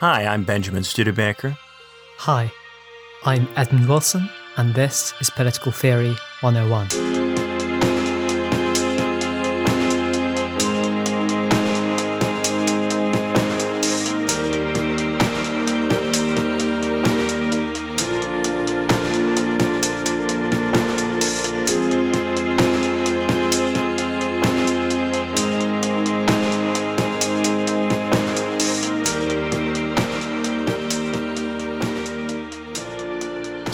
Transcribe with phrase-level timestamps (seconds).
[0.00, 1.58] Hi, I'm Benjamin Studebaker.
[2.20, 2.50] Hi,
[3.26, 7.19] I'm Edmund Wilson, and this is Political Theory 101.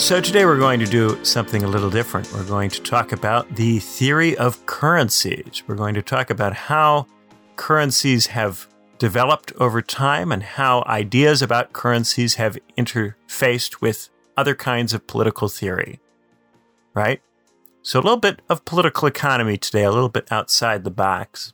[0.06, 2.33] So, today we're going to do something a little different.
[2.33, 5.65] We're going to talk about the theory of currencies.
[5.66, 7.09] We're going to talk about how
[7.56, 14.95] currencies have developed over time and how ideas about currencies have interfaced with other kinds
[14.95, 15.98] of political theory.
[16.95, 17.20] Right?
[17.82, 21.52] So, a little bit of political economy today, a little bit outside the box.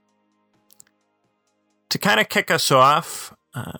[1.88, 3.78] To kind of kick us off, uh,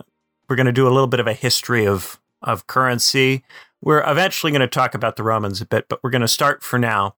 [0.48, 3.44] we're going to do a little bit of a history of, of currency
[3.82, 6.62] we're eventually going to talk about the Romans a bit, but we're going to start
[6.62, 7.16] for now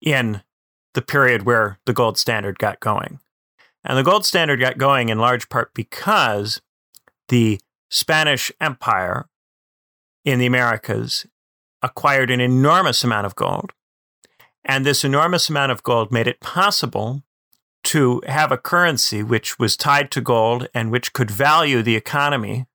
[0.00, 0.42] in
[0.94, 3.18] the period where the gold standard got going.
[3.82, 6.62] And the gold standard got going in large part because
[7.28, 9.28] the Spanish Empire
[10.24, 11.26] in the Americas
[11.82, 13.72] acquired an enormous amount of gold.
[14.64, 17.22] And this enormous amount of gold made it possible
[17.84, 22.66] to have a currency which was tied to gold and which could value the economy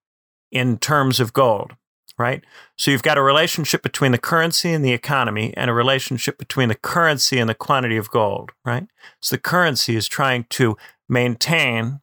[0.52, 1.74] in terms of gold
[2.20, 2.44] right?
[2.76, 6.68] So you've got a relationship between the currency and the economy and a relationship between
[6.68, 8.88] the currency and the quantity of gold, right?
[9.22, 12.02] So the currency is trying to maintain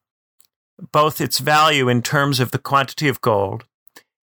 [0.91, 3.65] both its value in terms of the quantity of gold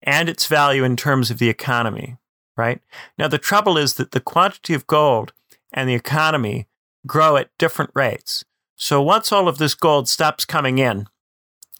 [0.01, 2.17] and its value in terms of the economy,
[2.57, 2.81] right?
[3.17, 5.33] Now, the trouble is that the quantity of gold
[5.71, 6.67] and the economy
[7.05, 8.45] grow at different rates.
[8.75, 11.07] So once all of this gold stops coming in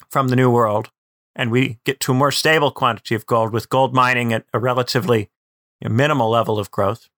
[0.10, 0.92] from the New World,
[1.36, 4.60] and we get to a more stable quantity of gold with gold mining at a
[4.60, 5.30] relatively
[5.82, 7.10] minimal level of growth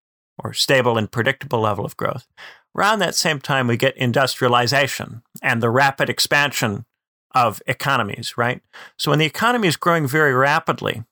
[0.43, 2.27] or stable and predictable level of growth.
[2.75, 6.85] Around that same time, we get industrialization and the rapid expansion
[7.33, 8.61] of economies, right?
[8.97, 11.03] So when the economy is growing very rapidly,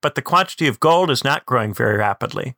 [0.00, 2.54] but the quantity of gold is not growing very rapidly,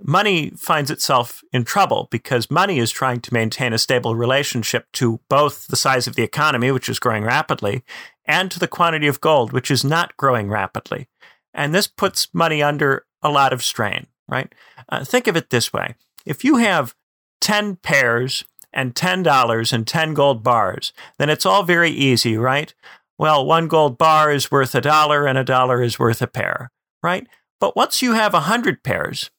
[0.00, 5.20] money finds itself in trouble because money is trying to maintain a stable relationship to
[5.28, 7.82] both the size of the economy, which is growing rapidly,
[8.24, 11.08] and to the quantity of gold, which is not growing rapidly.
[11.52, 14.54] And this puts money under a lot of strain, right?
[14.88, 15.94] Uh, think of it this way
[16.24, 16.94] if you have
[17.40, 22.74] 10 pears and $10 and 10 gold bars, then it's all very easy, right?
[23.16, 26.70] Well, one gold bar is worth a dollar and a dollar is worth a pear,
[27.02, 27.26] right?
[27.60, 29.30] But once you have a 100 pears,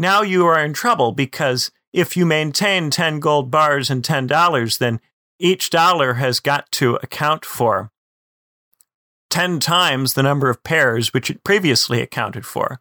[0.00, 4.98] now you are in trouble because if you maintain 10 gold bars and $10, then
[5.38, 7.90] each dollar has got to account for
[9.28, 12.80] 10 times the number of pears which it previously accounted for.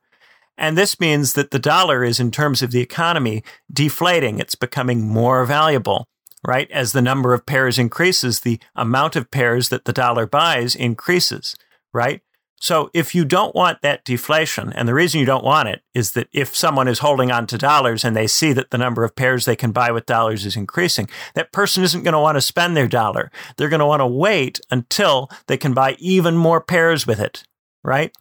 [0.57, 4.39] And this means that the dollar is, in terms of the economy, deflating.
[4.39, 6.07] It's becoming more valuable,
[6.47, 6.71] right?
[6.71, 11.55] As the number of pears increases, the amount of pears that the dollar buys increases,
[11.93, 12.21] right?
[12.59, 16.11] So if you don't want that deflation, and the reason you don't want it is
[16.11, 19.15] that if someone is holding on to dollars and they see that the number of
[19.15, 22.41] pears they can buy with dollars is increasing, that person isn't going to want to
[22.41, 23.31] spend their dollar.
[23.55, 27.45] They're going to want to wait until they can buy even more pears with it,
[27.83, 28.13] right?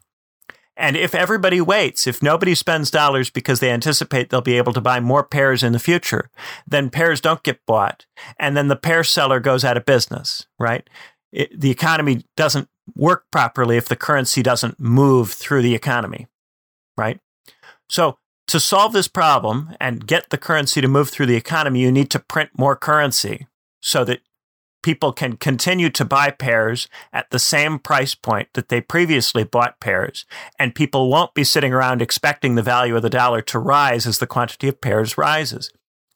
[0.77, 4.79] And if everybody waits, if nobody spends dollars because they anticipate they'll be able to
[4.79, 6.29] buy more pears in the future,
[6.65, 8.05] then pears don't get bought.
[8.39, 10.89] And then the pear seller goes out of business, right?
[11.31, 16.27] It, the economy doesn't work properly if the currency doesn't move through the economy,
[16.97, 17.19] right?
[17.89, 18.17] So,
[18.47, 22.09] to solve this problem and get the currency to move through the economy, you need
[22.09, 23.45] to print more currency
[23.79, 24.21] so that
[24.81, 29.79] people can continue to buy pears at the same price point that they previously bought
[29.79, 30.25] pears.
[30.57, 34.17] And people won't be sitting around expecting the value of the dollar to rise as
[34.19, 35.71] the quantity of pears rises.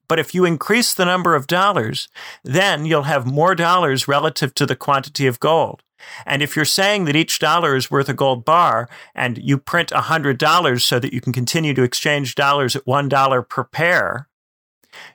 [0.08, 2.08] But if you increase the number of dollars,
[2.44, 5.82] then you'll have more dollars relative to the quantity of gold.
[6.26, 9.90] And if you're saying that each dollar is worth a gold bar and you print
[9.90, 14.28] $100 so that you can continue to exchange dollars at $1 per pear,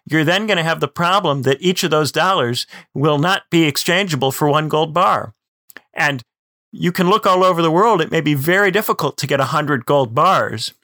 [0.06, 3.64] you're then going to have the problem that each of those dollars will not be
[3.64, 5.34] exchangeable for one gold bar.
[5.94, 6.22] And
[6.72, 9.86] you can look all over the world, it may be very difficult to get 100
[9.86, 10.74] gold bars.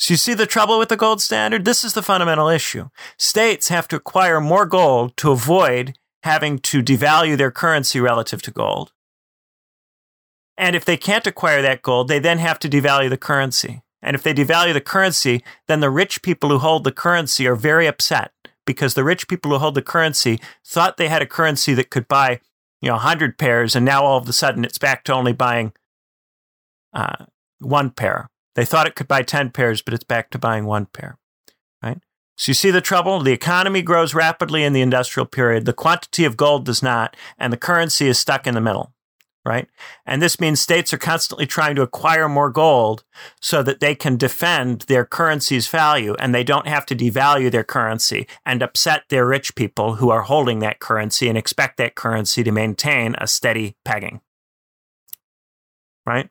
[0.00, 1.66] So, you see the trouble with the gold standard?
[1.66, 2.88] This is the fundamental issue.
[3.18, 8.50] States have to acquire more gold to avoid having to devalue their currency relative to
[8.50, 8.92] gold.
[10.56, 13.82] And if they can't acquire that gold, they then have to devalue the currency.
[14.00, 17.54] And if they devalue the currency, then the rich people who hold the currency are
[17.54, 18.32] very upset
[18.64, 22.08] because the rich people who hold the currency thought they had a currency that could
[22.08, 22.40] buy
[22.80, 25.72] you know 100 pears and now all of a sudden it's back to only buying
[26.94, 27.26] uh,
[27.58, 28.30] one pear
[28.60, 31.16] they thought it could buy 10 pears but it's back to buying one pear
[31.82, 31.98] right
[32.36, 36.26] so you see the trouble the economy grows rapidly in the industrial period the quantity
[36.26, 38.92] of gold does not and the currency is stuck in the middle
[39.44, 39.68] right?
[40.04, 43.04] And this means states are constantly trying to acquire more gold
[43.40, 47.64] so that they can defend their currency's value and they don't have to devalue their
[47.64, 52.42] currency and upset their rich people who are holding that currency and expect that currency
[52.42, 54.20] to maintain a steady pegging.
[56.04, 56.28] Right?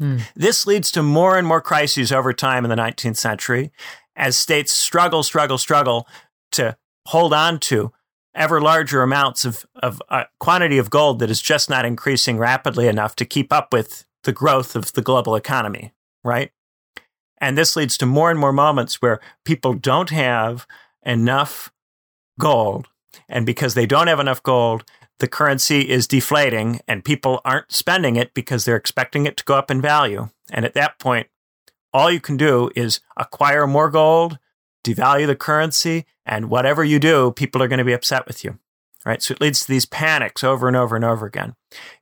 [0.00, 0.22] Mm.
[0.34, 3.70] This leads to more and more crises over time in the 19th century
[4.16, 6.06] as states struggle, struggle, struggle
[6.52, 6.76] to
[7.06, 7.92] hold on to
[8.34, 12.86] ever larger amounts of, of uh, quantity of gold that is just not increasing rapidly
[12.86, 15.92] enough to keep up with the growth of the global economy,
[16.22, 16.52] right?
[17.38, 20.66] And this leads to more and more moments where people don't have
[21.04, 21.72] enough
[22.38, 22.88] gold.
[23.28, 24.84] And because they don't have enough gold,
[25.20, 29.54] the currency is deflating and people aren't spending it because they're expecting it to go
[29.54, 30.30] up in value.
[30.50, 31.28] And at that point,
[31.92, 34.38] all you can do is acquire more gold,
[34.84, 38.58] devalue the currency, and whatever you do, people are going to be upset with you.
[39.04, 39.22] Right.
[39.22, 41.54] So it leads to these panics over and over and over again.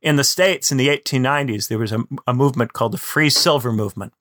[0.02, 3.72] In the States in the 1890s, there was a, a movement called the Free Silver
[3.72, 4.12] Movement,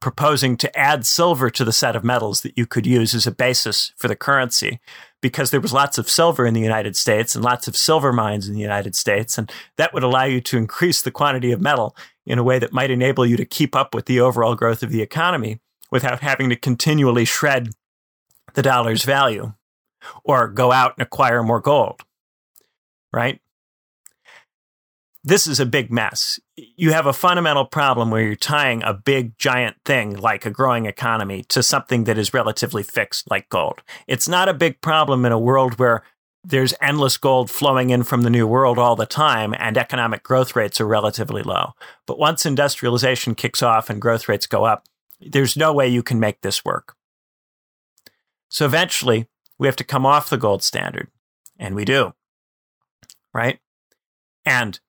[0.00, 3.32] proposing to add silver to the set of metals that you could use as a
[3.32, 4.80] basis for the currency
[5.22, 8.46] because there was lots of silver in the United States and lots of silver mines
[8.46, 9.38] in the United States.
[9.38, 11.96] And that would allow you to increase the quantity of metal
[12.26, 14.90] in a way that might enable you to keep up with the overall growth of
[14.90, 15.60] the economy
[15.90, 17.70] without having to continually shred
[18.54, 19.52] the dollar's value
[20.24, 22.02] or go out and acquire more gold,
[23.12, 23.40] right?
[25.24, 26.40] This is a big mess.
[26.56, 30.86] You have a fundamental problem where you're tying a big, giant thing like a growing
[30.86, 33.82] economy to something that is relatively fixed like gold.
[34.08, 36.02] It's not a big problem in a world where
[36.42, 40.56] there's endless gold flowing in from the new world all the time and economic growth
[40.56, 41.74] rates are relatively low.
[42.04, 44.86] But once industrialization kicks off and growth rates go up,
[45.20, 46.96] there's no way you can make this work.
[48.48, 51.08] So eventually, we have to come off the gold standard.
[51.60, 52.12] And we do.
[53.32, 53.60] Right?
[54.44, 54.80] And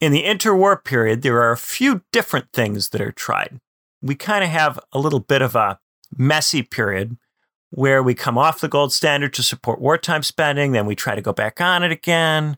[0.00, 3.60] in the interwar period, there are a few different things that are tried.
[4.02, 5.78] We kind of have a little bit of a
[6.16, 7.16] messy period
[7.70, 11.22] where we come off the gold standard to support wartime spending, then we try to
[11.22, 12.56] go back on it again,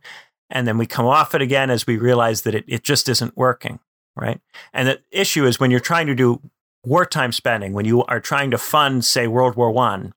[0.50, 3.36] and then we come off it again as we realize that it, it just isn't
[3.36, 3.80] working,
[4.16, 4.40] right?
[4.72, 6.42] And the issue is when you're trying to do
[6.84, 10.12] wartime spending, when you are trying to fund, say, World War One,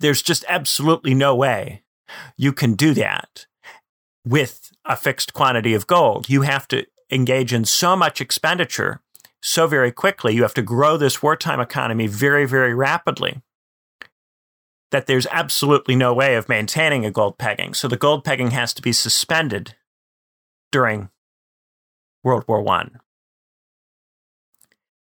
[0.00, 1.82] there's just absolutely no way
[2.36, 3.46] you can do that
[4.28, 6.28] with a fixed quantity of gold.
[6.28, 9.00] You have to engage in so much expenditure
[9.42, 10.34] so very quickly.
[10.34, 13.42] You have to grow this wartime economy very, very rapidly
[14.90, 17.74] that there's absolutely no way of maintaining a gold pegging.
[17.74, 19.74] So the gold pegging has to be suspended
[20.72, 21.10] during
[22.22, 23.00] World War One.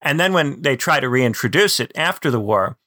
[0.01, 2.77] And then when they try to reintroduce it after the war,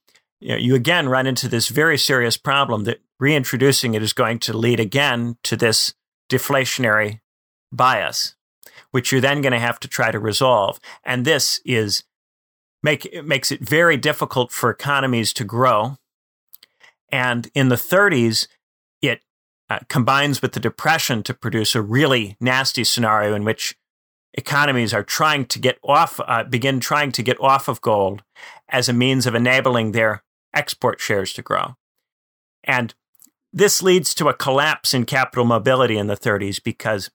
[0.40, 4.38] you, know, you again run into this very serious problem that reintroducing it is going
[4.40, 5.94] to lead again to this
[6.32, 7.20] deflationary
[7.70, 8.34] bias,
[8.90, 10.80] which you're then going to have to try to resolve.
[11.04, 12.04] And this is
[12.82, 15.98] make it makes it very difficult for economies to grow.
[17.10, 18.48] And in the 30s,
[19.02, 19.20] it
[19.68, 23.76] uh, combines with the depression to produce a really nasty scenario in which
[24.34, 28.22] economies are trying to get off, uh, begin trying to get off of gold
[28.70, 30.22] as a means of enabling their
[30.54, 31.76] export shares to grow.
[32.64, 32.94] And
[33.52, 37.10] this leads to a collapse in capital mobility in the 30s because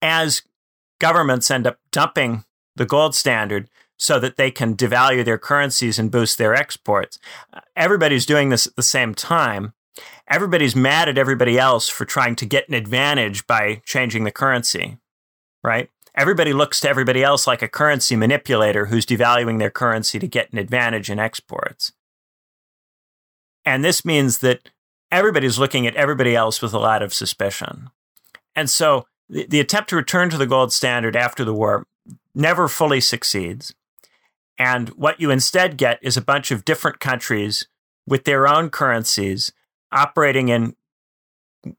[0.00, 0.42] as
[1.00, 2.44] governments end up dumping
[2.76, 7.18] the gold standard so that they can devalue their currencies and boost their exports,
[7.76, 9.72] everybody's doing this at the same time.
[10.28, 14.98] Everybody's mad at everybody else for trying to get an advantage by changing the currency,
[15.62, 15.90] right?
[16.14, 20.52] everybody looks to everybody else like a currency manipulator who's devaluing their currency to get
[20.52, 21.92] an advantage in exports.
[23.64, 24.70] And this means that
[25.14, 27.90] everybody's looking at everybody else with a lot of suspicion.
[28.56, 31.86] And so the, the attempt to return to the gold standard after the war
[32.34, 33.74] never fully succeeds.
[34.58, 37.68] And what you instead get is a bunch of different countries
[38.06, 39.52] with their own currencies
[39.92, 40.74] operating in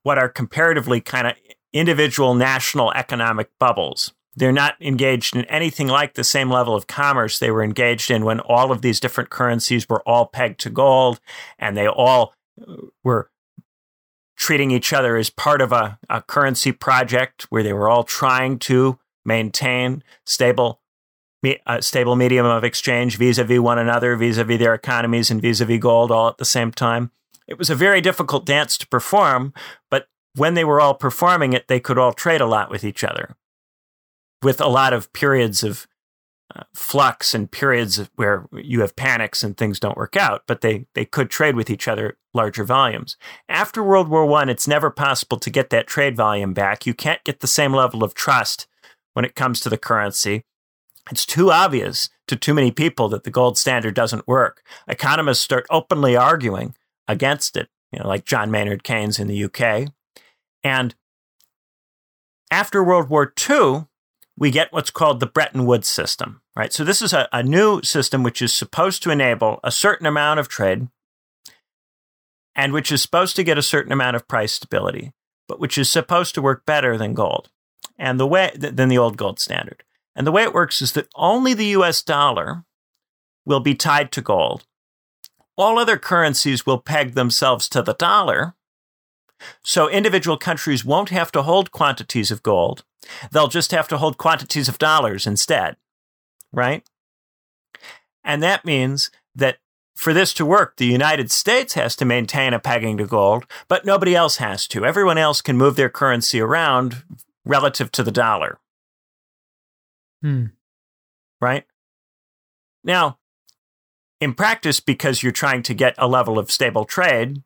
[0.04, 1.34] what are comparatively kind of
[1.74, 4.14] individual national economic bubbles.
[4.38, 8.26] They're not engaged in anything like the same level of commerce they were engaged in
[8.26, 11.20] when all of these different currencies were all pegged to gold
[11.60, 12.34] and they all
[13.04, 13.30] were
[14.38, 18.60] treating each other as part of a, a currency project where they were all trying
[18.60, 20.82] to maintain stable
[21.68, 26.28] a stable medium of exchange vis-a-vis one another, vis-a-vis their economies and vis-a-vis gold all
[26.28, 27.12] at the same time.
[27.48, 29.54] It was a very difficult dance to perform,
[29.92, 33.04] but when they were all performing it, they could all trade a lot with each
[33.04, 33.36] other,
[34.42, 35.88] with a lot of periods of uh,
[36.74, 41.06] flux and periods where you have panics and things don't work out, but they, they
[41.06, 43.18] could trade with each other larger volumes.
[43.50, 46.86] After World War I, it's never possible to get that trade volume back.
[46.86, 48.68] You can't get the same level of trust
[49.14, 50.44] when it comes to the currency.
[51.12, 54.64] It's too obvious to too many people that the gold standard doesn't work.
[54.88, 56.76] Economists start openly arguing
[57.08, 59.92] against it, you know, like John Maynard Keynes in the UK.
[60.64, 60.96] And
[62.50, 63.86] after World War II,
[64.38, 66.74] we get what's called the Bretton Woods system, right?
[66.74, 70.40] So this is a, a new system which is supposed to enable a certain amount
[70.40, 70.88] of trade
[72.56, 75.12] and which is supposed to get a certain amount of price stability,
[75.48, 77.50] but which is supposed to work better than gold
[77.98, 79.84] and the way than the old gold standard.
[80.16, 82.64] And the way it works is that only the US dollar
[83.46, 84.66] will be tied to gold.
[85.58, 88.56] All other currencies will peg themselves to the dollar.
[89.64, 92.84] So individual countries won't have to hold quantities of gold.
[93.32, 95.76] They'll just have to hold quantities of dollars instead.
[96.52, 96.88] Right?
[98.24, 99.58] And that means that
[99.96, 103.86] for this to work, the United States has to maintain a pegging to gold, but
[103.86, 104.86] nobody else has to.
[104.86, 107.04] Everyone else can move their currency around
[107.46, 108.60] relative to the dollar.
[110.22, 110.48] Hmm.
[111.40, 111.66] Right?
[112.84, 113.20] Now,
[114.20, 117.44] in practice, because you're trying to get a level of stable trade,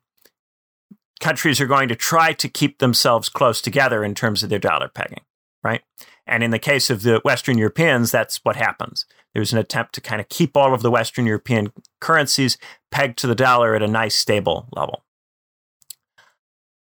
[1.20, 4.88] countries are going to try to keep themselves close together in terms of their dollar
[4.88, 5.22] pegging,
[5.62, 5.82] right?
[6.26, 9.06] And in the case of the Western Europeans, that's what happens.
[9.34, 12.58] There's an attempt to kind of keep all of the Western European currencies
[12.90, 15.04] pegged to the dollar at a nice, stable level.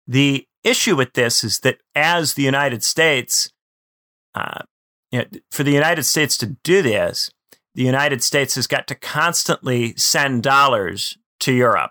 [0.07, 3.51] The issue with this is that as the United States
[4.35, 4.63] uh,
[5.11, 7.31] you know, for the United States to do this,
[7.75, 11.91] the United States has got to constantly send dollars to Europe,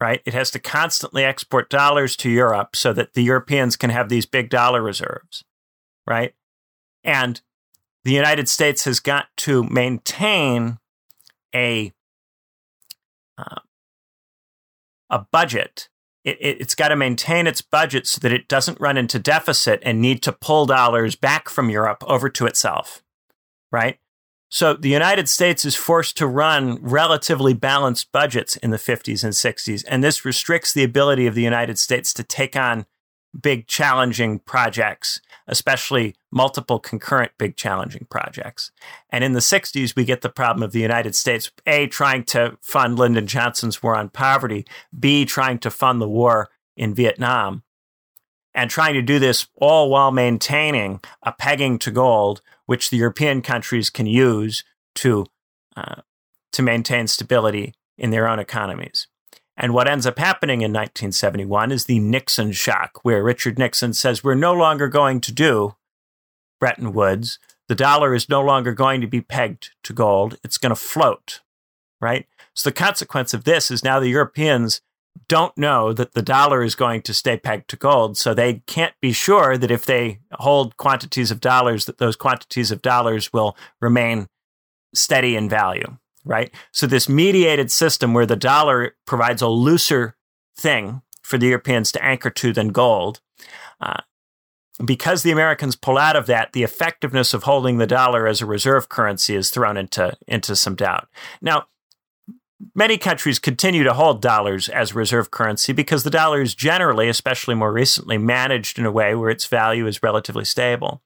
[0.00, 0.22] right?
[0.24, 4.26] It has to constantly export dollars to Europe so that the Europeans can have these
[4.26, 5.44] big dollar reserves,
[6.06, 6.34] right?
[7.02, 7.40] And
[8.04, 10.78] the United States has got to maintain
[11.54, 11.92] a
[13.36, 13.60] uh,
[15.10, 15.88] a budget
[16.24, 20.00] it, has got to maintain its budget so that it doesn't run into deficit and
[20.00, 23.02] need to pull dollars back from Europe over to itself,
[23.70, 23.98] right?
[24.50, 29.34] So the United States is forced to run relatively balanced budgets in the 50s and
[29.34, 32.86] 60s, and this restricts the ability of the United States to take on
[33.38, 38.70] big challenging projects, especially multiple concurrent big challenging projects.
[39.10, 42.56] And in the 60s, we get the problem of the United States, A, trying to
[42.62, 44.66] fund Lyndon Johnson's war on poverty,
[44.98, 47.64] B, trying to fund the war in Vietnam,
[48.54, 53.40] and trying to do this all while maintaining a pegging to gold, which the European
[53.40, 54.62] countries can use
[54.94, 55.24] to,
[55.74, 56.02] uh,
[56.52, 59.06] to maintain stability in their own economies.
[59.56, 64.22] And what ends up happening in 1971 is the Nixon shock, where Richard Nixon says,
[64.22, 65.76] We're no longer going to do
[66.60, 67.38] Bretton Woods.
[67.68, 70.36] The dollar is no longer going to be pegged to gold.
[70.44, 71.40] It's going to float,
[72.02, 72.26] right?
[72.52, 74.82] So the consequence of this is now the Europeans
[75.26, 78.16] don't know that the dollar is going to stay pegged to gold.
[78.16, 82.70] So they can't be sure that if they hold quantities of dollars, that those quantities
[82.70, 84.28] of dollars will remain
[84.94, 85.96] steady in value
[86.28, 86.52] right?
[86.72, 90.14] So this mediated system where the dollar provides a looser
[90.56, 93.20] thing for the Europeans to anchor to than gold.
[93.80, 94.02] Uh,
[94.84, 98.46] because the Americans pull out of that, the effectiveness of holding the dollar as a
[98.46, 101.08] reserve currency is thrown into, into some doubt.
[101.40, 101.66] Now,
[102.74, 107.54] many countries continue to hold dollars as reserve currency because the dollar is generally, especially
[107.54, 111.02] more recently, managed in a way where its value is relatively stable.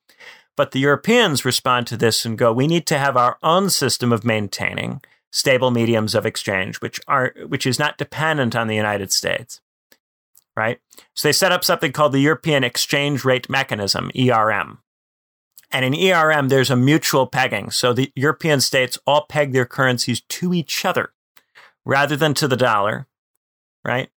[0.56, 4.12] But the Europeans respond to this and go, we need to have our own system
[4.12, 9.12] of maintaining stable mediums of exchange, which are which is not dependent on the United
[9.12, 9.60] States.
[10.54, 10.80] Right?
[11.14, 14.80] So they set up something called the European Exchange Rate Mechanism, ERM.
[15.70, 17.70] And in ERM, there's a mutual pegging.
[17.70, 21.14] So the European states all peg their currencies to each other
[21.84, 23.06] rather than to the dollar,
[23.84, 24.10] right?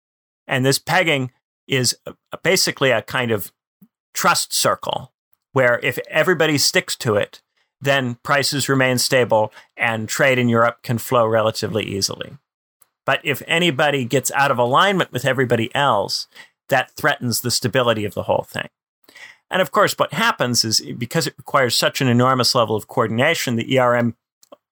[0.47, 1.31] And this pegging
[1.67, 1.97] is
[2.43, 3.51] basically a kind of
[4.13, 5.13] trust circle
[5.53, 7.41] where if everybody sticks to it,
[7.79, 12.37] then prices remain stable and trade in Europe can flow relatively easily.
[13.05, 16.27] But if anybody gets out of alignment with everybody else,
[16.69, 18.69] that threatens the stability of the whole thing.
[19.51, 23.55] And of course, what happens is because it requires such an enormous level of coordination,
[23.55, 24.15] the ERM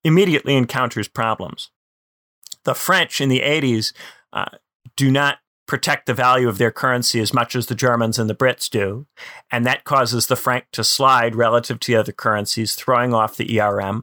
[0.04, 1.70] immediately encounters problems.
[2.66, 3.94] The French in the 80s
[4.34, 4.46] uh,
[4.96, 5.40] do not
[5.72, 9.08] protect the value of their currency as much as the Germans and the Brits do.
[9.50, 13.60] And that causes the franc to slide relative to the other currencies, throwing off the
[13.60, 14.02] ERM.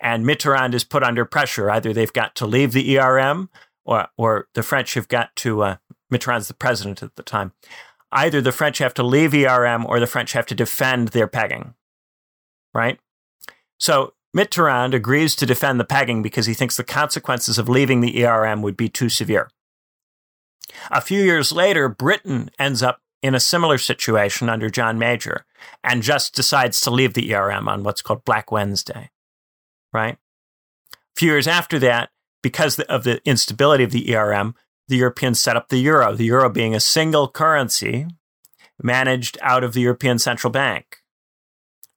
[0.00, 1.70] And Mitterrand is put under pressure.
[1.70, 3.50] Either they've got to leave the ERM
[3.84, 5.76] or, or the French have got to, uh,
[6.12, 7.52] Mitterrand's the president at the time,
[8.10, 11.74] either the French have to leave ERM or the French have to defend their pegging.
[12.74, 12.98] Right?
[13.78, 18.24] So Mitterrand agrees to defend the pegging because he thinks the consequences of leaving the
[18.24, 19.48] ERM would be too severe.
[20.90, 25.46] A few years later, Britain ends up in a similar situation under John Major
[25.82, 29.10] and just decides to leave the ERM on what's called Black Wednesday.
[29.92, 30.18] Right?
[30.92, 32.10] A few years after that,
[32.42, 34.54] because of the instability of the ERM,
[34.88, 38.06] the Europeans set up the euro, the euro being a single currency
[38.82, 40.98] managed out of the European Central Bank.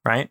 [0.04, 0.30] Right?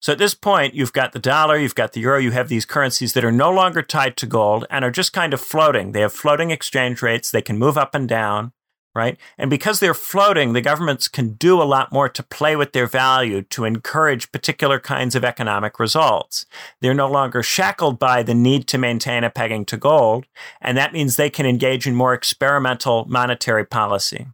[0.00, 2.64] So at this point, you've got the dollar, you've got the euro, you have these
[2.64, 5.92] currencies that are no longer tied to gold and are just kind of floating.
[5.92, 8.52] They have floating exchange rates, they can move up and down,
[8.94, 9.18] right?
[9.36, 12.86] And because they're floating, the governments can do a lot more to play with their
[12.86, 16.46] value to encourage particular kinds of economic results.
[16.80, 20.26] They're no longer shackled by the need to maintain a pegging to gold,
[20.60, 24.28] and that means they can engage in more experimental monetary policy,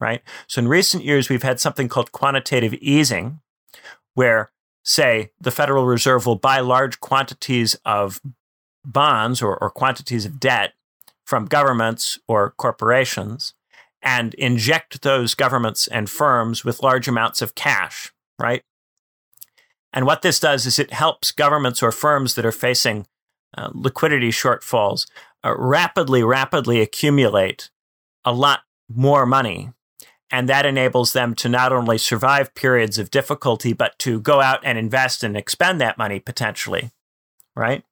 [0.00, 0.22] right?
[0.48, 3.40] So in recent years, we've had something called quantitative easing,
[4.14, 4.50] where
[4.84, 8.20] say the Federal Reserve will buy large quantities of
[8.84, 10.74] bonds or, or quantities of debt
[11.24, 13.54] from governments or corporations
[14.02, 18.62] and inject those governments and firms with large amounts of cash, right?
[19.94, 23.06] And what this does is it helps governments or firms that are facing
[23.56, 25.06] uh, liquidity shortfalls
[25.42, 27.70] uh, rapidly, rapidly accumulate
[28.24, 29.72] a lot more money
[30.34, 34.58] and that enables them to not only survive periods of difficulty, but to go out
[34.64, 36.90] and invest and expend that money potentially.
[37.54, 37.84] Right?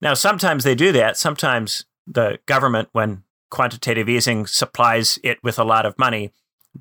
[0.00, 1.16] Now, sometimes they do that.
[1.16, 6.32] Sometimes the government, when quantitative easing supplies it with a lot of money,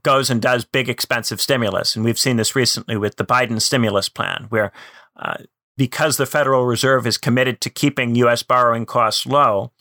[0.01, 1.95] goes and does big expensive stimulus.
[1.95, 4.71] And we've seen this recently with the Biden stimulus plan, where
[5.15, 5.43] uh,
[5.77, 9.73] because the Federal Reserve is committed to keeping US borrowing costs low,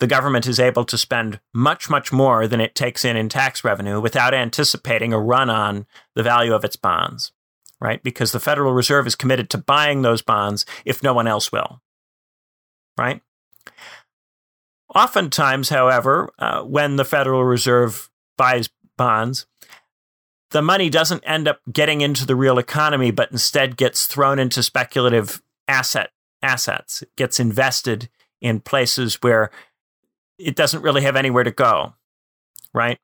[0.00, 3.64] the government is able to spend much, much more than it takes in in tax
[3.64, 7.32] revenue without anticipating a run on the value of its bonds,
[7.80, 8.02] right?
[8.02, 11.80] Because the Federal Reserve is committed to buying those bonds if no one else will,
[12.96, 13.20] right?
[14.94, 19.46] Oftentimes, however, uh, when the Federal Reserve buys bonds,
[20.50, 24.62] the money doesn't end up getting into the real economy, but instead gets thrown into
[24.62, 27.02] speculative asset assets.
[27.02, 28.08] It gets invested
[28.40, 29.50] in places where
[30.38, 31.94] it doesn't really have anywhere to go,
[32.72, 32.98] right?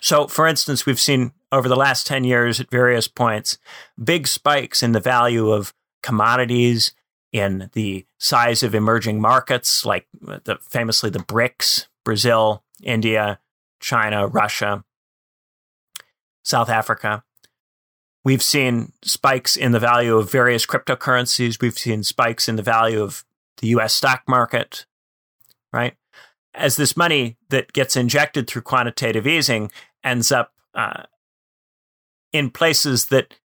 [0.00, 3.58] So, for instance, we've seen over the last 10 years at various points
[4.02, 6.92] big spikes in the value of commodities,
[7.32, 13.38] in the size of emerging markets, like the, famously the BRICS Brazil, India,
[13.80, 14.84] China, Russia,
[16.42, 17.22] South Africa.
[18.24, 21.60] We've seen spikes in the value of various cryptocurrencies.
[21.60, 23.24] We've seen spikes in the value of
[23.58, 24.86] the US stock market,
[25.72, 25.94] right?
[26.54, 29.70] As this money that gets injected through quantitative easing
[30.04, 31.04] ends up uh,
[32.32, 33.36] in places that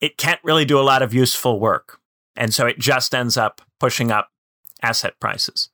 [0.00, 2.00] it can't really do a lot of useful work.
[2.36, 4.30] And so it just ends up pushing up
[4.82, 5.68] asset prices.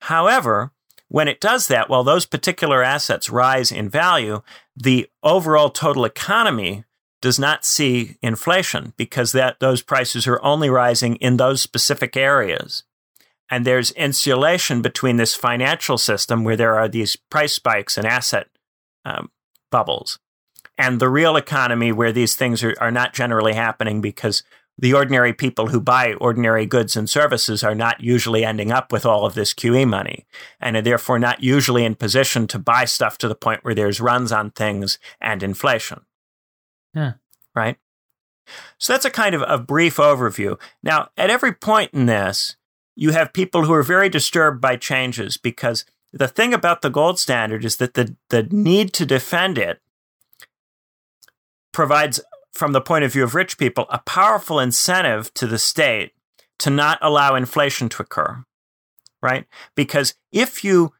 [0.00, 0.72] However,
[1.08, 4.42] when it does that, while those particular assets rise in value,
[4.76, 6.84] the overall total economy
[7.20, 12.84] does not see inflation because that those prices are only rising in those specific areas.
[13.50, 18.48] And there's insulation between this financial system where there are these price spikes and asset
[19.04, 19.30] um,
[19.70, 20.18] bubbles
[20.78, 24.44] and the real economy where these things are, are not generally happening because
[24.80, 29.04] the ordinary people who buy ordinary goods and services are not usually ending up with
[29.04, 30.24] all of this QE money
[30.60, 34.00] and are therefore not usually in position to buy stuff to the point where there's
[34.00, 36.02] runs on things and inflation.
[36.94, 37.14] Yeah.
[37.56, 37.76] Right?
[38.78, 40.58] So that's a kind of a brief overview.
[40.80, 42.56] Now, at every point in this,
[43.00, 47.16] you have people who are very disturbed by changes because the thing about the gold
[47.16, 49.80] standard is that the, the need to defend it
[51.70, 52.18] provides,
[52.52, 56.10] from the point of view of rich people, a powerful incentive to the state
[56.58, 58.42] to not allow inflation to occur,
[59.22, 59.46] right?
[59.76, 60.92] Because if you,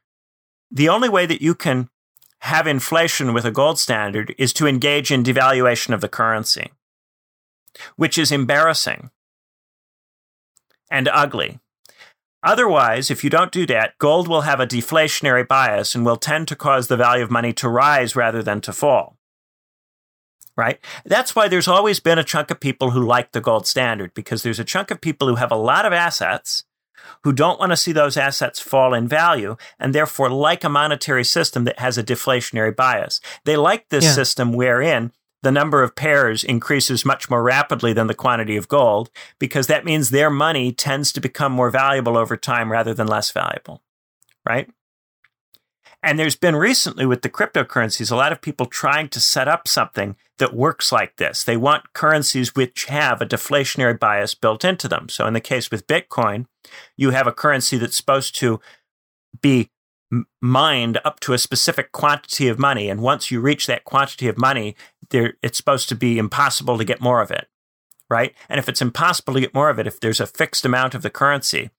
[0.71, 1.89] the only way that you can
[2.43, 6.71] have inflation with a gold standard is to engage in devaluation of the currency,
[7.97, 9.11] which is embarrassing
[10.89, 11.59] and ugly.
[12.41, 16.47] Otherwise, if you don't do that, gold will have a deflationary bias and will tend
[16.47, 19.17] to cause the value of money to rise rather than to fall.
[20.55, 20.79] Right?
[21.05, 24.43] That's why there's always been a chunk of people who like the gold standard because
[24.43, 26.65] there's a chunk of people who have a lot of assets
[27.23, 31.23] who don't want to see those assets fall in value and therefore like a monetary
[31.23, 33.21] system that has a deflationary bias.
[33.45, 34.13] They like this yeah.
[34.13, 39.09] system wherein the number of pears increases much more rapidly than the quantity of gold
[39.39, 43.31] because that means their money tends to become more valuable over time rather than less
[43.31, 43.81] valuable.
[44.47, 44.69] Right?
[46.01, 49.67] And there's been recently with the cryptocurrencies, a lot of people trying to set up
[49.67, 51.43] something that works like this.
[51.43, 55.09] They want currencies which have a deflationary bias built into them.
[55.09, 56.45] So in the case with Bitcoin,
[56.95, 58.61] you have a currency that's supposed to
[59.41, 59.69] be
[60.41, 62.89] mined up to a specific quantity of money.
[62.89, 64.75] And once you reach that quantity of money,
[65.09, 67.47] there, it's supposed to be impossible to get more of it,
[68.09, 68.33] right?
[68.47, 71.01] And if it's impossible to get more of it, if there's a fixed amount of
[71.01, 71.69] the currency,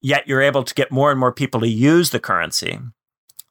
[0.00, 2.78] yet you're able to get more and more people to use the currency,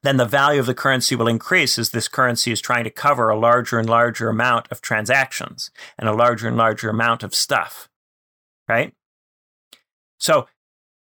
[0.03, 3.29] then the value of the currency will increase as this currency is trying to cover
[3.29, 7.89] a larger and larger amount of transactions and a larger and larger amount of stuff,
[8.67, 8.93] right?
[10.17, 10.47] So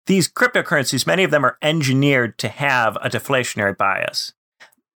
[0.08, 4.34] these cryptocurrencies, many of them are engineered to have a deflationary bias.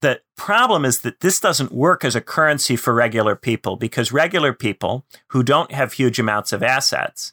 [0.00, 4.52] The problem is that this doesn't work as a currency for regular people because regular
[4.52, 7.32] people who don't have huge amounts of assets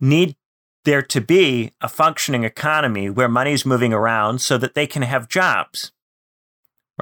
[0.00, 0.36] need
[0.84, 5.28] there to be a functioning economy where money's moving around so that they can have
[5.28, 5.92] jobs,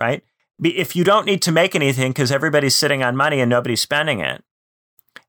[0.00, 0.24] right?
[0.60, 4.20] If you don't need to make anything because everybody's sitting on money and nobody's spending
[4.20, 4.42] it,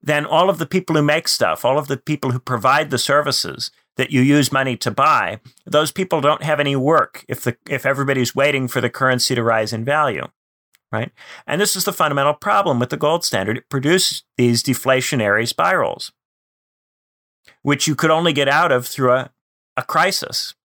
[0.01, 2.97] then all of the people who make stuff, all of the people who provide the
[2.97, 7.57] services that you use money to buy, those people don't have any work if the
[7.69, 10.27] if everybody's waiting for the currency to rise in value.
[10.91, 11.11] Right?
[11.45, 13.57] And this is the fundamental problem with the gold standard.
[13.57, 16.13] It produces these deflationary spirals
[17.61, 19.31] which you could only get out of through a,
[19.75, 20.55] a crisis.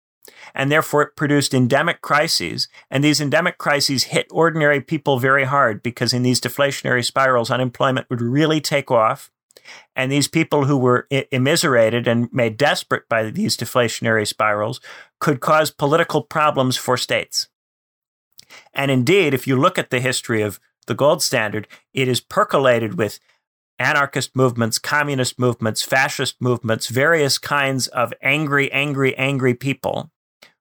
[0.55, 2.69] And therefore, it produced endemic crises.
[2.91, 8.09] And these endemic crises hit ordinary people very hard because in these deflationary spirals, unemployment
[8.09, 9.33] would really take off.
[9.95, 14.81] And these people who were immiserated and made desperate by these deflationary spirals
[15.21, 17.49] could cause political problems for states.
[18.75, 22.99] And indeed, if you look at the history of the gold standard, it is percolated
[22.99, 23.19] with
[23.79, 30.11] anarchist movements, communist movements, fascist movements, various kinds of angry, angry, angry people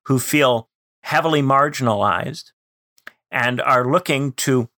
[0.05, 0.69] who feel
[1.03, 2.51] heavily marginalized
[3.29, 4.69] and are looking to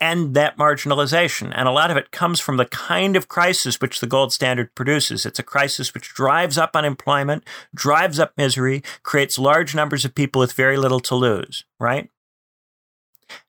[0.00, 1.52] end that marginalization.
[1.54, 4.74] And a lot of it comes from the kind of crisis which the gold standard
[4.74, 5.24] produces.
[5.24, 10.40] It's a crisis which drives up unemployment, drives up misery, creates large numbers of people
[10.40, 12.10] with very little to lose, right?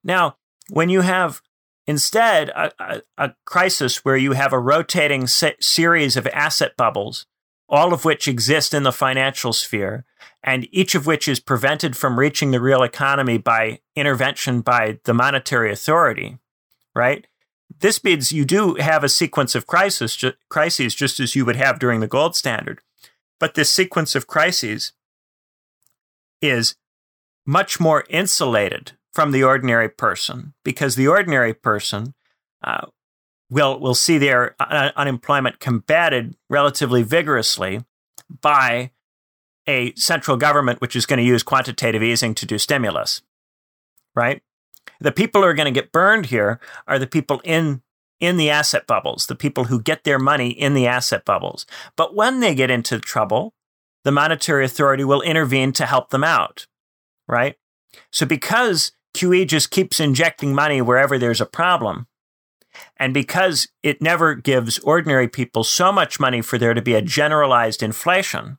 [0.03, 0.37] Now,
[0.69, 1.41] when you have
[1.87, 7.25] Instead, a, a, a crisis where you have a rotating se- series of asset bubbles,
[7.69, 10.05] all of which exist in the financial sphere,
[10.43, 15.13] and each of which is prevented from reaching the real economy by intervention by the
[15.13, 16.37] monetary authority,
[16.95, 17.27] right?
[17.79, 21.57] This means you do have a sequence of crisis, ju- crises just as you would
[21.57, 22.79] have during the gold standard.
[23.39, 24.93] But this sequence of crises
[26.41, 26.75] is
[27.45, 32.13] much more insulated from the ordinary person because the ordinary person
[32.63, 32.87] uh,
[33.49, 37.83] will we'll see their un- unemployment combated relatively vigorously
[38.41, 38.91] by
[39.67, 43.21] a central government which is going to use quantitative easing to do stimulus
[44.15, 44.41] right
[44.99, 47.81] the people who are going to get burned here are the people in
[48.19, 52.15] in the asset bubbles the people who get their money in the asset bubbles but
[52.15, 53.53] when they get into trouble
[54.03, 56.67] the monetary authority will intervene to help them out
[57.27, 57.55] right
[58.11, 62.07] so because QE just keeps injecting money wherever there's a problem.
[62.97, 67.01] And because it never gives ordinary people so much money for there to be a
[67.01, 68.57] generalized inflation,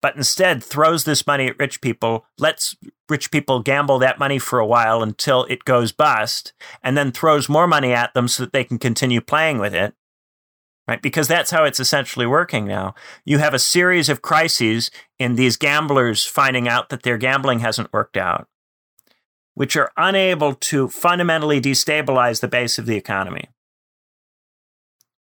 [0.00, 2.76] but instead throws this money at rich people, lets
[3.08, 6.52] rich people gamble that money for a while until it goes bust,
[6.82, 9.94] and then throws more money at them so that they can continue playing with it.
[10.88, 11.00] Right?
[11.00, 12.94] Because that's how it's essentially working now.
[13.24, 17.92] You have a series of crises in these gamblers finding out that their gambling hasn't
[17.92, 18.48] worked out
[19.54, 23.48] which are unable to fundamentally destabilize the base of the economy.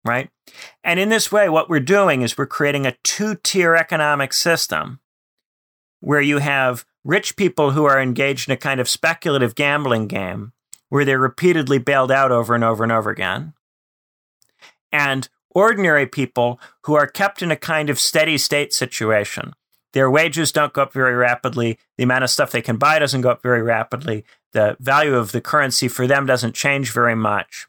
[0.06, 0.30] Right?
[0.84, 5.00] And in this way, what we're doing is we're creating a two tier economic system
[6.00, 10.54] where you have rich people who are engaged in a kind of speculative gambling game
[10.90, 13.54] where they're repeatedly bailed out over and over and over again.
[14.92, 19.54] And ordinary people who are kept in a kind of steady state situation
[19.98, 21.80] their wages don't go up very rapidly.
[21.98, 24.26] The amount of stuff they can buy doesn't go up very rapidly.
[24.54, 27.66] The value of the currency for them doesn't change very much.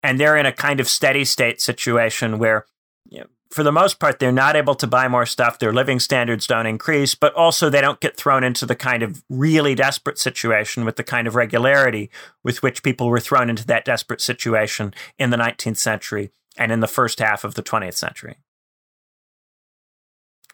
[0.00, 2.66] And they're in a kind of steady state situation where,
[3.08, 5.58] you know, for the most part, they're not able to buy more stuff.
[5.58, 9.24] Their living standards don't increase, but also they don't get thrown into the kind of
[9.28, 12.10] really desperate situation with the kind of regularity
[12.44, 16.78] with which people were thrown into that desperate situation in the 19th century and in
[16.78, 18.36] the first half of the 20th century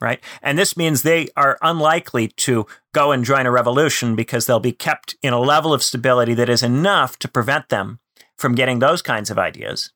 [0.01, 0.21] right?
[0.43, 4.73] And this means they are unlikely to go and join a revolution because they'll be
[4.73, 8.01] kept in a level of stability that is enough to prevent them
[8.37, 9.93] from getting those kinds of ideas.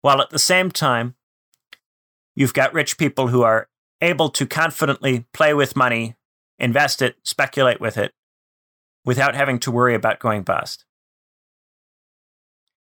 [0.00, 1.16] While at the same time,
[2.36, 3.68] you've got rich people who are
[4.00, 6.14] able to confidently play with money,
[6.58, 8.12] invest it, speculate with it,
[9.04, 10.84] without having to worry about going bust.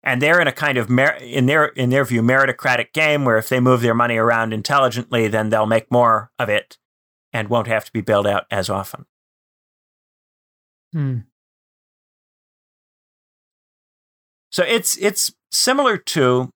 [0.03, 3.39] And they're in a kind of mer- in their in their view meritocratic game where
[3.39, 6.77] if they move their money around intelligently, then they'll make more of it
[7.33, 9.07] and won't have to be bailed out as often.
[10.93, 11.19] Hmm.
[14.51, 16.51] So it's it's similar to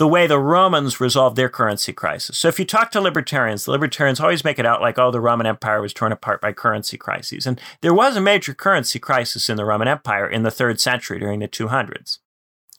[0.00, 2.38] the way the Romans resolved their currency crisis.
[2.38, 5.20] So if you talk to libertarians, the libertarians always make it out like, oh, the
[5.20, 7.46] Roman Empire was torn apart by currency crises.
[7.46, 11.18] And there was a major currency crisis in the Roman Empire in the third century
[11.18, 12.16] during the 200s,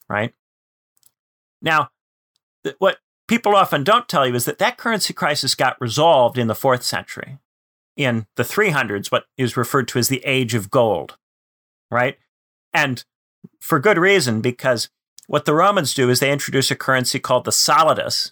[0.09, 0.33] right?
[1.61, 1.91] Now,
[2.63, 6.47] th- what people often don't tell you is that that currency crisis got resolved in
[6.47, 7.37] the fourth century.
[7.95, 11.17] In the 300s, what is referred to as the Age of Gold,
[11.91, 12.17] right?
[12.73, 13.05] And
[13.59, 14.89] for good reason, because
[15.27, 18.31] what the Romans do is they introduce a currency called the solidus,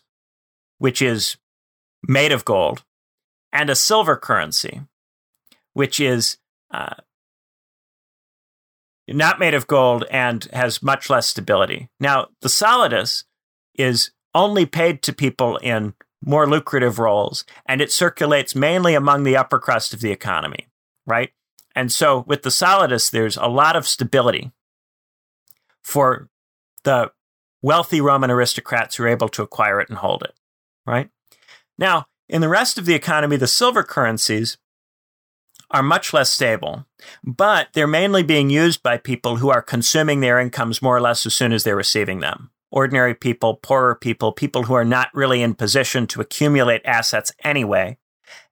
[0.78, 1.38] which is
[2.04, 2.84] made of gold,
[3.52, 4.82] and a silver currency,
[5.74, 6.38] which is
[6.72, 6.96] uh,
[9.08, 11.90] not made of gold and has much less stability.
[12.00, 13.24] Now, the solidus
[13.76, 19.38] is only paid to people in more lucrative roles, and it circulates mainly among the
[19.38, 20.68] upper crust of the economy,
[21.06, 21.32] right?
[21.76, 24.52] And so with the solidus, there's a lot of stability
[25.82, 26.30] for
[26.84, 27.12] the
[27.62, 30.34] wealthy Roman aristocrats who are able to acquire it and hold it,
[30.86, 31.10] right?
[31.78, 34.58] Now, in the rest of the economy, the silver currencies
[35.72, 36.86] are much less stable,
[37.24, 41.26] but they're mainly being used by people who are consuming their incomes more or less
[41.26, 42.52] as soon as they're receiving them.
[42.72, 47.98] Ordinary people, poorer people, people who are not really in position to accumulate assets anyway,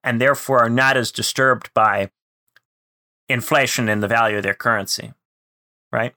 [0.03, 2.11] and therefore are not as disturbed by
[3.29, 5.13] inflation in the value of their currency,
[5.91, 6.13] right?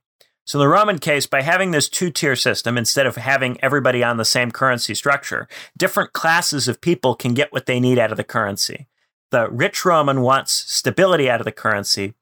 [0.51, 4.17] So, the Roman case, by having this two tier system, instead of having everybody on
[4.17, 5.47] the same currency structure,
[5.79, 8.89] different classes of people can get what they need out of the currency.
[9.31, 12.15] The rich Roman wants stability out of the currency,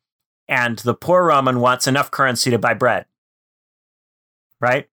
[0.46, 3.06] and the poor Roman wants enough currency to buy bread.
[4.60, 4.90] Right?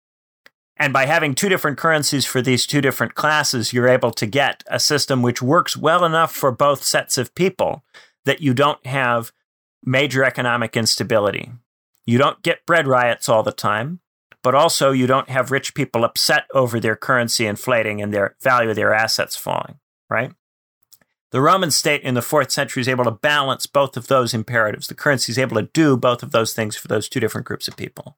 [0.77, 4.63] And by having two different currencies for these two different classes, you're able to get
[4.67, 7.83] a system which works well enough for both sets of people
[8.23, 9.33] that you don't have
[9.83, 11.51] major economic instability.
[12.05, 13.99] You don't get bread riots all the time,
[14.43, 18.69] but also you don't have rich people upset over their currency inflating and their value
[18.69, 20.31] of their assets falling, right?
[21.31, 24.87] The Roman state in the fourth century is able to balance both of those imperatives.
[24.87, 27.67] The currency is able to do both of those things for those two different groups
[27.67, 28.17] of people,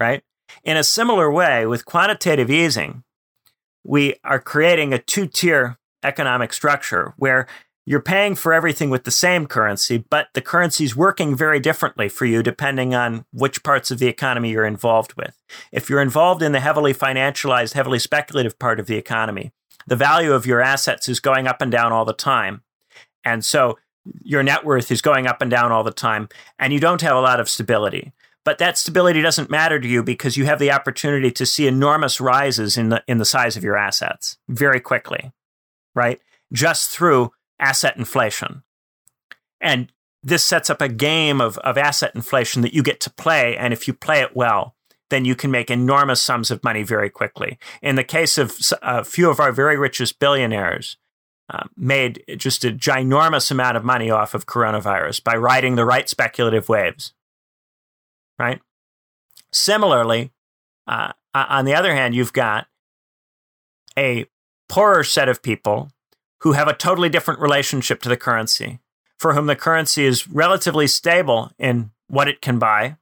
[0.00, 0.22] right?
[0.62, 3.02] In a similar way, with quantitative easing,
[3.82, 7.46] we are creating a two tier economic structure where
[7.86, 12.08] you're paying for everything with the same currency, but the currency is working very differently
[12.08, 15.36] for you depending on which parts of the economy you're involved with.
[15.70, 19.52] If you're involved in the heavily financialized, heavily speculative part of the economy,
[19.86, 22.62] the value of your assets is going up and down all the time.
[23.24, 23.78] And so
[24.22, 27.16] your net worth is going up and down all the time, and you don't have
[27.16, 28.12] a lot of stability.
[28.44, 32.20] But that stability doesn't matter to you because you have the opportunity to see enormous
[32.20, 35.32] rises in the in the size of your assets very quickly,
[35.94, 36.20] right?
[36.52, 37.32] Just through
[37.64, 38.62] asset inflation.
[39.60, 39.90] And
[40.22, 43.56] this sets up a game of, of asset inflation that you get to play.
[43.56, 44.74] And if you play it well,
[45.10, 47.58] then you can make enormous sums of money very quickly.
[47.82, 50.96] In the case of a few of our very richest billionaires,
[51.50, 56.08] uh, made just a ginormous amount of money off of coronavirus by riding the right
[56.08, 57.12] speculative waves.
[58.38, 58.60] Right?
[59.52, 60.32] Similarly,
[60.86, 62.66] uh, on the other hand, you've got
[63.96, 64.26] a
[64.68, 65.90] poorer set of people
[66.40, 68.80] who have a totally different relationship to the currency,
[69.18, 72.96] for whom the currency is relatively stable in what it can buy,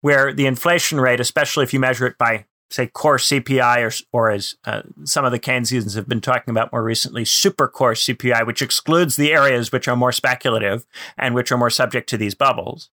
[0.00, 4.30] where the inflation rate, especially if you measure it by, say, core CPI, or, or
[4.30, 8.46] as uh, some of the Keynesians have been talking about more recently, super core CPI,
[8.46, 12.34] which excludes the areas which are more speculative and which are more subject to these
[12.34, 12.90] bubbles,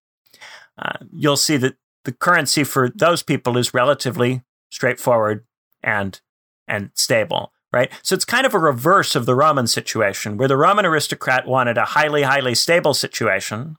[0.78, 5.44] uh, you'll see that the currency for those people is relatively straightforward
[5.82, 6.20] and
[6.66, 7.90] and stable right?
[8.02, 11.78] So it's kind of a reverse of the Roman situation, where the Roman aristocrat wanted
[11.78, 13.76] a highly, highly stable situation.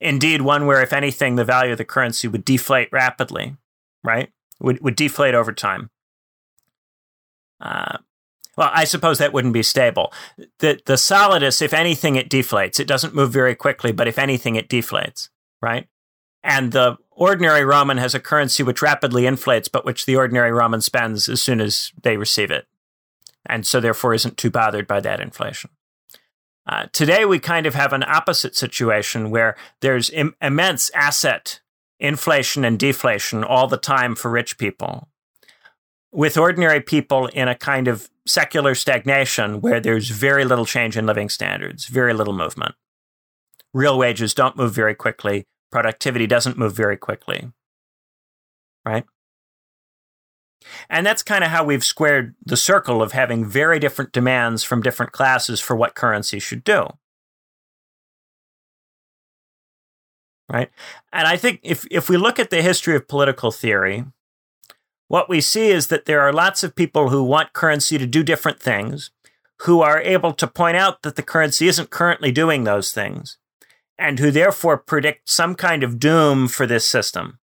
[0.00, 3.56] Indeed, one where, if anything, the value of the currency would deflate rapidly,
[4.02, 4.30] right?
[4.60, 5.90] Would, would deflate over time.
[7.60, 7.98] Uh,
[8.56, 10.12] well, I suppose that wouldn't be stable.
[10.58, 12.78] The, the solidus, if anything, it deflates.
[12.78, 15.86] It doesn't move very quickly, but if anything, it deflates, right?
[16.42, 20.80] And the ordinary Roman has a currency which rapidly inflates, but which the ordinary Roman
[20.80, 22.66] spends as soon as they receive it.
[23.46, 25.70] And so, therefore, isn't too bothered by that inflation.
[26.66, 31.60] Uh, today, we kind of have an opposite situation where there's Im- immense asset
[31.98, 35.08] inflation and deflation all the time for rich people.
[36.12, 41.06] with ordinary people in a kind of secular stagnation where there's very little change in
[41.06, 42.74] living standards, very little movement.
[43.72, 47.50] Real wages don't move very quickly, productivity doesn't move very quickly.
[48.84, 49.04] Right?
[50.88, 54.82] And that's kind of how we've squared the circle of having very different demands from
[54.82, 56.86] different classes for what currency should do.
[60.48, 60.70] Right?
[61.12, 64.04] And I think if, if we look at the history of political theory,
[65.08, 68.22] what we see is that there are lots of people who want currency to do
[68.22, 69.10] different things,
[69.62, 73.38] who are able to point out that the currency isn't currently doing those things,
[74.02, 77.38] and who therefore predict some kind of doom for this system.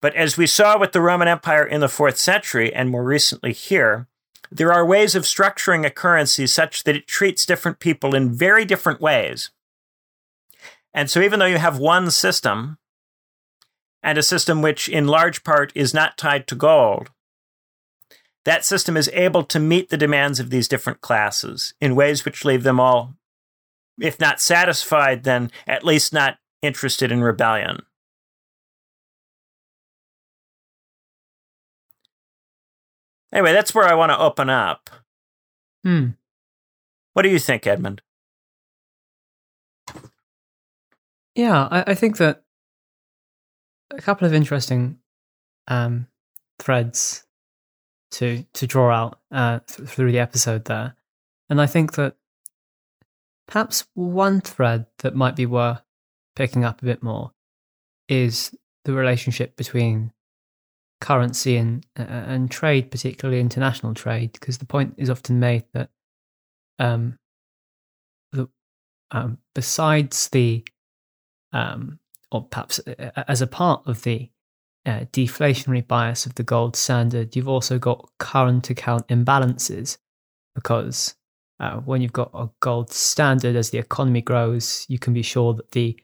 [0.00, 3.52] But as we saw with the Roman Empire in the fourth century, and more recently
[3.52, 4.08] here,
[4.50, 8.64] there are ways of structuring a currency such that it treats different people in very
[8.64, 9.50] different ways.
[10.94, 12.78] And so, even though you have one system,
[14.02, 17.10] and a system which in large part is not tied to gold,
[18.46, 22.46] that system is able to meet the demands of these different classes in ways which
[22.46, 23.14] leave them all,
[24.00, 27.80] if not satisfied, then at least not interested in rebellion.
[33.32, 34.90] Anyway, that's where I want to open up.
[35.82, 36.10] Hmm.
[37.14, 38.00] What do you think, Edmund?
[41.34, 42.44] Yeah, I, I think that
[43.90, 44.98] a couple of interesting
[45.68, 46.06] um,
[46.58, 47.24] threads
[48.12, 50.94] to to draw out uh, th- through the episode there,
[51.50, 52.16] and I think that
[53.46, 55.82] perhaps one thread that might be worth
[56.36, 57.32] picking up a bit more
[58.08, 58.54] is
[58.84, 60.12] the relationship between
[61.00, 65.90] currency and uh, and trade, particularly international trade, because the point is often made that
[66.78, 67.18] um,
[68.32, 68.48] the,
[69.10, 70.64] um, besides the
[71.52, 71.98] um,
[72.30, 74.30] or perhaps uh, uh, as a part of the
[74.86, 79.98] uh, deflationary bias of the gold standard, you've also got current account imbalances
[80.54, 81.14] because
[81.60, 85.54] uh, when you've got a gold standard, as the economy grows, you can be sure
[85.54, 85.98] that the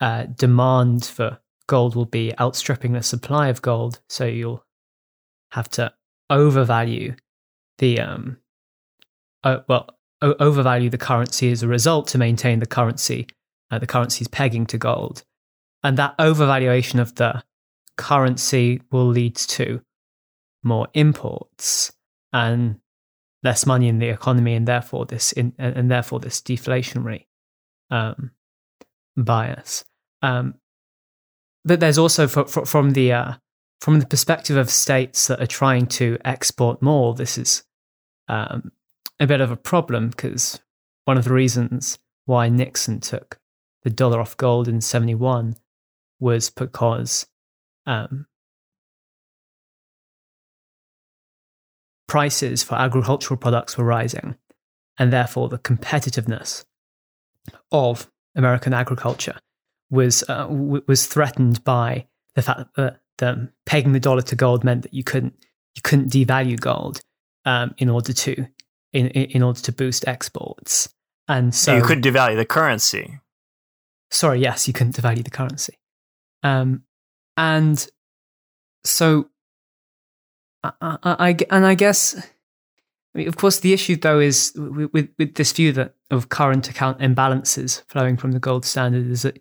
[0.00, 4.00] uh, demand for gold will be outstripping the supply of gold.
[4.08, 4.64] So you'll
[5.52, 5.92] have to
[6.28, 7.14] overvalue
[7.78, 8.38] the um,
[9.44, 13.28] uh, well, o- overvalue the currency as a result to maintain the currency,
[13.70, 15.24] uh, the currency's pegging to gold,
[15.82, 17.42] and that overvaluation of the
[17.96, 19.80] currency will lead to
[20.62, 21.92] more imports
[22.32, 22.78] and
[23.42, 27.26] less money in the economy, and therefore this in, and therefore this deflationary
[27.90, 28.30] um,
[29.16, 29.84] bias.
[30.22, 30.54] Um,
[31.64, 33.32] but there's also for, for, from the uh,
[33.80, 37.64] from the perspective of states that are trying to export more, this is
[38.28, 38.70] um,
[39.18, 40.60] a bit of a problem because
[41.04, 43.38] one of the reasons why Nixon took
[43.82, 45.56] the dollar off gold in '71
[46.20, 47.26] was because
[47.86, 48.26] um,
[52.12, 54.36] prices for agricultural products were rising,
[54.98, 56.66] and therefore the competitiveness
[57.70, 59.38] of American agriculture
[59.88, 64.62] was uh, w- was threatened by the fact that the, pegging the dollar to gold
[64.62, 65.32] meant that you couldn't
[65.74, 67.00] you couldn't devalue gold
[67.46, 68.46] um, in order to
[68.92, 70.92] in in order to boost exports,
[71.28, 73.20] and so you could devalue the currency.
[74.10, 75.78] Sorry, yes, you couldn't devalue the currency,
[76.42, 76.82] um,
[77.38, 77.88] and
[78.84, 79.30] so
[80.62, 82.16] I, I, I and I guess
[83.14, 86.68] I mean, of course, the issue though is with, with this view that of current
[86.68, 89.38] account imbalances flowing from the gold standard is that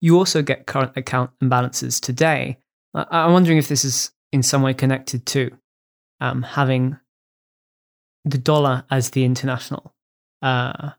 [0.00, 2.58] you also get current account imbalances today.
[2.94, 5.50] I'm wondering if this is in some way connected to
[6.20, 6.98] um, having
[8.24, 9.94] the dollar as the international,
[10.42, 10.90] uh,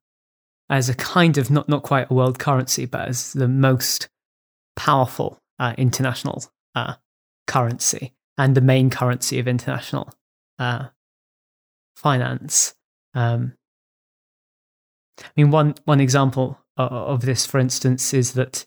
[0.70, 4.10] as a kind of not not quite a world currency, but as the most
[4.76, 6.44] powerful uh, international
[6.76, 6.96] uh,
[7.48, 10.12] currency and the main currency of international
[10.58, 10.88] uh,
[11.96, 12.74] finance.
[13.14, 13.54] Um,
[15.20, 18.66] I mean, one one example of this, for instance, is that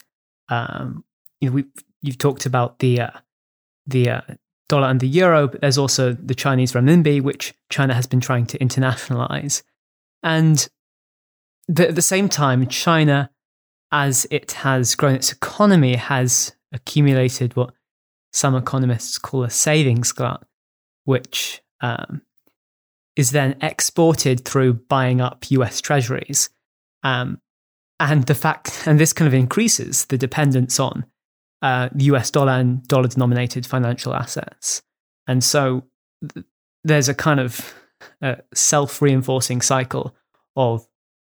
[0.48, 1.04] um,
[1.40, 1.64] you know, we
[2.02, 3.10] you've talked about the uh,
[3.84, 4.20] the uh,
[4.68, 8.46] dollar and the euro, but there's also the Chinese renminbi, which China has been trying
[8.46, 9.64] to internationalize.
[10.22, 10.68] And
[11.76, 13.28] at the same time, China,
[13.90, 17.74] as it has grown its economy, has accumulated what
[18.34, 20.44] some economists call a savings glut,
[21.04, 22.20] which um,
[23.14, 26.50] is then exported through buying up US treasuries.
[27.04, 27.40] Um,
[28.00, 31.06] and the fact, and this kind of increases the dependence on
[31.62, 34.82] uh, US dollar and dollar denominated financial assets.
[35.28, 35.84] And so
[36.34, 36.44] th-
[36.82, 37.72] there's a kind of
[38.20, 40.16] uh, self reinforcing cycle
[40.56, 40.86] of,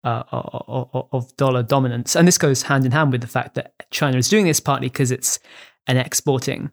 [0.02, 2.16] uh, of, of dollar dominance.
[2.16, 4.88] And this goes hand in hand with the fact that China is doing this partly
[4.88, 5.38] because it's
[5.86, 6.70] an exporting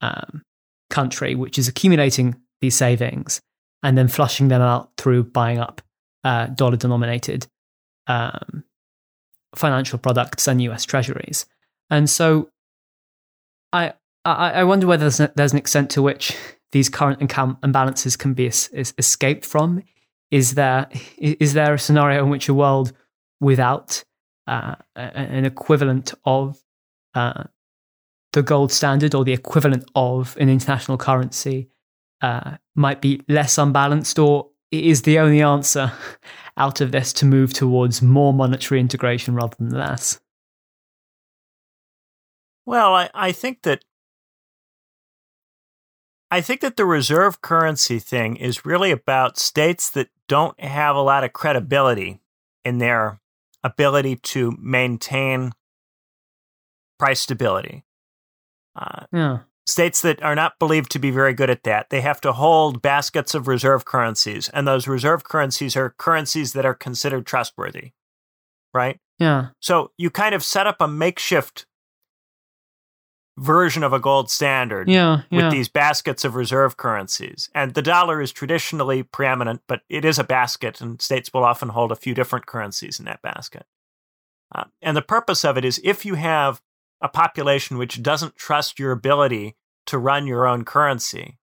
[0.00, 0.42] um,
[0.90, 3.40] country, which is accumulating these savings
[3.82, 5.82] and then flushing them out through buying up
[6.24, 7.46] uh, dollar denominated
[8.06, 8.64] um,
[9.54, 11.46] financial products and US treasuries.
[11.90, 12.50] And so
[13.72, 13.92] I,
[14.24, 16.34] I, I wonder whether there's, there's, an extent to which
[16.72, 19.82] these current imbalances can be es- es- escaped from.
[20.30, 20.88] Is there,
[21.18, 22.92] is there a scenario in which a world
[23.40, 24.02] without
[24.46, 26.58] uh, an equivalent of
[27.14, 27.44] uh,
[28.34, 31.70] the gold standard or the equivalent of an international currency
[32.20, 35.92] uh, might be less unbalanced, or is the only answer
[36.56, 40.20] out of this to move towards more monetary integration rather than less?
[42.66, 43.84] Well, I, I think that
[46.30, 51.02] I think that the reserve currency thing is really about states that don't have a
[51.02, 52.18] lot of credibility
[52.64, 53.20] in their
[53.62, 55.52] ability to maintain
[56.98, 57.84] price stability.
[58.76, 59.38] Uh, yeah.
[59.66, 62.82] States that are not believed to be very good at that, they have to hold
[62.82, 67.92] baskets of reserve currencies, and those reserve currencies are currencies that are considered trustworthy,
[68.74, 69.00] right?
[69.18, 69.48] Yeah.
[69.60, 71.66] So you kind of set up a makeshift
[73.36, 75.44] version of a gold standard yeah, yeah.
[75.44, 77.48] with these baskets of reserve currencies.
[77.54, 81.70] And the dollar is traditionally preeminent, but it is a basket, and states will often
[81.70, 83.66] hold a few different currencies in that basket.
[84.54, 86.60] Uh, and the purpose of it is if you have
[87.00, 91.38] a population which doesn't trust your ability to run your own currency,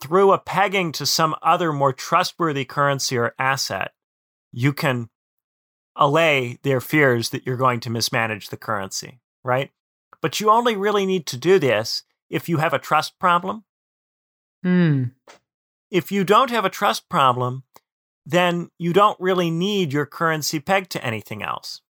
[0.00, 3.92] through a pegging to some other more trustworthy currency or asset,
[4.50, 5.10] you can
[5.94, 9.70] allay their fears that you're going to mismanage the currency, right?
[10.22, 13.64] But you only really need to do this if you have a trust problem.
[14.62, 15.04] Hmm.
[15.90, 17.64] If you don't have a trust problem,
[18.24, 21.80] then you don't really need your currency pegged to anything else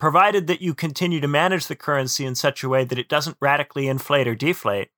[0.00, 3.36] provided that you continue to manage the currency in such a way that it doesn't
[3.40, 4.88] radically inflate or deflate,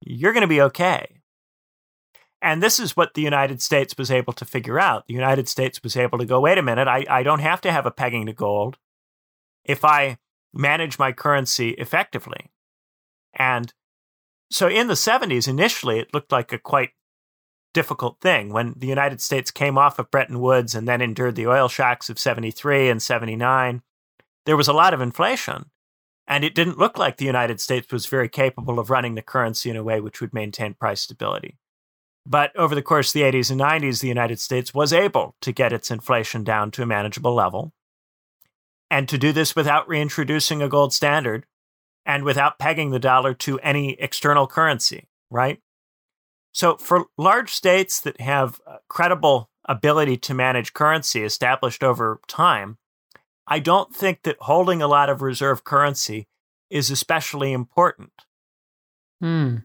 [0.00, 1.22] you're going to be okay.
[2.42, 5.06] And this is what the United States was able to figure out.
[5.06, 7.72] The United States was able to go, wait a minute, I, I don't have to
[7.72, 8.76] have a pegging to gold
[9.64, 10.18] if I
[10.52, 12.50] manage my currency effectively.
[13.32, 13.72] And
[14.50, 16.90] so in the 70s, initially, it looked like a quite
[17.74, 18.50] difficult thing.
[18.50, 22.08] When the United States came off of Bretton Woods and then endured the oil shocks
[22.08, 23.82] of 73 and 79,
[24.46, 25.66] there was a lot of inflation.
[26.26, 29.68] And it didn't look like the United States was very capable of running the currency
[29.68, 31.58] in a way which would maintain price stability.
[32.26, 35.52] But over the course of the 80s and 90s, the United States was able to
[35.52, 37.74] get its inflation down to a manageable level.
[38.90, 41.44] And to do this without reintroducing a gold standard
[42.06, 45.60] and without pegging the dollar to any external currency, right?
[46.54, 52.78] So, for large states that have credible ability to manage currency established over time,
[53.46, 56.28] I don't think that holding a lot of reserve currency
[56.70, 58.12] is especially important.
[59.20, 59.56] Hmm.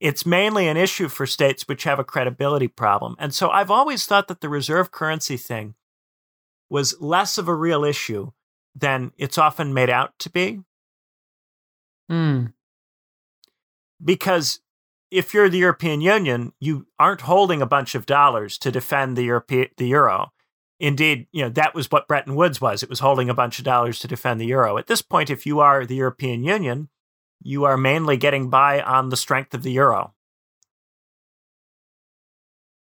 [0.00, 3.16] It's mainly an issue for states which have a credibility problem.
[3.18, 5.76] And so I've always thought that the reserve currency thing
[6.68, 8.32] was less of a real issue
[8.74, 10.60] than it's often made out to be.
[12.10, 12.46] Hmm.
[14.04, 14.60] Because
[15.12, 19.24] if you're the European Union, you aren't holding a bunch of dollars to defend the
[19.24, 20.32] Europe, the euro.
[20.80, 22.82] Indeed, you know that was what Bretton Woods was.
[22.82, 24.78] It was holding a bunch of dollars to defend the euro.
[24.78, 26.88] At this point, if you are the European Union,
[27.42, 30.14] you are mainly getting by on the strength of the euro.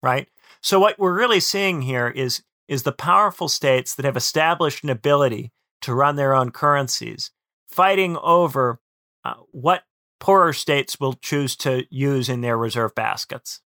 [0.02, 0.28] Right?
[0.62, 4.88] So what we're really seeing here is is the powerful states that have established an
[4.88, 5.52] ability
[5.82, 7.30] to run their own currencies
[7.68, 8.80] fighting over
[9.26, 9.82] uh, what
[10.20, 13.60] poorer states will choose to use in their reserve baskets.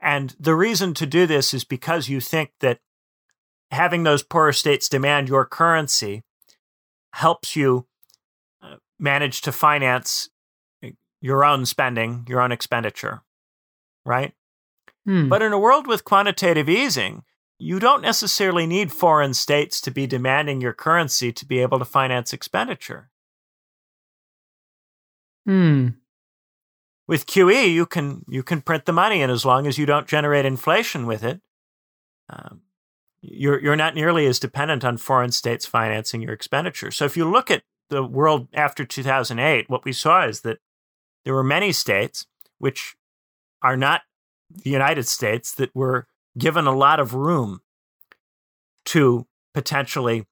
[0.00, 2.80] And the reason to do this is because you think that
[3.70, 6.22] having those poorer states demand your currency
[7.14, 7.86] helps you
[8.62, 10.28] uh, manage to finance
[10.84, 10.88] uh,
[11.20, 13.22] your own spending, your own expenditure,
[14.04, 14.34] right?
[15.04, 15.28] Hmm.
[15.28, 17.24] But in a world with quantitative easing,
[17.58, 21.84] you don't necessarily need foreign states to be demanding your currency to be able to
[21.84, 23.10] finance expenditure.
[25.48, 25.88] Hmm.
[27.06, 30.06] With QE, you can you can print the money, and as long as you don't
[30.06, 31.40] generate inflation with it,
[32.28, 32.60] um,
[33.22, 36.90] you're you're not nearly as dependent on foreign states financing your expenditure.
[36.90, 40.58] So if you look at the world after 2008, what we saw is that
[41.24, 42.26] there were many states
[42.58, 42.94] which
[43.62, 44.02] are not
[44.50, 47.62] the United States that were given a lot of room
[48.84, 50.26] to potentially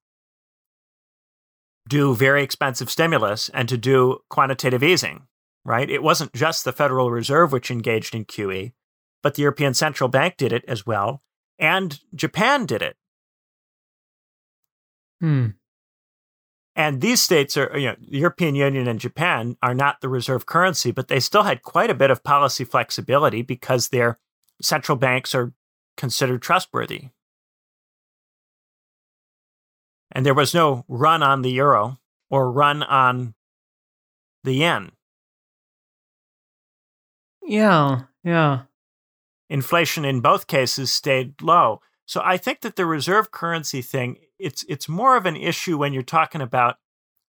[1.89, 5.27] do very expensive stimulus and to do quantitative easing,
[5.65, 5.89] right?
[5.89, 8.73] It wasn't just the Federal Reserve which engaged in QE,
[9.23, 11.23] but the European Central Bank did it as well,
[11.59, 12.97] and Japan did it.
[15.21, 15.47] Hmm.
[16.75, 20.45] And these states are, you know, the European Union and Japan are not the reserve
[20.45, 24.19] currency, but they still had quite a bit of policy flexibility because their
[24.61, 25.55] central banks are
[25.97, 27.09] considered trustworthy.
[30.17, 31.99] And there was no run on the euro
[32.31, 33.35] or run on
[34.45, 34.93] the yen.
[37.43, 38.63] Yeah, yeah.
[39.51, 41.83] Inflation in both cases stayed low.
[42.07, 45.93] So I think that the reserve currency thing, it's it's more of an issue when
[45.93, 46.77] you're talking about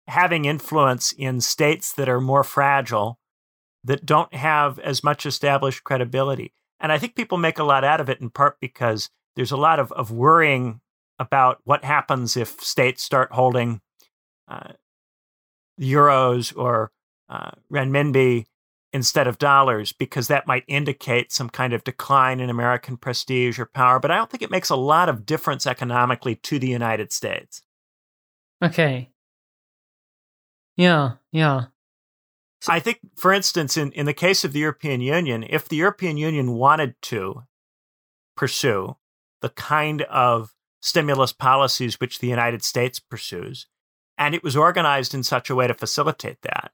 [0.07, 3.19] having influence in states that are more fragile,
[3.83, 6.53] that don't have as much established credibility.
[6.81, 9.57] And I think people make a lot out of it in part because there's a
[9.57, 10.83] lot of, of worrying
[11.19, 13.81] about what happens if states start holding
[14.49, 14.73] uh,
[15.81, 16.91] euros or
[17.29, 18.45] uh, renminbi
[18.93, 23.67] instead of dollars because that might indicate some kind of decline in American prestige or
[23.67, 23.99] power.
[23.99, 27.63] But I don't think it makes a lot of difference economically to the United States.
[28.63, 29.11] Okay.
[30.77, 31.67] Yeah, yeah.
[32.61, 35.77] So, I think, for instance, in, in the case of the European Union, if the
[35.77, 37.43] European Union wanted to
[38.37, 38.97] pursue
[39.43, 40.54] the kind of
[40.85, 43.67] stimulus policies which the United States pursues,
[44.19, 46.73] and it was organized in such a way to facilitate that,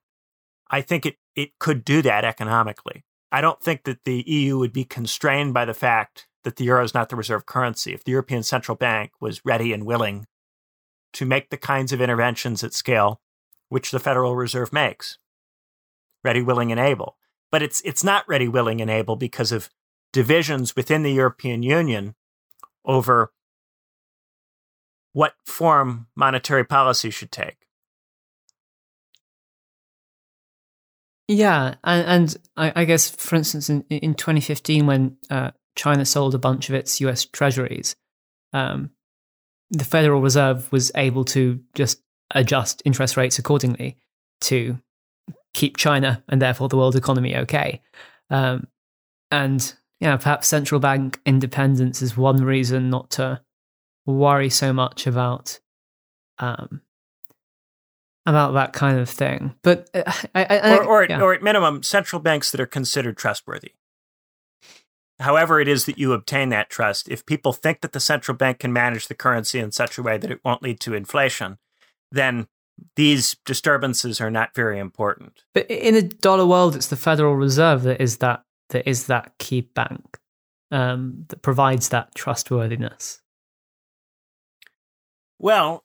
[0.68, 3.04] I think it, it could do that economically.
[3.30, 6.82] I don't think that the EU would be constrained by the fact that the euro
[6.82, 7.94] is not the reserve currency.
[7.94, 10.26] If the European Central Bank was ready and willing
[11.12, 13.20] to make the kinds of interventions at scale
[13.68, 15.18] which the Federal Reserve makes,
[16.24, 17.16] ready, willing, and able.
[17.52, 19.70] But it's it's not ready, willing, and able because of
[20.12, 22.16] divisions within the European Union
[22.84, 23.32] over
[25.12, 27.56] what form monetary policy should take.
[31.28, 36.34] Yeah, and, and I, I, guess, for instance, in, in 2015, when uh, China sold
[36.34, 37.24] a bunch of its U.S.
[37.24, 37.94] treasuries,
[38.52, 38.90] um,
[39.70, 42.02] the Federal Reserve was able to just
[42.34, 43.96] adjust interest rates accordingly
[44.40, 44.78] to
[45.54, 47.80] keep China and therefore the world economy okay.
[48.28, 48.66] Um,
[49.30, 53.40] and yeah, perhaps central bank independence is one reason not to
[54.10, 55.58] worry so much about
[56.38, 56.82] um,
[58.26, 59.54] about that kind of thing.
[59.62, 61.20] But uh, I, I, or or, yeah.
[61.20, 63.72] or at minimum, central banks that are considered trustworthy.
[65.18, 68.60] However, it is that you obtain that trust, if people think that the central bank
[68.60, 71.58] can manage the currency in such a way that it won't lead to inflation,
[72.10, 72.48] then
[72.96, 75.44] these disturbances are not very important.
[75.52, 79.36] But in a dollar world, it's the Federal Reserve that is that that is that
[79.38, 80.18] key bank
[80.70, 83.20] um, that provides that trustworthiness.
[85.42, 85.84] Well,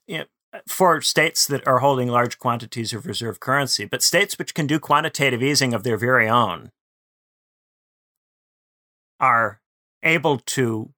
[0.67, 4.79] for states that are holding large quantities of reserve currency, but states which can do
[4.79, 6.71] quantitative easing of their very own
[9.17, 9.61] are
[10.03, 10.91] able to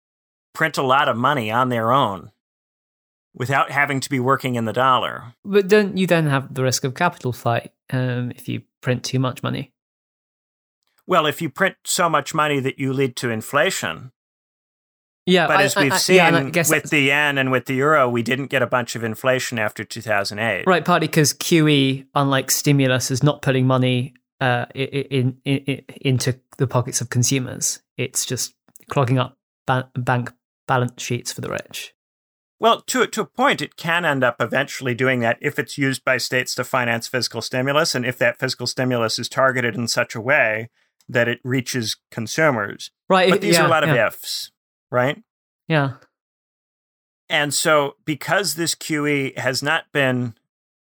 [0.55, 2.31] print a lot of money on their own
[3.35, 5.35] without having to be working in the dollar.
[5.45, 9.19] But don't you then have the risk of capital flight um, if you print too
[9.19, 9.71] much money?
[11.05, 14.11] Well, if you print so much money that you lead to inflation,
[15.28, 18.09] yeah, but I, as we've I, seen yeah, with the yen and with the euro,
[18.09, 20.65] we didn't get a bunch of inflation after 2008.
[20.65, 26.39] Right, partly because QE, unlike stimulus, is not putting money uh, in, in, in, into
[26.57, 27.82] the pockets of consumers.
[27.97, 28.55] It's just
[28.89, 30.32] clogging up ba- bank
[30.65, 31.93] balance sheets for the rich.
[32.59, 36.05] Well, to to a point, it can end up eventually doing that if it's used
[36.05, 40.15] by states to finance fiscal stimulus, and if that fiscal stimulus is targeted in such
[40.15, 40.69] a way
[41.09, 42.91] that it reaches consumers.
[43.09, 43.93] Right, but these yeah, are a lot yeah.
[43.93, 44.51] of ifs
[44.91, 45.21] right?
[45.67, 45.93] Yeah.
[47.29, 50.35] And so, because this QE has not been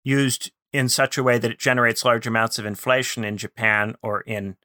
[0.04, 4.22] used in such a way that it generates large amounts of inflation in Japan or
[4.22, 4.56] in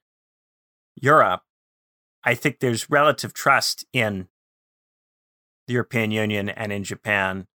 [0.95, 1.43] Europe,
[2.25, 4.29] I think there's relative trust in
[5.67, 7.47] the European Union and in Japan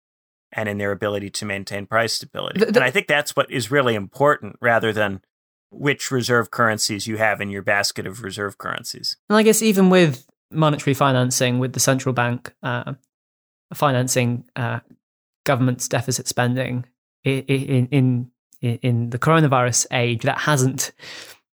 [0.51, 2.59] and in their ability to maintain price stability.
[2.59, 5.21] The, the, and I think that's what is really important rather than
[5.71, 9.17] which reserve currencies you have in your basket of reserve currencies.
[9.29, 12.93] And I guess even with monetary financing with the central bank uh,
[13.73, 14.79] financing uh,
[15.45, 16.85] government's deficit spending
[17.23, 18.31] in, in
[18.61, 20.91] in the coronavirus age that hasn't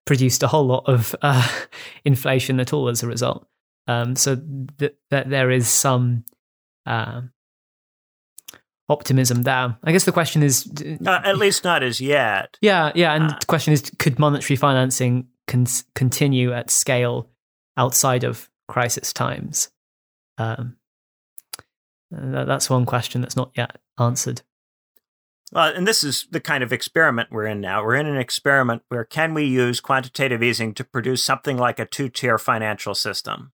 [0.05, 1.47] produced a whole lot of uh,
[2.05, 3.47] inflation at all as a result.
[3.87, 4.35] Um, so
[4.77, 6.23] that th- there is some
[6.85, 7.21] uh,
[8.89, 9.77] optimism there.
[9.83, 10.71] I guess the question is,
[11.05, 12.57] uh, at least not as yet.
[12.61, 17.29] Yeah, yeah, and the question is, could monetary financing con- continue at scale
[17.77, 19.70] outside of crisis times?
[20.38, 20.78] Um,
[22.11, 24.41] that's one question that's not yet answered.
[25.51, 27.84] Well, and this is the kind of experiment we're in now.
[27.84, 31.86] We're in an experiment where can we use quantitative easing to produce something like a
[31.86, 33.51] two-tier financial system?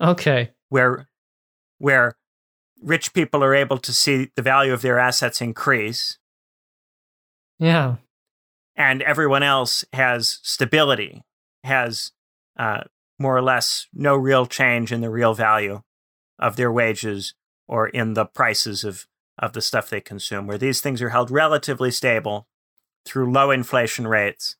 [0.00, 0.50] Okay.
[0.68, 1.08] Where
[1.78, 2.16] where
[2.82, 6.18] rich people are able to see the value of their assets increase,
[7.58, 7.96] Yeah.
[8.76, 11.22] and everyone else has stability,
[11.62, 12.12] has
[12.58, 12.84] uh,
[13.18, 15.82] more or less no real change in the real value
[16.38, 17.34] of their wages
[17.66, 19.06] or in the prices of,
[19.38, 22.46] of the stuff they consume, where these things are held relatively stable
[23.06, 24.56] through low inflation rates.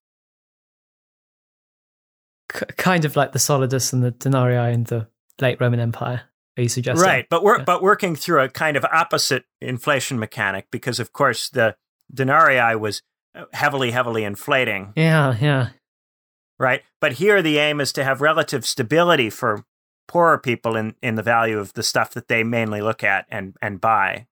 [2.52, 5.08] K- kind of like the solidus and the denarii in the
[5.40, 6.22] late Roman Empire.
[6.56, 7.04] Are you suggesting?
[7.06, 7.64] Right, but we're Yeah.
[7.64, 11.74] but working through a kind of opposite inflation mechanic because, of course, the
[12.12, 13.02] denarii was
[13.34, 14.92] uh, heavily, heavily inflating.
[14.94, 15.70] Yeah, yeah.
[16.58, 16.82] Right?
[17.00, 19.64] But here the aim is to have relative stability for
[20.06, 23.56] poorer people in, in the value of the stuff that they mainly look at and,
[23.60, 24.26] and buy.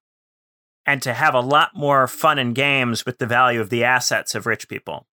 [0.84, 4.34] And to have a lot more fun and games with the value of the assets
[4.34, 5.06] of rich people.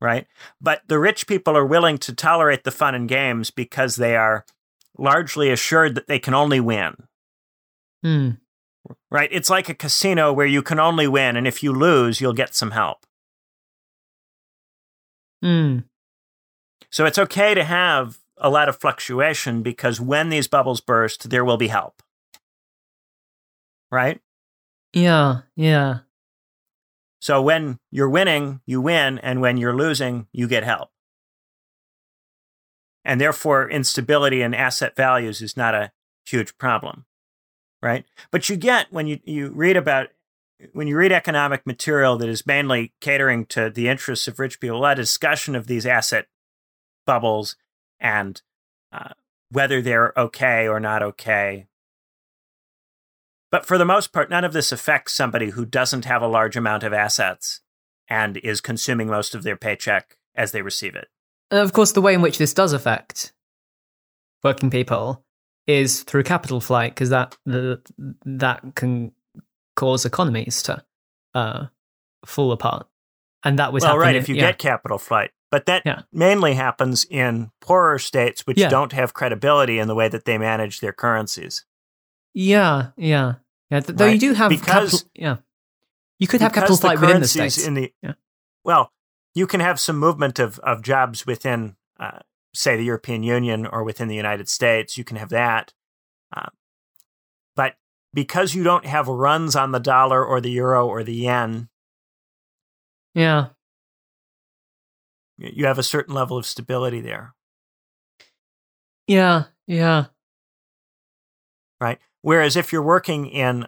[0.00, 0.26] Right?
[0.60, 4.46] But the rich people are willing to tolerate the fun and games because they are
[4.96, 6.94] largely assured that they can only win.
[8.02, 8.30] Hmm.
[9.10, 9.28] Right?
[9.30, 12.54] It's like a casino where you can only win, and if you lose, you'll get
[12.54, 13.04] some help.
[15.42, 15.78] Hmm.
[16.90, 21.44] So it's okay to have a lot of fluctuation because when these bubbles burst, there
[21.44, 22.02] will be help.
[23.90, 24.20] Right?
[24.92, 25.98] Yeah, yeah.
[27.20, 30.90] So when you're winning, you win, and when you're losing, you get help.
[33.04, 35.92] And therefore, instability in asset values is not a
[36.26, 37.04] huge problem.
[37.82, 38.04] Right?
[38.30, 40.08] But you get when you, you read about
[40.72, 44.76] when you read economic material that is mainly catering to the interests of rich people,
[44.76, 46.26] a lot of discussion of these asset
[47.06, 47.56] bubbles
[47.98, 48.40] and
[48.92, 49.14] uh,
[49.50, 51.66] whether they're okay or not okay.
[53.50, 56.56] But for the most part, none of this affects somebody who doesn't have a large
[56.56, 57.60] amount of assets
[58.08, 61.08] and is consuming most of their paycheck as they receive it.
[61.50, 63.32] And of course, the way in which this does affect
[64.42, 65.24] working people
[65.66, 67.36] is through capital flight, because that
[68.24, 69.12] that can
[69.76, 70.84] cause economies to
[71.34, 71.66] uh,
[72.26, 72.86] fall apart.
[73.44, 74.48] And that was well, right, if you yeah.
[74.48, 75.30] get capital flight.
[75.50, 76.02] But that Yeah.
[76.12, 78.68] mainly happens in poorer states which Yeah.
[78.68, 81.64] don't have credibility in the way that they manage their currencies.
[82.34, 83.34] Yeah, yeah,
[83.70, 83.80] yeah.
[83.80, 85.36] Th- Though you do have Because- capital, yeah,
[86.18, 87.66] you could have capital the flight within the states.
[87.66, 88.12] In the, Yeah.
[88.62, 88.92] Well,
[89.34, 92.20] you can have some movement of, of jobs within, uh,
[92.54, 94.96] say, the European Union or within the United States.
[94.98, 95.72] You can have that.
[96.36, 96.50] Uh,
[98.12, 101.68] because you don't have runs on the dollar or the euro or the yen,
[103.14, 103.48] yeah,
[105.38, 107.34] you have a certain level of stability there,
[109.06, 110.06] yeah, yeah,
[111.80, 111.98] right?
[112.22, 113.66] Whereas if you're working in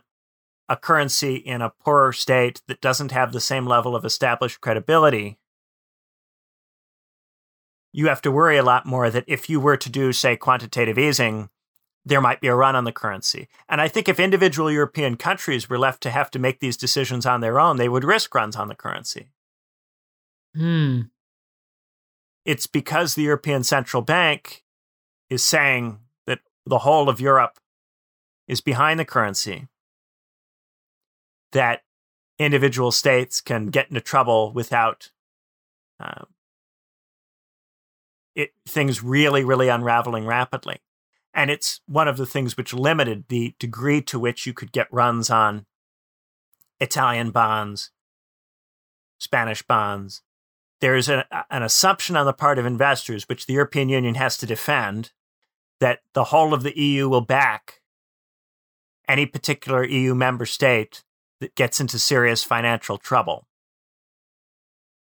[0.68, 5.38] a currency in a poorer state that doesn't have the same level of established credibility,
[7.92, 10.98] you have to worry a lot more that if you were to do, say, quantitative
[10.98, 11.50] easing,
[12.04, 13.48] there might be a run on the currency.
[13.68, 17.26] And I think if individual European countries were left to have to make these decisions
[17.26, 19.28] on their own, they would risk runs on the currency.
[20.54, 21.02] hmm,
[22.44, 24.64] It's because the European Central Bank
[25.30, 27.58] is saying that the whole of Europe
[28.48, 29.68] is behind the currency
[31.52, 31.82] that
[32.38, 35.10] individual states can get into trouble without
[36.00, 36.24] uh,
[38.34, 40.80] it things really really unraveling rapidly
[41.34, 44.92] and it's one of the things which limited the degree to which you could get
[44.92, 45.66] runs on
[46.80, 47.90] Italian bonds
[49.18, 50.22] Spanish bonds
[50.80, 54.46] there's a, an assumption on the part of investors which the European Union has to
[54.46, 55.12] defend
[55.78, 57.80] that the whole of the EU will back
[59.08, 61.04] any particular EU member state
[61.40, 63.46] that gets into serious financial trouble.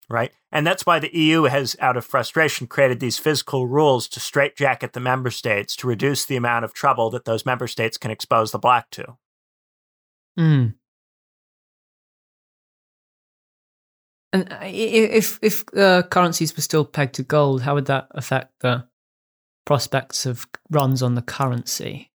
[0.10, 0.32] Right?
[0.52, 4.94] And that's why the EU has, out of frustration, created these fiscal rules to straitjacket
[4.94, 8.52] the member states to reduce the amount of trouble that those member states can expose
[8.52, 9.18] the bloc to.
[10.38, 10.68] hmm.
[14.32, 18.08] And i- i- if if uh, currencies were still pegged to gold, how would that
[18.12, 18.88] affect the
[19.66, 22.09] prospects of runs on the currency?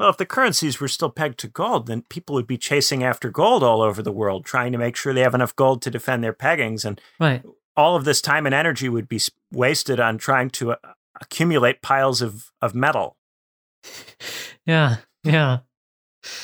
[0.00, 3.28] Well, if the currencies were still pegged to gold, then people would be chasing after
[3.28, 6.24] gold all over the world, trying to make sure they have enough gold to defend
[6.24, 6.86] their peggings.
[6.86, 7.42] And Right.
[7.76, 9.20] all of this time and energy would be
[9.52, 10.76] wasted on trying to uh,
[11.20, 13.18] accumulate piles of, of metal,
[14.64, 14.96] Yeah.
[15.22, 15.58] Yeah.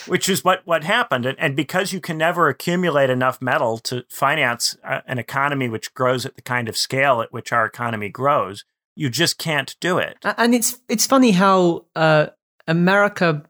[0.07, 1.25] which is what, what happened.
[1.25, 5.95] And, and because you can never accumulate enough metal to finance uh, an economy which
[5.95, 9.97] grows at the kind of scale at which our economy grows, you just can't do
[9.97, 10.19] it.
[10.37, 12.27] And it's it's funny how uh,
[12.67, 13.43] America,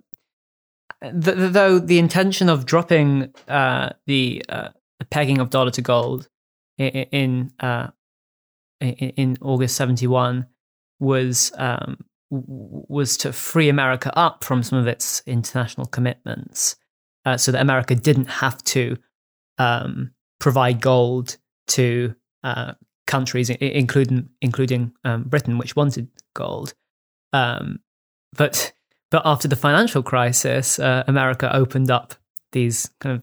[1.02, 5.82] th- th- though the intention of dropping uh, the uh, the pegging of dollar to
[5.82, 6.28] gold
[6.78, 7.88] in in, uh,
[8.80, 10.46] in, in August seventy one
[11.00, 11.98] was um,
[12.30, 16.76] was to free America up from some of its international commitments,
[17.24, 18.96] uh, so that America didn't have to
[19.58, 21.36] um, provide gold
[21.68, 22.72] to uh,
[23.06, 26.74] countries, including including um, Britain, which wanted gold.
[27.32, 27.80] Um,
[28.32, 28.72] but
[29.10, 32.14] but after the financial crisis, uh, America opened up
[32.52, 33.22] these kind of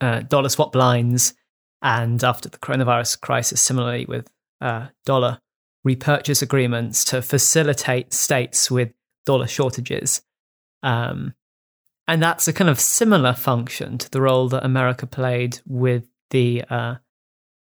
[0.00, 1.34] uh, dollar swap lines,
[1.80, 4.28] and after the coronavirus crisis, similarly with
[4.60, 5.40] uh, dollar
[5.84, 8.92] repurchase agreements to facilitate states with
[9.26, 10.22] dollar shortages.
[10.82, 11.34] Um,
[12.08, 16.64] and that's a kind of similar function to the role that America played with the
[16.68, 16.96] uh,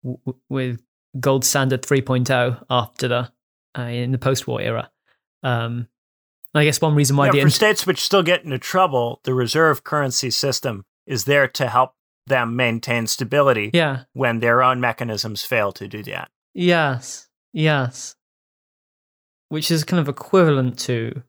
[0.04, 0.82] w- with
[1.20, 3.32] gold standard 3.0 after the
[3.78, 4.92] uh, in the post-war era.
[5.44, 5.88] Um,
[6.54, 9.34] I guess one reason why yeah, the for states which still get into trouble, the
[9.34, 11.94] reserve currency system is there to help
[12.28, 13.72] them maintain stability.
[13.74, 14.04] Yeah.
[14.14, 16.30] when their own mechanisms fail to do that.
[16.54, 17.28] Yes.
[17.54, 18.16] Yes.
[19.50, 21.24] Which is kind of equivalent to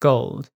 [0.00, 0.50] gold.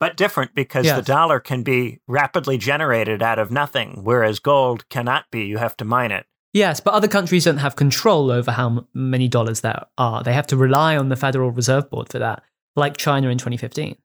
[0.00, 0.96] But different because Yes.
[0.96, 5.44] the dollar can be rapidly generated out of nothing, whereas gold cannot be.
[5.44, 6.26] You have to mine it.
[6.52, 10.22] Yes, but other countries don't have control over how many dollars there are.
[10.22, 12.42] They have to rely on the Federal Reserve Board for that,
[12.74, 13.96] like China in 2015.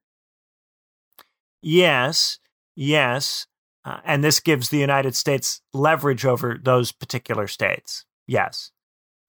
[1.62, 2.38] Yes,
[2.76, 3.48] yes.
[3.84, 8.06] Uh, and this gives the United States leverage over those particular states.
[8.28, 8.72] Yes.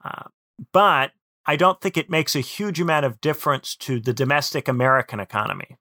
[0.03, 0.25] Uh,
[0.71, 1.11] but
[1.45, 5.77] I don't think it makes a huge amount of difference to the domestic American economy.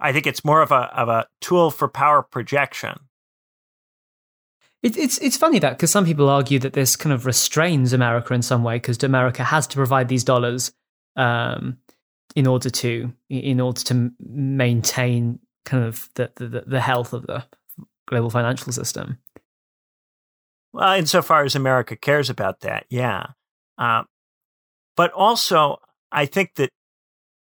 [0.00, 3.07] I think it's more of a, of a tool for power projection.
[4.82, 8.32] It, it's it's funny that because some people argue that this kind of restrains America
[8.32, 10.72] in some way because America has to provide these dollars
[11.16, 11.78] um,
[12.36, 17.44] in order to in order to maintain kind of the, the the health of the
[18.06, 19.18] global financial system.
[20.72, 23.28] Well, insofar as America cares about that, yeah.
[23.78, 24.04] Uh,
[24.96, 25.78] but also,
[26.12, 26.70] I think that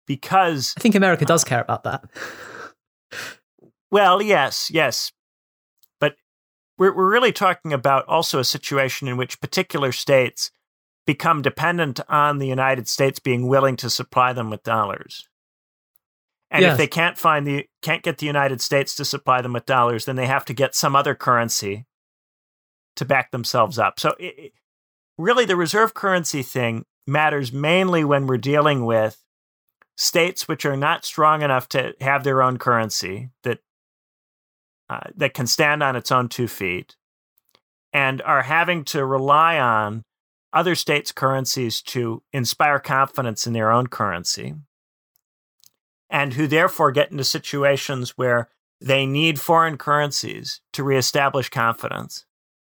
[0.06, 2.04] because I think America does care about that.
[3.92, 5.12] Well, yes, yes.
[6.78, 10.52] We're, we're really talking about also a situation in which particular states
[11.06, 15.28] become dependent on the United States being willing to supply them with dollars.
[16.52, 16.74] And Yes.
[16.74, 20.06] if they can't find the can't get the United States to supply them with dollars,
[20.06, 21.86] then they have to get some other currency
[22.96, 24.00] to back themselves up.
[24.00, 24.54] So it-
[25.18, 29.24] really the reserve currency thing matters mainly when we're dealing with
[29.98, 33.60] states which are not strong enough to have their own currency that
[34.90, 36.96] uh, that can stand on its own two feet
[37.92, 40.04] and are having to rely on
[40.54, 44.54] other states' currencies to inspire confidence in their own currency,
[46.10, 52.26] and who therefore get into situations where they need foreign currencies to reestablish confidence.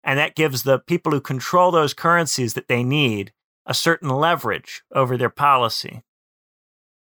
[0.03, 3.33] And that gives the people who control those currencies that they need
[3.67, 6.03] a certain leverage over their policy,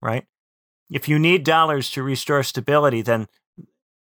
[0.02, 0.26] right?
[0.90, 3.28] If you need dollars to restore stability, then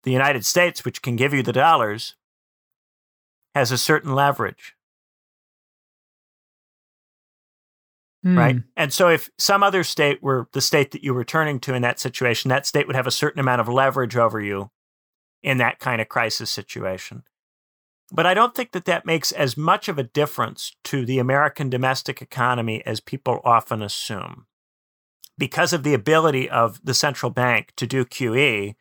[0.04, 2.14] the United States, which can give you the dollars,
[3.54, 4.74] has a certain leverage,
[8.22, 8.56] right?
[8.56, 8.60] Hmm.
[8.76, 11.82] And so if some other state were the state that you were turning to in
[11.82, 14.70] that situation, that state would have a certain amount of leverage over you
[15.42, 17.22] in that kind of crisis situation.
[18.10, 21.68] But I don't think that that makes as much of a difference to the American
[21.68, 24.46] domestic economy as people often assume.
[25.36, 28.74] Because of the ability of the central bank to do QE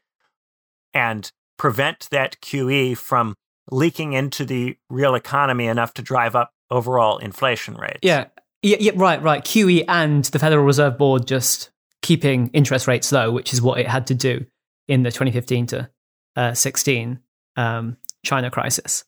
[0.93, 3.35] and prevent that QE from
[3.71, 7.99] leaking into the real economy enough to drive up overall inflation rates.
[8.01, 8.25] Yeah.
[8.61, 9.43] yeah, yeah, right, right.
[9.43, 11.69] QE and the Federal Reserve Board just
[12.01, 14.45] keeping interest rates low, which is what it had to do
[14.88, 15.89] in the 2015 to
[16.35, 17.19] uh, 16
[17.55, 19.03] um, China crisis.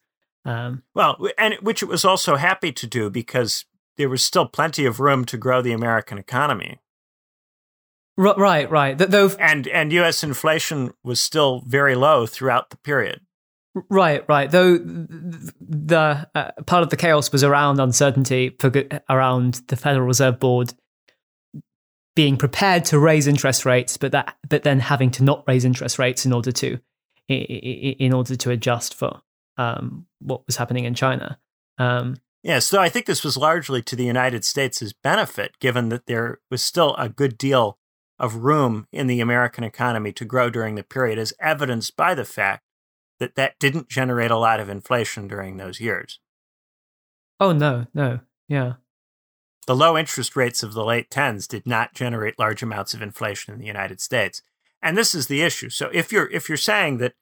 [0.45, 3.65] Um, Well, and which it was also happy to do because
[3.97, 6.80] there was still plenty of room to grow the American economy.
[8.20, 8.97] R- right, right.
[8.97, 13.22] Th- though, And and US inflation was still very low throughout the period.
[13.89, 14.49] right, right.
[14.51, 18.72] Though the uh, part of the chaos was around uncertainty for,
[19.09, 20.74] around the Federal Reserve Board
[22.15, 25.97] being prepared to raise interest rates, but that but then having to not raise interest
[25.97, 26.80] rates in order to
[27.30, 29.22] in order to adjust for
[29.57, 31.39] um, what was happening in China.
[31.78, 36.05] Um, Yes, so I think this was largely to the United States' benefit, given that
[36.05, 37.78] there was still a good deal
[38.20, 42.26] of room in the American economy to grow during the period, as evidenced by the
[42.26, 42.63] fact
[43.20, 46.20] that that didn't generate a lot of inflation during those years.
[47.39, 48.74] oh no, no, yeah.
[49.67, 53.53] The low interest rates of the late 10s did not generate large amounts of inflation
[53.53, 54.41] in the United States.
[54.82, 55.70] And this is the issue.
[55.70, 57.13] So if you're if you're saying that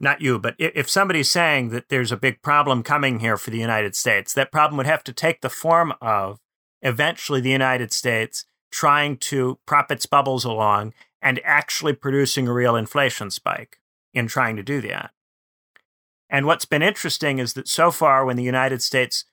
[0.00, 3.58] not you, but if somebody's saying that there's a big problem coming here for the
[3.58, 6.38] United States, that problem would have to take the form of
[6.82, 8.44] eventually the United States
[8.74, 13.78] trying to prop its bubbles along and actually producing a real inflation spike
[14.12, 15.12] in trying to do that.
[16.28, 19.26] And what's been interesting is that so far, when the United States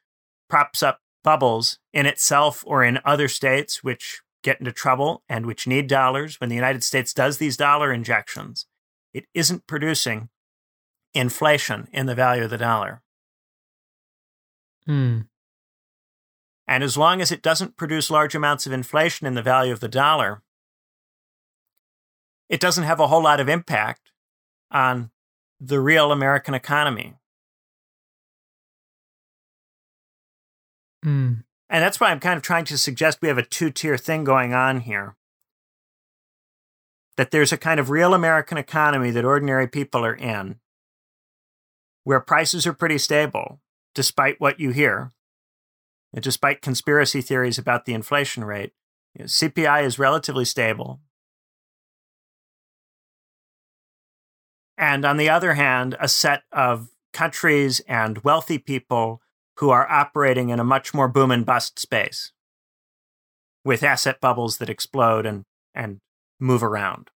[0.48, 5.66] props up bubbles in itself or in other states which get into trouble and which
[5.66, 8.68] need dollars, when the United States does these dollar injections,
[9.12, 10.30] it isn't producing
[11.16, 13.02] inflation in the value of the dollar.
[14.86, 15.22] Hmm.
[16.72, 19.82] And as long as it doesn't produce large amounts of inflation in the value of
[19.82, 20.42] the dollar,
[22.48, 24.14] it doesn't have a whole lot of impact
[24.72, 25.12] on
[25.60, 27.16] the real American economy.
[31.04, 31.34] Hmm.
[31.70, 34.24] And that's why I'm kind of trying to suggest we have a two tier thing
[34.24, 35.18] going on here.
[37.18, 40.62] That there's a kind of real American economy that ordinary people are in,
[42.06, 43.60] where prices are pretty stable,
[43.94, 45.12] despite what you hear,
[46.20, 48.74] despite conspiracy theories about the inflation rate.
[49.14, 50.99] You know, CPI is relatively stable.
[54.78, 59.22] And on the other hand, a set of countries and wealthy people
[59.57, 62.32] who are operating in a much more boom and bust space
[63.64, 65.43] with asset bubbles that explode and,
[65.76, 65.99] and
[66.39, 67.12] move around.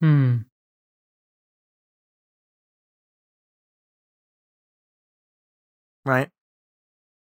[0.00, 0.38] Hmm.
[6.04, 6.30] Right.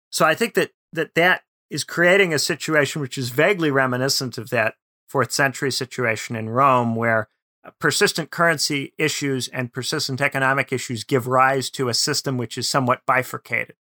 [0.09, 4.49] So I think that that, that is creating a situation which is vaguely reminiscent of
[4.49, 4.75] that
[5.07, 7.27] fourth century situation in Rome, where
[7.79, 13.01] persistent currency issues and persistent economic issues give rise to a system which is somewhat
[13.05, 13.75] bifurcated.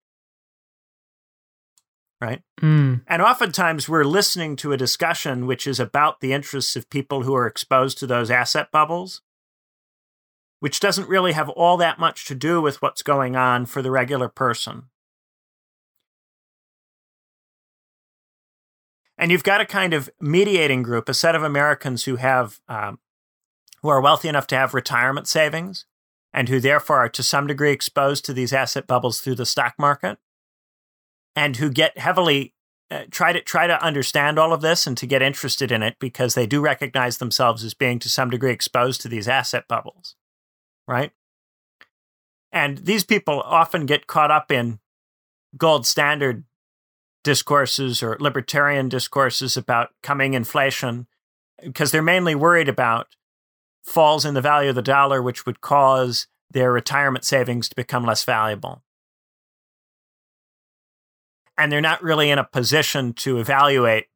[2.21, 2.43] Right?
[2.61, 3.03] Mm.
[3.09, 7.35] And oftentimes we're listening to a discussion which is about the interests of people who
[7.35, 9.23] are exposed to those asset bubbles,
[10.63, 13.91] which doesn't really have all that much to do with what's going on for the
[13.91, 14.85] regular person.
[19.19, 23.01] And you've got a kind of mediating group, a set of Americans who have um,
[23.83, 25.85] who are wealthy enough to have retirement savings
[26.33, 29.75] and who therefore are to some degree exposed to these asset bubbles through the stock
[29.81, 30.17] market
[31.35, 32.55] and who get heavily
[32.89, 35.97] uh, try to try to understand all of this and to get interested in it
[35.99, 40.15] because they do recognize themselves as being to some degree exposed to these asset bubbles
[40.87, 41.13] right
[42.53, 44.79] and these people often get caught up in
[45.57, 46.45] gold standard
[47.25, 51.07] discourses or libertarian discourses about coming inflation
[51.63, 53.09] because they're mainly worried about
[53.85, 58.05] falls in the value of the dollar, which would cause their retirement savings to become
[58.05, 58.83] less valuable.
[61.57, 64.07] And they're not really in a position to evaluate,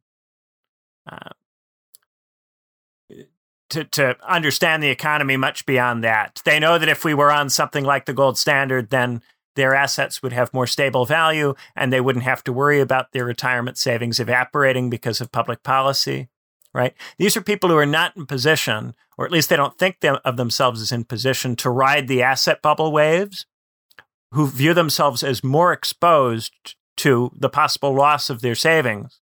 [1.10, 1.30] uh,
[3.70, 6.40] to, to understand the economy much beyond that.
[6.44, 9.22] They know that if we were on something like the gold standard, then
[9.54, 13.24] their assets would have more stable value and they wouldn't have to worry about their
[13.24, 16.28] retirement savings evaporating because of public policy
[16.76, 16.92] right?
[17.16, 20.18] These are people who are not in position, or at least they don't think them,
[20.26, 23.46] of themselves as in position to ride the asset bubble waves,
[24.32, 26.52] who view themselves as more exposed
[26.98, 29.20] to the possible loss of their savings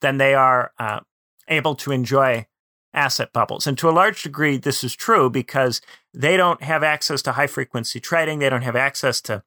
[0.00, 1.00] than they are uh,
[1.48, 2.46] able to enjoy
[2.94, 3.66] asset bubbles.
[3.66, 5.80] And to a large degree, this is true because
[6.12, 8.38] they don't have access to high frequency trading.
[8.38, 9.42] They don't have access to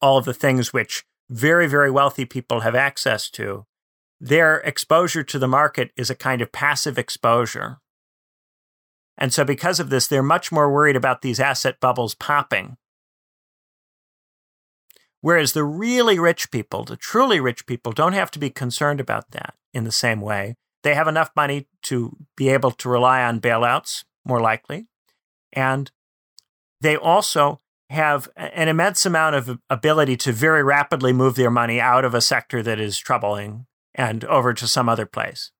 [0.00, 3.66] all of the things which very, very wealthy people have access to
[4.20, 7.78] their exposure to the market is a kind of passive exposure.
[9.16, 12.76] And so, because of this, they're much more worried about these asset bubbles popping.
[15.20, 19.30] Whereas the really rich people, the truly rich people, don't have to be concerned about
[19.30, 20.56] that in the same way.
[20.84, 24.86] They have enough money to be able to rely on bailouts, more likely.
[25.52, 25.90] And
[26.80, 32.04] they also have an immense amount of ability to very rapidly move their money out
[32.04, 35.52] of a sector that is troubling and over to some other place.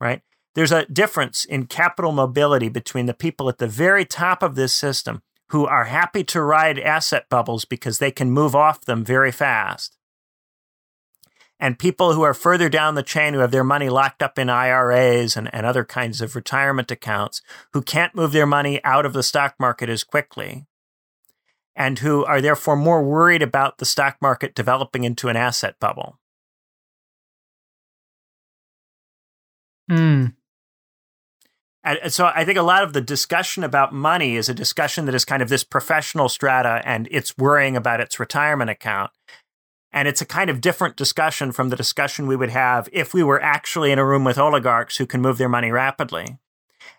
[0.00, 0.22] Right?
[0.54, 4.74] There's a difference in capital mobility between the people at the very top of this
[4.74, 9.30] system who are happy to ride asset bubbles because they can move off them very
[9.30, 9.95] fast.
[11.58, 14.50] And people who are further down the chain who have their money locked up in
[14.50, 17.40] IRAs and, and other kinds of retirement accounts
[17.72, 20.66] who can't move their money out of the stock market as quickly
[21.74, 26.18] and who are therefore more worried about the stock market developing into an asset bubble.
[29.90, 30.34] Mm.
[31.84, 35.14] And so I think a lot of the discussion about money is a discussion that
[35.14, 39.12] is kind of this professional strata and it's worrying about its retirement account.
[39.96, 43.22] And it's a kind of different discussion from the discussion we would have if we
[43.22, 46.36] were actually in a room with oligarchs who can move their money rapidly.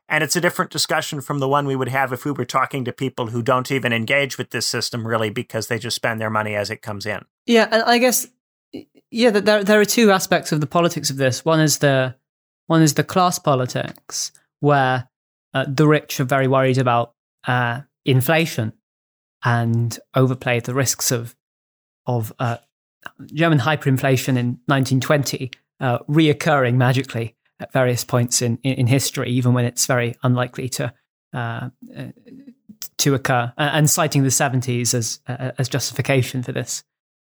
[0.09, 2.83] And it's a different discussion from the one we would have if we were talking
[2.85, 6.31] to people who don't even engage with this system really because they just spend their
[6.31, 7.23] money as it comes in.
[7.45, 8.25] Yeah, and I guess
[9.11, 11.45] yeah, there there are two aspects of the politics of this.
[11.45, 12.15] One is the
[12.65, 15.07] one is the class politics, where
[15.53, 17.13] uh, the rich are very worried about
[17.47, 18.73] uh, inflation
[19.45, 21.35] and overplay the risks of
[22.07, 22.57] of uh,
[23.25, 29.53] German hyperinflation in 1920 uh, reoccurring magically at various points in, in, in, history, even
[29.53, 30.93] when it's very unlikely to
[31.33, 32.03] uh, uh
[32.97, 36.83] to occur, and citing the 70s as uh, as justification for this.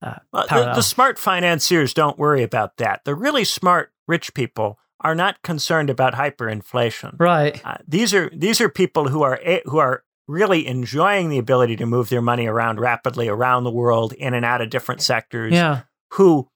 [0.02, 3.06] Uh, the, the smart financiers don't worry about that.
[3.06, 7.16] The really smart rich people are not concerned about hyperinflation.
[7.20, 7.62] Right.
[7.66, 11.86] Uh, these are these are people who are who are really enjoying the ability to
[11.86, 15.54] move their money around rapidly around the world in and out of different sectors.
[15.54, 15.82] Yeah.
[16.14, 16.48] Who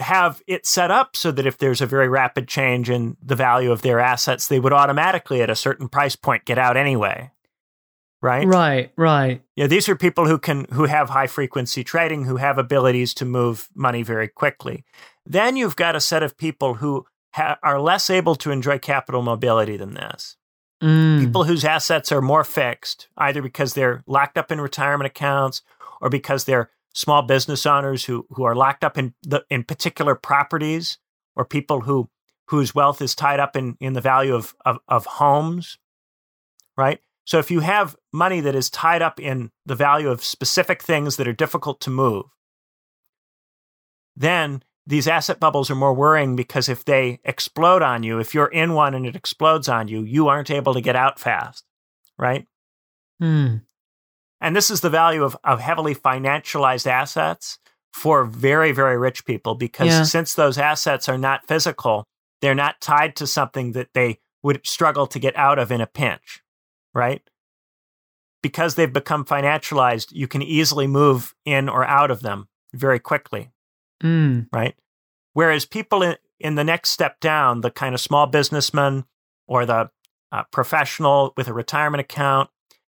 [0.00, 3.70] have it set up so that if there's a very rapid change in the value
[3.70, 7.30] of their assets, they would automatically at a certain price point get out anyway.
[8.22, 8.46] Right?
[8.46, 9.42] Right, right.
[9.56, 13.24] Yeah, these are people who can who have high frequency trading, who have abilities to
[13.24, 14.84] move money very quickly.
[15.24, 19.22] Then you've got a set of people who ha- are less able to enjoy capital
[19.22, 20.36] mobility than this.
[20.82, 21.20] Mm.
[21.20, 25.62] People whose assets are more fixed, either because they're locked up in retirement accounts
[26.00, 30.14] or because they're small business owners who, who are locked up in the in particular
[30.14, 30.98] properties
[31.36, 32.08] or people who
[32.46, 35.78] whose wealth is tied up in, in the value of, of, of homes.
[36.76, 36.98] Right?
[37.24, 41.16] So if you have money that is tied up in the value of specific things
[41.16, 42.24] that are difficult to move,
[44.16, 48.48] then these asset bubbles are more worrying because if they explode on you, if you're
[48.48, 51.64] in one and it explodes on you, you aren't able to get out fast,
[52.18, 52.46] right?
[53.20, 53.58] Hmm.
[54.40, 57.58] And this is the value of, of heavily financialized assets
[57.92, 60.02] for very, very rich people because Yeah.
[60.02, 62.04] since those assets are not physical,
[62.40, 65.86] they're not tied to something that they would struggle to get out of in a
[65.86, 66.42] pinch,
[66.92, 67.22] right?
[68.42, 73.52] Because they've become financialized, you can easily move in or out of them very quickly
[74.02, 74.48] Mm.
[74.52, 74.74] right?
[75.32, 79.04] Whereas people in, in the next step down, the kind of small businessman
[79.46, 79.90] or the
[80.32, 82.50] uh, professional with a retirement account,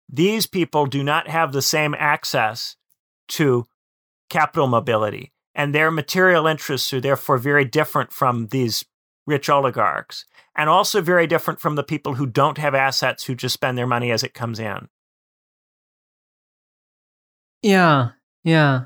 [0.09, 2.77] these people do not have the same access
[3.29, 3.67] to
[4.29, 5.33] capital mobility.
[5.55, 8.85] And their material interests are therefore very different from these
[9.27, 10.25] rich oligarchs,
[10.57, 13.87] and also very different from the people who don't have assets who just spend their
[13.87, 14.89] money as it comes in.
[17.63, 18.11] Yeah,
[18.43, 18.85] yeah.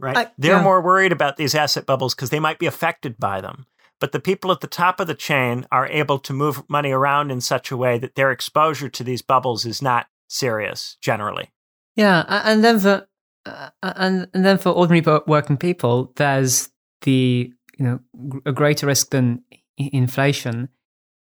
[0.00, 0.16] Right?
[0.16, 0.62] I- They're yeah.
[0.62, 3.66] more worried about these asset bubbles because they might be affected by them.
[4.00, 7.30] But the people at the top of the chain are able to move money around
[7.30, 11.50] in such a way that their exposure to these bubbles is not serious generally.
[11.96, 13.06] Yeah, and then for
[13.44, 16.70] uh, and and then for ordinary working people, there's
[17.02, 18.00] the you know
[18.46, 19.42] a greater risk than
[19.76, 20.70] inflation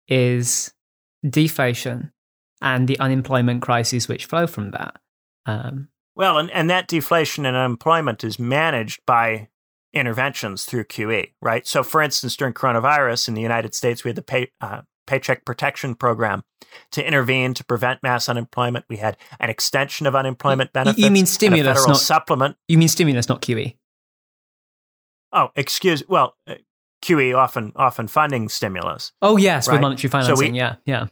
[0.08, 0.72] is
[1.28, 2.12] deflation
[2.60, 4.96] and the unemployment crises which flow from that.
[5.46, 9.48] Um, Well, and, and that deflation and unemployment is managed by
[9.92, 11.66] interventions through QE, right?
[11.66, 15.44] So, for instance, during coronavirus in the United States, we had the pay, uh, Paycheck
[15.44, 16.42] Protection Program
[16.90, 18.84] to intervene to prevent mass unemployment.
[18.88, 20.98] We had an extension of unemployment benefits.
[21.02, 22.56] you mean stimulus, federal not- supplement.
[22.66, 23.40] you mean stimulus, not?
[23.40, 23.76] QE?
[25.32, 26.02] Oh, excuse.
[26.08, 26.54] Well, uh,
[27.02, 29.12] QE often often funding stimulus.
[29.22, 29.74] Oh yes, Right.
[29.74, 30.54] with monetary So we- financing.
[30.56, 31.06] yeah, yeah.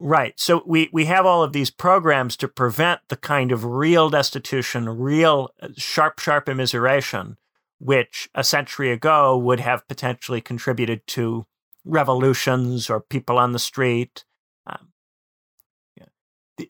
[0.00, 0.38] Right.
[0.38, 4.88] So we, we have all of these programs to prevent the kind of real destitution,
[4.88, 7.36] real uh, sharp, sharp immiseration,
[7.80, 11.46] which a century ago would have potentially contributed to
[11.84, 14.24] revolutions or people on the street.
[14.66, 14.92] Um,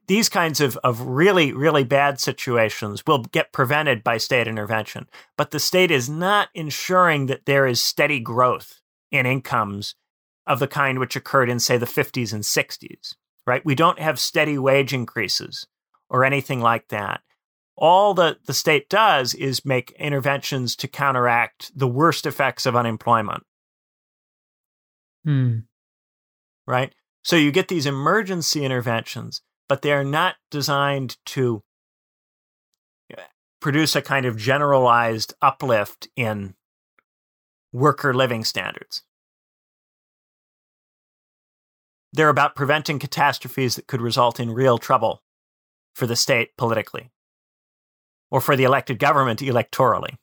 [0.06, 5.06] these kinds of, of really, really bad situations will get prevented by state intervention.
[5.36, 9.94] But the state is not ensuring that there is steady growth in incomes
[10.46, 13.14] of the kind which occurred in, say, the 50s and 60s,
[13.48, 13.64] right?
[13.64, 15.66] We don't have steady wage increases
[16.10, 17.22] or anything like that.
[17.76, 23.44] All that the state does is make interventions to counteract the worst effects of unemployment,
[25.24, 25.60] Hmm.
[26.66, 26.92] right?
[27.22, 31.62] So you get these emergency interventions, but they're not designed to
[33.16, 33.22] uh,
[33.60, 36.54] produce a kind of generalized uplift in
[37.72, 39.02] worker living standards.
[42.12, 45.22] They're about preventing catastrophes that could result in real trouble
[45.94, 47.10] for the state politically
[48.30, 50.16] or for the elected government electorally.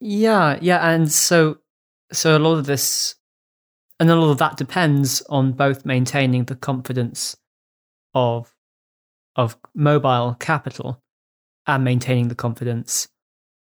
[0.00, 1.58] Yeah, yeah, and so
[2.12, 3.14] so a lot of this
[3.98, 7.36] and a lot of that depends on both maintaining the confidence
[8.14, 8.54] of
[9.34, 11.02] of mobile capital
[11.66, 13.08] and maintaining the confidence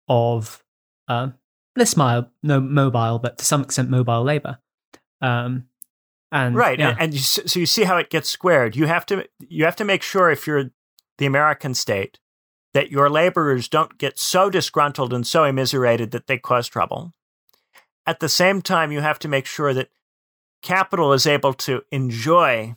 [0.09, 0.63] of
[1.09, 1.35] um,
[1.77, 4.59] less mile, no mobile, but to some extent mobile labor.
[5.21, 5.69] Um,
[6.33, 6.91] And right, yeah.
[6.91, 8.75] and, and you, so you see how it gets squared.
[8.75, 10.71] You have to you have to make sure if you're
[11.19, 12.19] the American state
[12.73, 17.13] that your laborers don't get so disgruntled and so immiserated that they cause trouble.
[18.07, 19.91] At the same time, you have to make sure that
[20.63, 22.77] capital is able to enjoy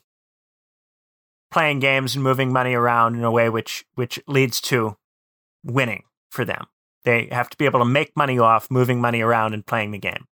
[1.50, 4.98] playing games and moving money around in a way which which leads to
[5.64, 6.66] winning for them.
[7.06, 10.00] They have to be able to make money off moving money around and playing the
[10.00, 10.26] game,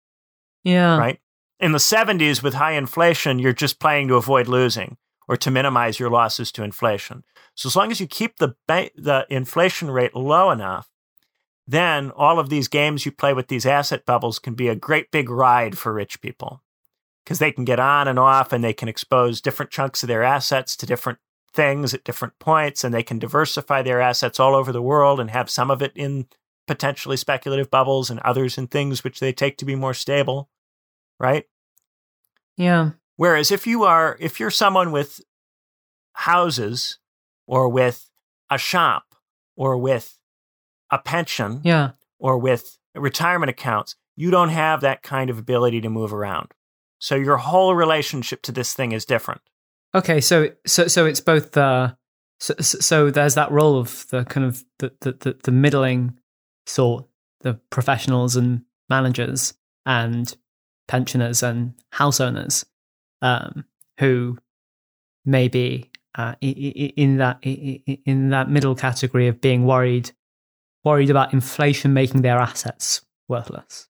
[0.63, 0.97] yeah.
[0.97, 1.19] right?
[1.63, 4.97] In the 70s with high inflation, you're just playing to avoid losing
[5.29, 7.23] or to minimize your losses to inflation.
[7.55, 10.89] So as long as you keep the ba- the inflation rate low enough,
[11.65, 15.09] then all of these games you play with these asset bubbles can be a great
[15.09, 16.61] big ride for rich people
[17.23, 20.21] because they can get on and off and they can expose different chunks of their
[20.21, 21.19] assets to different
[21.53, 25.29] things at different points and they can diversify their assets all over the world and
[25.29, 26.27] have some of it in
[26.67, 30.49] potentially speculative bubbles and others in things which they take to be more stable
[31.17, 31.45] right
[32.57, 32.91] Yeah.
[33.15, 35.21] whereas if you are if you're someone with
[36.13, 36.99] houses
[37.47, 38.09] or with
[38.49, 39.15] a shop
[39.55, 40.17] or with
[40.91, 41.91] a pension Yeah.
[42.19, 46.51] or with retirement accounts, you don't have that kind of ability to move around.
[46.99, 49.41] So your whole relationship to this thing is different.
[49.95, 51.97] Okay, so so so it's both the
[52.39, 56.17] so, so so there's that role of the kind of the the, the, the middling
[56.65, 57.05] sort,
[57.41, 59.53] the professionals and managers
[59.85, 60.35] and
[60.93, 62.63] pensioners and house owners,
[63.23, 63.65] um,
[63.99, 64.37] who
[65.25, 70.11] may be uh, in that in that middle category of being worried
[70.83, 73.87] worried about inflation making their assets worthless.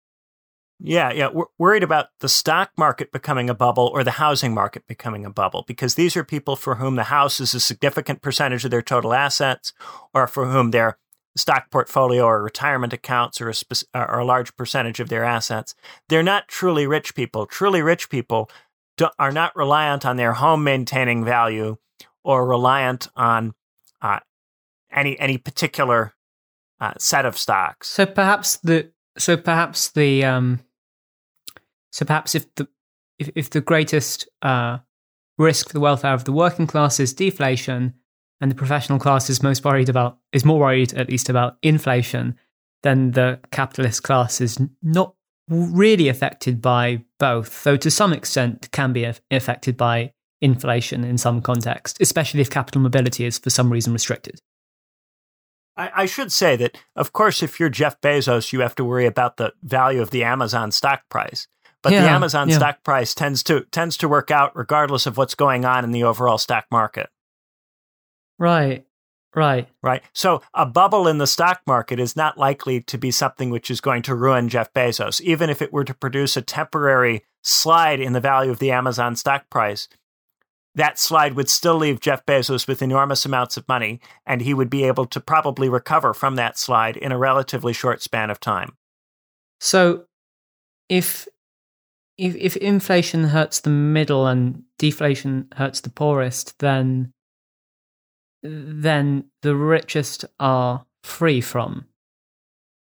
[0.80, 1.30] Yeah, yeah.
[1.58, 5.66] Worried about the stock market becoming a bubble or the housing market becoming a bubble
[5.68, 9.14] because these are people for whom the house is a significant percentage of their total
[9.14, 9.74] assets
[10.14, 10.98] or for whom their
[11.36, 15.74] stock portfolio or retirement accounts or a, spec- are a large percentage of their assets.
[16.10, 17.46] They're not truly rich people.
[17.46, 18.50] Truly rich people
[19.18, 21.78] are not reliant on their home maintaining value
[22.24, 23.54] or reliant on
[24.02, 24.20] uh,
[24.92, 26.14] any any particular
[26.80, 27.88] uh, set of stocks.
[27.88, 30.60] So perhaps the so perhaps the um
[31.92, 32.68] so perhaps if the
[33.20, 34.80] if, if the greatest uh
[35.38, 37.96] risk for the welfare of the working class is deflation
[38.42, 42.36] and the professional class is most worried about is more worried at least about inflation
[42.82, 45.16] than the capitalist class is not
[45.50, 50.12] really affected by both though to some extent can be affected by
[50.42, 54.40] inflation in some context especially if capital mobility is for some reason restricted
[55.76, 59.06] I, I should say that, of course, if you're Jeff Bezos, you have to worry
[59.06, 61.48] about the value of the Amazon stock price.
[61.82, 62.56] But the Amazon yeah.
[62.56, 66.04] stock price tends to tends to work out regardless of what's going on in the
[66.04, 67.10] overall stock market,
[68.44, 68.86] right
[69.36, 70.04] right right?
[70.14, 73.82] So a bubble in the stock market is not likely to be something which is
[73.82, 78.14] going to ruin Jeff Bezos, even if it were to produce a temporary slide in
[78.14, 79.88] the value of the Amazon stock price.
[80.76, 84.70] That slide would still leave Jeff Bezos with enormous amounts of money, and he would
[84.70, 88.76] be able to probably recover from that slide in a relatively short span of time.
[89.60, 90.06] So,
[90.90, 91.28] if
[92.18, 97.14] if if inflation hurts the middle and deflation hurts the poorest, then
[98.44, 101.86] then the richest are free from.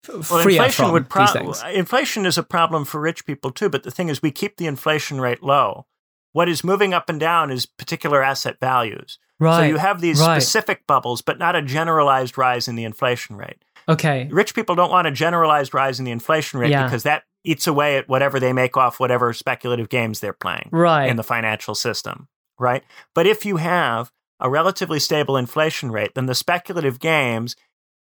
[0.09, 1.63] f- Well, inflation from would these pro- things.
[1.73, 3.69] inflation is a problem for rich people too.
[3.69, 5.87] But the thing is, we keep the inflation rate low.
[6.33, 9.19] What is moving up and down is particular asset values.
[9.39, 9.57] Right.
[9.59, 10.41] So you have these right.
[10.41, 13.65] specific bubbles, but not a generalized rise in the inflation rate.
[13.89, 14.29] Okay.
[14.31, 16.85] Rich people don't want a generalized rise in the inflation rate Yeah.
[16.85, 21.09] because that eats away at whatever they make off whatever speculative games they're playing Right.
[21.09, 22.29] in the financial system,
[22.59, 22.85] right?
[23.15, 27.57] But if you have a relatively stable inflation rate, then the speculative games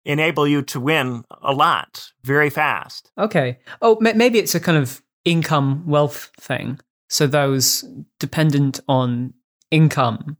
[0.05, 3.11] enable you to win a lot very fast.
[3.17, 3.59] Okay.
[3.81, 6.79] Oh, ma- maybe it's a kind of income wealth thing.
[7.09, 7.83] So those
[8.19, 9.33] dependent on
[9.71, 10.37] income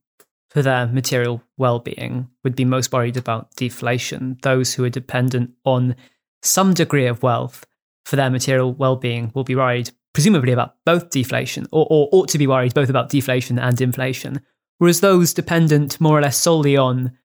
[0.50, 4.38] for their material well-being would be most worried about deflation.
[4.42, 5.96] Those who are dependent on
[6.42, 7.66] some degree of wealth
[8.06, 12.38] for their material well-being will be worried presumably about both deflation or, or ought to
[12.38, 14.40] be worried both about deflation and inflation.
[14.78, 17.18] Whereas those dependent more or less solely on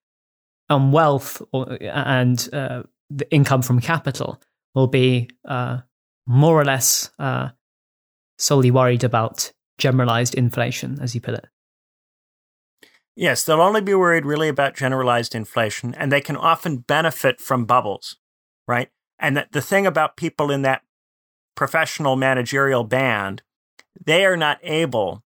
[0.69, 4.41] on wealth or, and uh, the income from capital
[4.75, 5.79] will be uh,
[6.27, 7.49] more or less uh,
[8.39, 11.47] solely worried about generalized inflation, as you put it.
[13.17, 17.65] Yes, they'll only be worried really about generalized inflation, and they can often benefit from
[17.65, 18.17] bubbles,
[18.69, 18.91] right?
[19.19, 20.83] And that the thing about people in that
[21.57, 23.43] professional managerial band,
[24.03, 25.25] they are not able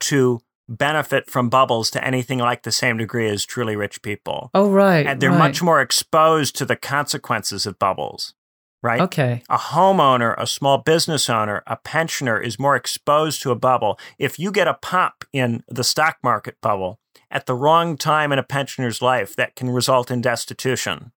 [0.00, 4.50] to benefit from bubbles to anything like the same degree as truly rich people.
[4.54, 5.06] Oh, right.
[5.06, 5.38] And they're right.
[5.38, 8.34] much more exposed to the consequences of bubbles.
[8.82, 9.00] right?
[9.00, 9.42] Okay.
[9.48, 13.98] A homeowner, a small business owner, a pensioner is more exposed to a bubble.
[14.18, 17.00] If you get a pop in the stock market bubble
[17.30, 21.12] at the wrong time in a pensioner's life, that can result in destitution,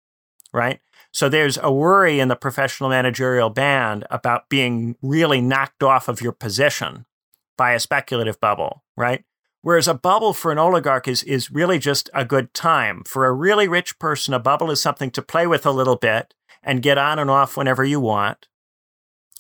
[0.52, 0.81] right?
[1.12, 6.20] So there's a worry in the professional managerial band about being really knocked off of
[6.20, 7.05] your position
[7.56, 9.24] by a speculative bubble, right?
[9.62, 13.03] Whereas a bubble for an oligarch is, is really just a good time.
[13.05, 16.35] For a really rich person, a bubble is something to play with a little bit
[16.62, 18.49] and get on and off whenever you want.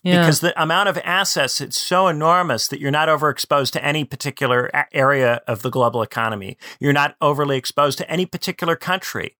[0.02, 0.22] Yeah.
[0.22, 4.70] Because the amount of assets it's so enormous that you're not overexposed to any particular
[4.92, 6.56] area of the global economy.
[6.78, 9.36] You're not overly exposed to any particular country.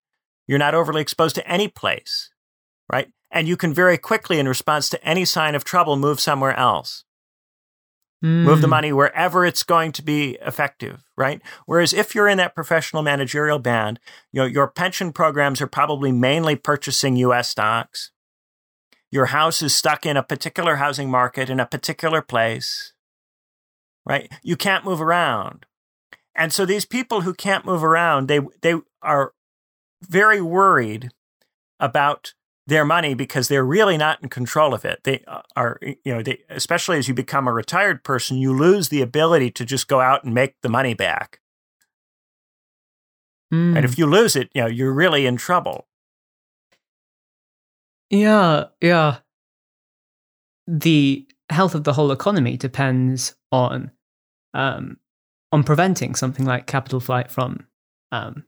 [0.47, 2.31] You're not overly exposed to any place,
[2.93, 3.09] right?
[3.31, 7.05] And you can very quickly, in response to any sign of trouble, move somewhere else.
[8.23, 8.45] Mm.
[8.45, 8.71] Move the hmm.
[8.71, 11.41] money wherever it's going to be effective, right?
[11.65, 13.99] Whereas if you're in that professional managerial band,
[14.31, 18.11] you know, your pension programs are probably mainly purchasing US stocks.
[19.11, 22.93] Your house is stuck in a particular housing market in a particular place,
[24.05, 24.31] right?
[24.43, 25.65] You can't move around.
[26.35, 29.33] And so these people who can't move around, they they are
[30.03, 31.11] very worried
[31.79, 32.35] about
[32.67, 35.01] their money because they're really not in control of it.
[35.05, 38.89] They uh, are, you know, they, especially as you become a retired person, you lose
[38.89, 41.41] the ability to just go out and make the money back.
[43.53, 43.77] Mm.
[43.77, 44.01] And if hmm.
[44.01, 45.89] you lose it, you know, you're really in trouble.
[48.11, 49.19] Yeah, yeah.
[50.67, 53.91] The health of the whole economy depends on
[54.55, 54.99] um,
[55.53, 57.67] on preventing something like capital flight from
[58.13, 58.45] um,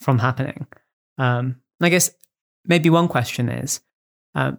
[0.00, 0.66] from happening.
[1.16, 2.10] Um, I guess
[2.68, 3.80] maybe one question is
[4.34, 4.58] um,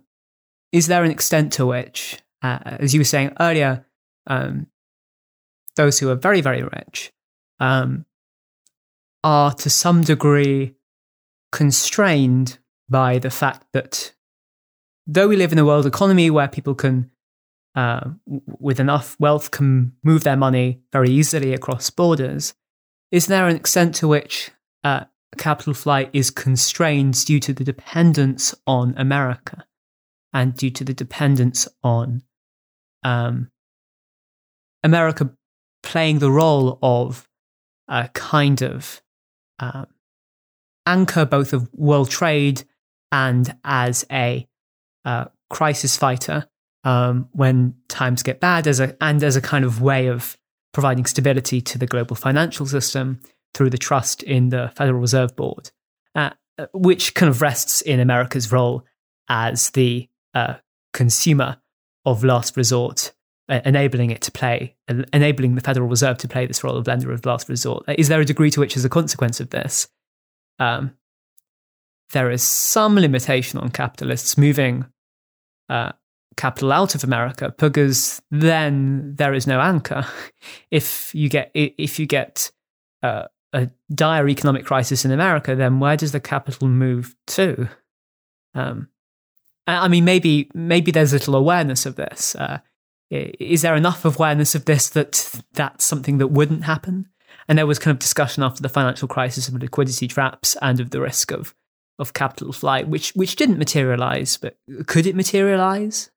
[0.71, 3.85] Is there an extent to which, uh, as you were saying earlier,
[4.27, 4.67] um,
[5.75, 7.13] those who are very, very rich
[7.59, 8.05] um,
[9.23, 10.75] are to some degree
[11.51, 12.59] constrained
[12.89, 14.13] by the fact that
[15.07, 17.09] though we live in a world economy where people can,
[17.75, 22.53] uh, with enough wealth, can move their money very easily across borders,
[23.11, 24.51] is there an extent to which
[24.83, 25.05] uh,
[25.37, 29.65] capital flight is constrained due to the dependence on America
[30.33, 32.23] and due to the dependence on
[33.03, 33.49] um,
[34.83, 35.31] America
[35.83, 37.27] playing the role of
[37.87, 39.01] a kind of
[39.59, 39.85] uh,
[40.85, 42.63] anchor both of world trade
[43.11, 44.47] and as a
[45.05, 46.47] uh, crisis fighter
[46.83, 50.37] um, when times get bad as a and as a kind of way of
[50.73, 53.19] providing stability to the global financial system
[53.53, 55.71] through the trust in the Federal Reserve Board,
[56.15, 56.31] uh,
[56.73, 58.85] which kind of rests in America's role
[59.27, 60.55] as the uh,
[60.93, 61.57] consumer
[62.05, 63.13] of last resort,
[63.49, 64.75] uh, enabling it to play,
[65.13, 67.83] enabling the Federal Reserve to play this role of lender of last resort.
[67.97, 69.87] Is there a degree to which, as a consequence of this,
[70.59, 70.95] um,
[72.11, 74.85] there is some limitation on capitalists moving
[75.69, 75.91] uh,
[76.39, 80.05] capital out of America because then there is no anchor.
[80.71, 82.51] If you get if you get
[83.03, 87.69] uh, a dire economic crisis in America, then where does the capital move to?
[88.53, 88.89] Um,
[89.67, 92.35] I mean, maybe maybe there's little awareness of this.
[92.35, 92.59] Uh,
[93.11, 97.07] is there enough awareness of this that that's something that wouldn't happen?
[97.47, 100.91] And there was kind of discussion after the financial crisis of liquidity traps and of
[100.91, 101.55] the risk of
[101.97, 104.57] of capital flight, which which didn't materialize, but
[104.87, 106.11] could it materialize?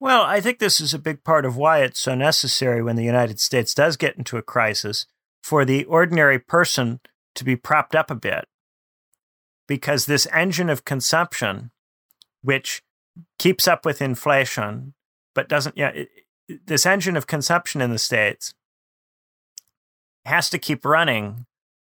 [0.00, 3.04] Well, I think this is a big part of why it's so necessary when the
[3.04, 5.06] United States does get into a crisis
[5.44, 7.00] for the ordinary person
[7.34, 8.46] to be propped up a bit
[9.68, 11.70] because this engine of consumption,
[12.40, 12.82] which
[13.38, 14.94] keeps up with inflation,
[15.34, 16.04] but doesn't, you know,
[16.64, 18.54] this engine of consumption in the States
[20.24, 21.44] has to keep running,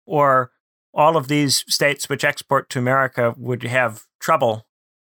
[0.05, 0.51] or
[0.93, 4.67] all of these states which export to America would have trouble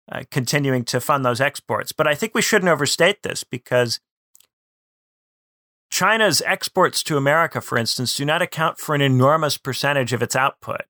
[0.10, 1.92] uh, continuing to fund those exports.
[1.92, 4.00] But I think we shouldn't overstate this because
[5.92, 10.36] China's exports to America, for instance, do not account for an enormous percentage of its
[10.36, 10.82] output.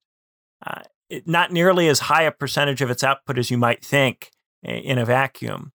[0.65, 4.31] Uh, it, not nearly as high a percentage of its output as you might think
[4.63, 5.71] in a vacuum.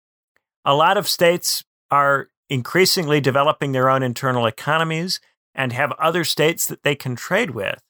[0.64, 5.20] A lot of states are increasingly developing their own internal economies
[5.54, 7.82] and have other states that they can trade with.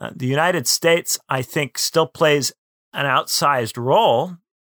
[0.00, 2.52] Uh, the United States, I think, still plays
[2.94, 4.36] an outsized role,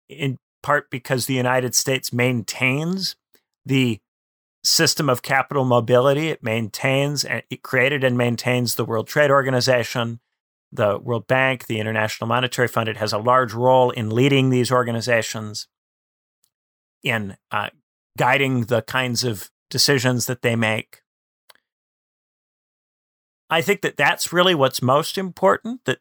[0.10, 3.16] in part because the United States maintains
[3.66, 4.00] the
[4.64, 6.30] system of capital mobility.
[6.30, 10.20] It maintains and it created and maintains the World Trade Organization,
[10.72, 12.88] the World Bank, the International Monetary Fund.
[12.90, 15.68] It has a large role in leading these organizations,
[17.04, 17.70] in uh,
[18.18, 21.02] guiding the kinds of decisions that they make.
[23.50, 26.00] I think that that's really what's most important that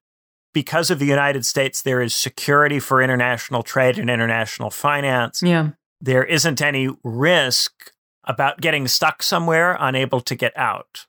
[0.53, 5.43] because of the United States, there is security for international trade and international finance.
[5.43, 5.71] Yeah.
[6.01, 7.93] There isn't any risk
[8.31, 11.07] about getting stuck somewhere, unable to get out.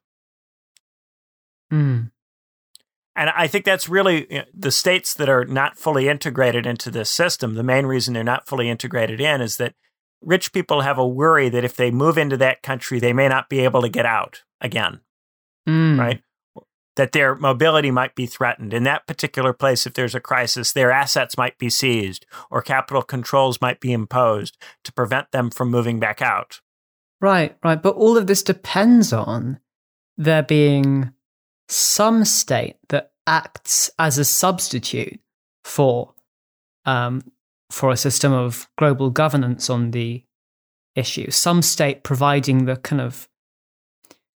[1.72, 2.12] Mm.
[3.16, 7.54] And I think that's really the states that are not fully integrated into this system.
[7.54, 9.76] The main reason they're not fully integrated in is that
[10.22, 13.50] rich people have a worry that if they move into that country, they may not
[13.50, 15.02] be able to get out again,
[15.68, 16.00] Mm.
[16.00, 16.24] right?
[16.96, 18.74] That their mobility might be threatened.
[18.74, 23.02] In that particular place, if there's a crisis, their assets might be seized or capital
[23.02, 26.62] controls might be imposed to prevent them from moving back out.
[27.22, 27.82] Right, right.
[27.82, 29.60] But all of this depends on
[30.18, 31.12] there being
[31.68, 35.20] some state that acts as a substitute
[35.64, 36.14] for
[36.86, 37.22] um,
[37.70, 40.24] for a system of global governance on the
[40.96, 41.32] issue.
[41.32, 43.30] Some state providing the kind of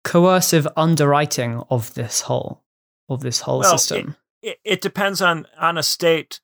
[0.04, 2.64] coercive underwriting of this whole
[3.08, 4.16] of this whole Well, system.
[4.42, 6.40] It, it depends on, on a state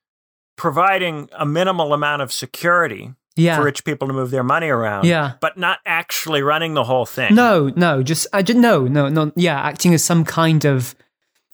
[0.56, 5.04] providing a minimal amount of security yeah, for rich people to move their money around,
[5.04, 5.34] yeah.
[5.40, 7.34] but not actually running the whole thing.
[7.34, 9.32] No, no, just I just no, no, no.
[9.36, 10.94] Yeah, acting as some kind of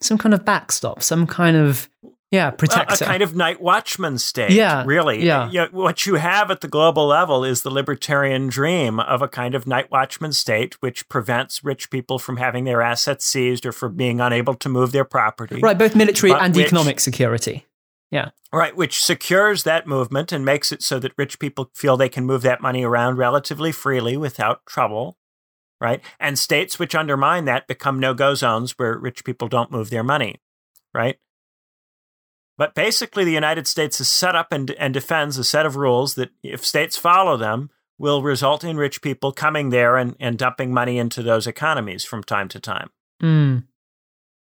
[0.00, 1.88] some kind of backstop, some kind of
[2.30, 4.50] yeah a, a kind of night watchman state.
[4.50, 5.24] Yeah, really.
[5.24, 5.48] yeah.
[5.50, 9.28] You know, what you have at the global level is the libertarian dream of a
[9.28, 13.72] kind of night watchman state, which prevents rich people from having their assets seized or
[13.72, 15.60] from being unable to move their property.
[15.60, 17.66] right, both military and which- economic security.
[18.10, 22.08] Yeah, Right, which secures that movement and makes it so that rich people feel they
[22.08, 25.18] can move that money around relatively freely without trouble.
[25.80, 26.00] Right.
[26.20, 30.04] And states which undermine that become no go zones where rich people don't move their
[30.04, 30.40] money.
[30.94, 31.18] Right.
[32.56, 36.14] But basically, the United States is set up and, and defends a set of rules
[36.14, 40.72] that, if states follow them, will result in rich people coming there and, and dumping
[40.72, 42.90] money into those economies from time to time
[43.22, 43.64] mm.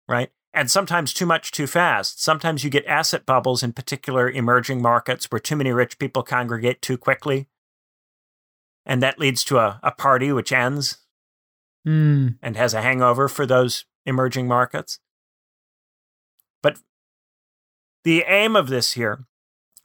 [0.08, 0.30] right?
[0.54, 2.22] And sometimes too much too fast.
[2.22, 6.82] Sometimes you get asset bubbles in particular emerging markets where too many rich people congregate
[6.82, 7.48] too quickly.
[8.86, 10.98] And that leads to a, a party which ends
[11.86, 12.38] Mm.
[12.44, 15.00] and has a hangover for those emerging markets.
[16.62, 16.78] But
[18.04, 19.26] the aim of this here,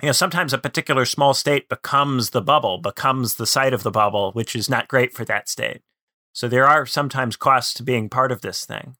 [0.02, 3.90] you know, sometimes a particular small state becomes the bubble, becomes the site of the
[3.90, 5.80] bubble, which is not great for that state.
[6.34, 8.96] So there are sometimes costs to being part of this thing.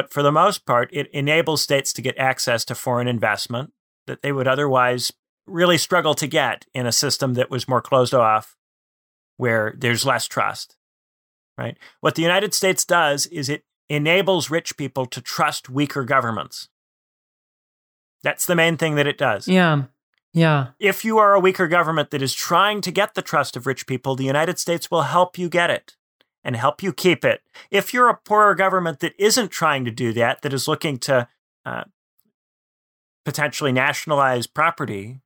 [0.00, 3.72] But for the most part, it enables states to get access to foreign investment
[4.06, 5.12] that they would otherwise
[5.46, 8.56] really struggle to get in a system that was more closed off,
[9.36, 10.76] where there's less trust
[11.60, 11.76] right?
[12.00, 16.68] What the United States does is it enables rich people to trust weaker governments.
[18.22, 19.46] That's the main thing that it does.
[19.46, 19.84] Yeah,
[20.32, 23.66] yeah, If you are a weaker government that is trying to get the trust of
[23.66, 25.96] rich people, the United States will help you get it
[26.44, 27.42] and help you keep it.
[27.70, 31.28] If you're a poorer government that isn't trying to do that, that is looking to
[31.64, 31.84] uh,
[33.24, 35.20] potentially nationalize property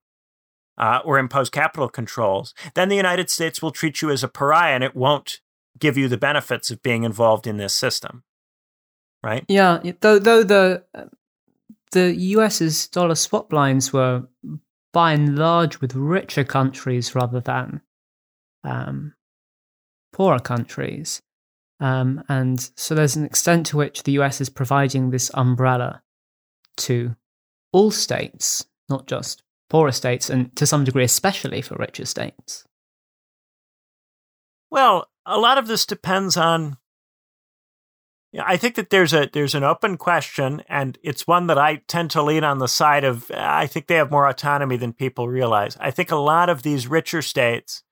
[0.76, 4.74] uh, or impose capital controls, then the United States will treat you as a pariah
[4.74, 5.40] and it won't
[5.78, 8.24] give you the benefits of being involved in this system.
[9.22, 9.44] Right?
[9.84, 9.92] yeah.
[10.00, 10.84] Though, though the
[11.92, 14.24] the US's dollar swap lines were
[14.92, 17.80] by and large with richer countries rather than
[18.64, 19.13] um,
[20.14, 21.20] poorer countries.
[21.80, 26.02] Um, and so there's an extent to which the US is providing this umbrella
[26.78, 27.16] to
[27.72, 32.64] all states, not just poorer states, and to some degree, especially for richer states.
[34.70, 36.78] Well, a lot of this depends on.
[38.36, 42.10] I think that there's a there's an open question, and it's one that I tend
[42.12, 43.30] to lean on the side of.
[43.32, 45.76] I think they have more autonomy than people realize.
[45.80, 47.82] I think a lot of these richer states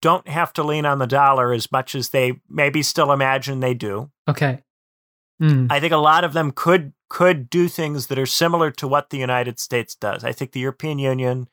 [0.00, 3.74] don't have to lean on the dollar as much as they maybe still imagine they
[3.74, 4.10] do.
[4.28, 4.62] Okay.
[5.40, 5.66] Hmm.
[5.70, 9.10] I think a lot of them could could do things that are similar to what
[9.10, 10.24] the United States does.
[10.24, 11.48] I think the European Union,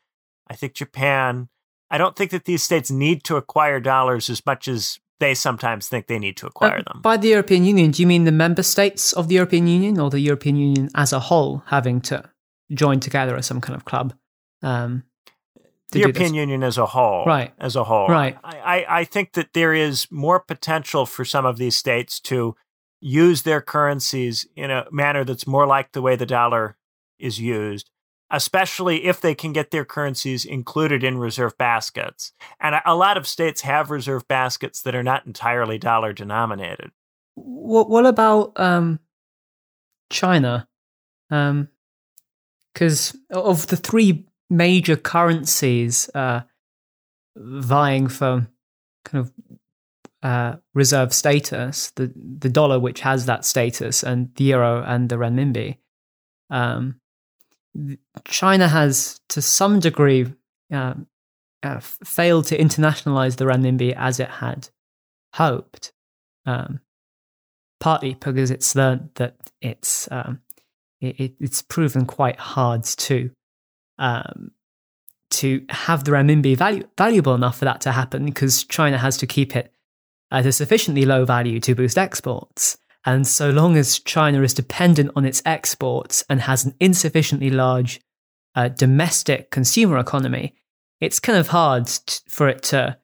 [0.50, 1.50] I think Japan.
[1.90, 5.88] I don't think that these states need to acquire dollars as much as they sometimes
[5.88, 7.02] think they need to acquire Uh, them.
[7.02, 10.10] By the European Union, do you mean the member states of the European Union or
[10.10, 12.30] the European Union as a whole having to
[12.74, 14.14] join together as some kind of club?
[14.62, 15.04] Um,
[15.92, 16.40] the European this?
[16.40, 17.54] Union as a whole, Right.
[17.60, 18.38] As a whole, Right.
[18.44, 22.56] I, I, think that there is more potential for some of these states to
[23.02, 26.76] use their currencies in a manner that's more like the way the dollar
[27.20, 27.92] is used,
[28.32, 32.34] especially if they can get their currencies included in reserve baskets.
[32.60, 36.92] And a, lot of states have reserve baskets that are not entirely dollar denominated.
[37.36, 39.00] What, what about um,
[40.10, 40.68] China?
[41.30, 46.42] Because of the three major currencies uh,
[47.36, 48.48] vying for
[49.04, 49.34] kind of
[50.24, 55.16] uh, reserve status, the the dollar which has that status, and the euro and the
[55.16, 55.78] renminbi.
[56.50, 57.00] um,
[58.24, 60.34] China has, to some degree,
[60.72, 60.94] uh,
[61.62, 64.70] uh, failed to internationalize the renminbi as it had
[65.34, 65.92] hoped.
[66.46, 66.80] Um,
[67.80, 70.42] partly because it's learned that it's um,
[71.02, 73.32] it, it's proven quite hard to
[73.98, 74.52] um,
[75.32, 76.56] to have the renminbi
[76.98, 79.72] valuable enough for that to happen because China has to keep it
[80.32, 82.78] at a sufficiently low value to boost exports.
[83.06, 88.02] And so long as China is dependent on its exports and has an insufficiently large
[88.56, 90.56] uh, domestic consumer economy,
[91.00, 92.98] it's kind of hard t- for it to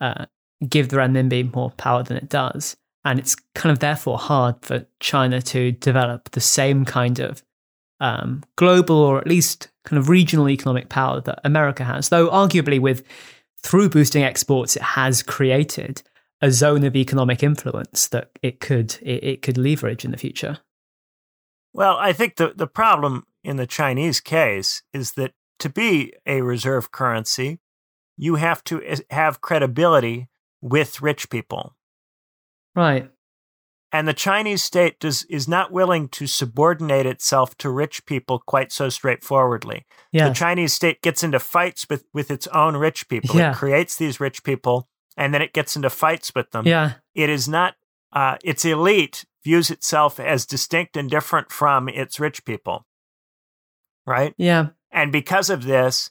[0.00, 0.26] uh,
[0.68, 2.76] give the renminbi more power than it does.
[3.04, 7.42] And it's kind of therefore hard for China to develop the same kind of
[8.00, 12.08] um, global or at least kind of regional economic power that America has.
[12.08, 13.02] Though arguably, with
[13.58, 16.02] through boosting exports, it has created
[16.40, 20.58] a zone of economic influence that it could it, it could leverage in the future.
[21.72, 26.42] Well, I think the the problem in the Chinese case is that to be a
[26.42, 27.58] reserve currency,
[28.16, 30.28] you have to have credibility
[30.60, 31.74] with rich people.
[32.74, 33.10] Right.
[33.96, 38.70] And the Chinese state does, is not willing to subordinate itself to rich people quite
[38.70, 39.86] so straightforwardly.
[40.12, 43.36] The Chinese state gets into fights with, with its own rich people.
[43.36, 43.52] Yeah.
[43.52, 46.66] It creates these rich people and then it gets into fights with them.
[46.66, 46.92] Yeah.
[47.14, 47.76] It is not,
[48.12, 52.84] uh, its elite views itself as distinct and different from its rich people.
[54.06, 54.34] Right?
[54.36, 54.68] Yeah.
[54.90, 56.10] And because of this,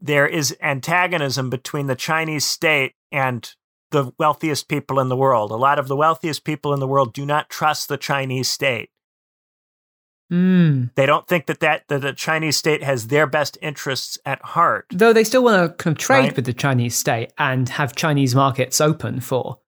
[0.00, 3.52] there is antagonism between the Chinese state and
[3.94, 5.50] the wealthiest people in the world.
[5.50, 8.90] A lot of the wealthiest people in the world do not trust the Chinese state.
[10.32, 10.90] Mm.
[10.94, 14.86] They don't think that, that that the Chinese state has their best interests at heart.
[14.90, 16.36] Though they still want to kind of trade right?
[16.36, 19.60] with the Chinese state and have Chinese markets open for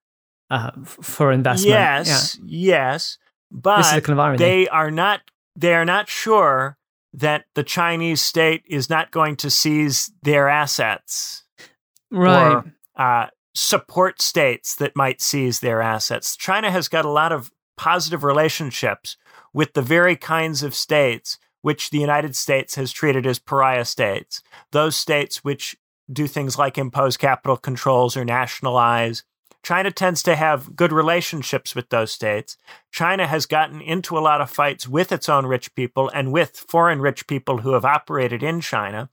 [0.51, 1.71] uh, for investment.
[1.71, 2.81] Yes, yeah.
[2.83, 3.19] yes,
[3.51, 5.21] but this is the kind of they are not
[5.55, 6.79] they are not sure
[7.13, 11.45] that the Chinese state is not going to seize their assets,
[12.11, 12.55] right?
[12.55, 13.27] Or, uh,
[13.57, 16.37] support states that might seize their assets.
[16.37, 19.17] China has got a lot of positive relationships
[19.53, 24.43] with the very kinds of states which the United States has treated as pariah states.
[24.73, 25.75] Those states which
[26.13, 29.25] do things like impose capital controls or nationalize.
[29.63, 32.57] China tends to have good relationships with those states.
[32.93, 36.57] China has gotten into a lot of fights with its own rich people and with
[36.57, 39.11] foreign rich people who have operated in China.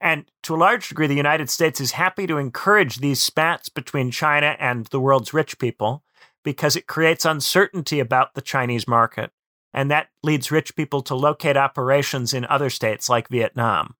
[0.00, 4.10] And to a large degree, the United States is happy to encourage these spats between
[4.10, 6.04] China and the world's rich people
[6.44, 9.32] because it creates uncertainty about the Chinese market.
[9.74, 13.96] And that leads rich people to locate operations in other states like Vietnam.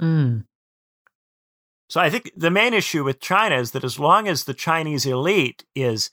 [0.00, 0.44] Mm.
[1.88, 5.06] So I think the main issue with China is that as long as the Chinese
[5.06, 6.10] elite is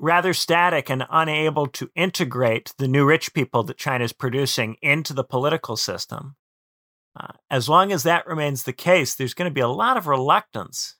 [0.00, 5.12] rather static and unable to integrate the new rich people that China is producing into
[5.12, 6.36] the political system,
[7.18, 10.06] uh, as long as that remains the case, there's going to be a lot of
[10.06, 10.96] reluctance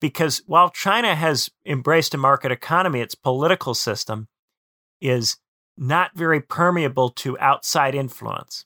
[0.00, 4.28] because while China has embraced a market economy, its political system
[5.00, 5.36] is
[5.76, 8.64] not very permeable to outside influence.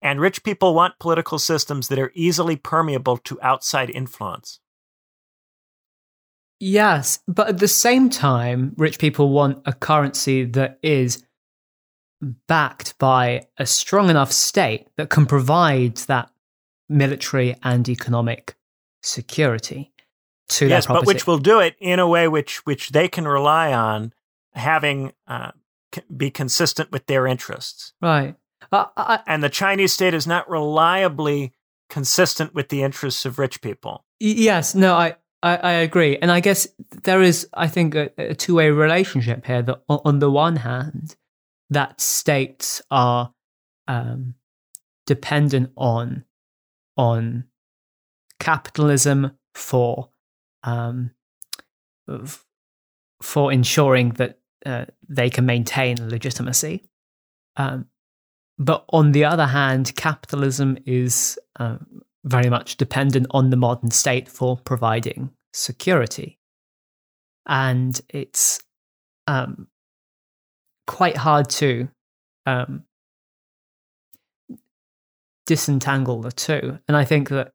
[0.00, 4.60] And rich people want political systems that are easily permeable to outside influence.
[6.60, 11.24] Yes, but at the same time, rich people want a currency that is
[12.20, 16.30] backed by a strong enough state that can provide that
[16.88, 18.56] military and economic
[19.02, 19.92] security
[20.48, 23.72] to yes, but which will do it in a way which which they can rely
[23.72, 24.12] on
[24.54, 25.52] having uh,
[26.16, 27.92] be consistent with their interests.
[28.00, 28.34] Right.
[28.72, 31.52] Uh, I, and the Chinese state is not reliably
[31.88, 34.04] consistent with the interests of rich people.
[34.18, 34.74] Yes.
[34.74, 34.94] No.
[34.94, 35.16] I.
[35.40, 36.66] I, I agree, and I guess
[37.04, 39.62] there is, I think, a, a two-way relationship here.
[39.62, 41.14] That on the one hand,
[41.70, 43.32] that states are
[43.86, 44.34] um,
[45.06, 46.24] dependent on
[46.96, 47.44] on
[48.40, 50.10] capitalism for
[50.64, 51.10] um,
[53.22, 56.84] for ensuring that uh, they can maintain legitimacy.
[57.56, 57.86] Um,
[58.58, 61.78] but on the other hand, capitalism is uh,
[62.24, 66.38] very much dependent on the modern state for providing security.
[67.46, 68.60] And it's
[69.26, 69.68] um,
[70.88, 71.88] quite hard to
[72.46, 72.82] um,
[75.46, 76.78] disentangle the two.
[76.88, 77.52] And I think that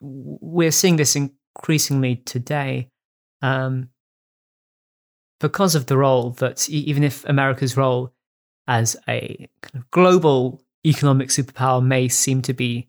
[0.00, 2.90] we're seeing this increasingly today
[3.40, 3.88] um,
[5.40, 8.12] because of the role that, even if America's role
[8.66, 12.88] as a kind of global economic superpower may seem to be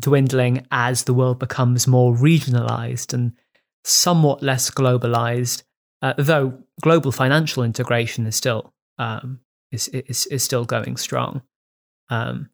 [0.00, 3.32] dwindling as the world becomes more regionalized and
[3.84, 5.62] somewhat less globalized,
[6.02, 9.40] uh, though global financial integration is still um,
[9.70, 11.42] is is, is still going strong.
[12.08, 12.50] Um,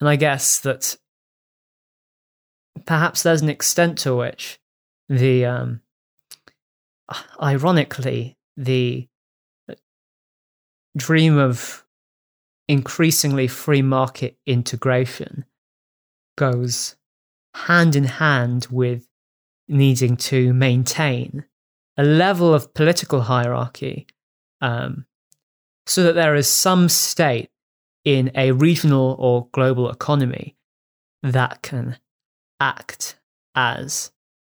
[0.00, 0.96] and I guess that
[2.84, 4.58] perhaps there's an extent to which
[5.08, 5.80] the um,
[7.40, 9.08] ironically the
[10.96, 11.84] dream of
[12.68, 15.44] increasingly free market integration
[16.36, 16.96] goes
[17.54, 19.08] hand in hand with
[19.68, 21.44] needing to maintain
[21.96, 24.06] a level of political hierarchy
[24.60, 25.06] um,
[25.86, 27.50] so that there is some state
[28.04, 30.56] in a regional or global economy
[31.22, 31.98] that can
[32.60, 33.18] act
[33.54, 34.12] as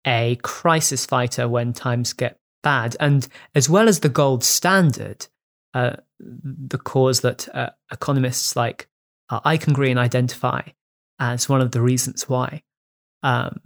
[0.07, 2.97] a crisis fighter when times get bad.
[3.01, 5.27] And as well as the gold standard,
[5.74, 8.89] uh, the cause that uh, economists like
[9.31, 10.62] uh, Eichengreen identify
[11.19, 12.62] as one of the reasons why
[13.23, 13.61] um,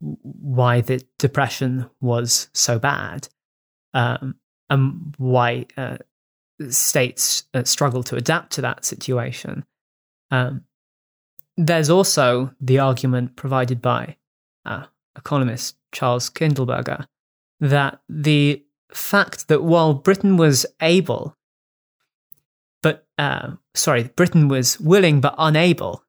[0.00, 3.28] why the depression was so bad
[3.94, 4.34] um,
[4.68, 5.98] and why uh,
[6.68, 9.64] states uh, struggle to adapt to that situation.
[10.30, 10.64] Um,
[11.56, 14.16] there's also the argument provided by
[14.64, 17.06] uh, economist Charles Kindleberger
[17.60, 21.36] that the fact that while Britain was able,
[22.82, 26.04] but uh, sorry, Britain was willing but unable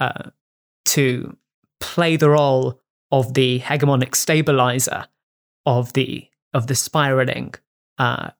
[0.00, 0.30] uh,
[0.86, 1.36] to
[1.80, 2.80] play the role
[3.12, 5.06] of the hegemonic stabilizer
[5.66, 7.54] of the of the spiraling
[7.98, 8.30] uh,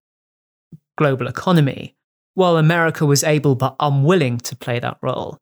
[0.96, 1.96] global economy,
[2.34, 5.38] while America was able but unwilling to play that role.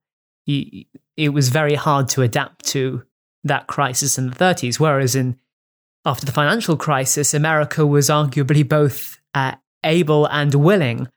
[0.46, 3.02] It was very hard to adapt to
[3.44, 5.38] that crisis in the 30s, whereas in
[6.04, 9.54] after the financial crisis, America was arguably both uh,
[9.84, 11.08] able and willing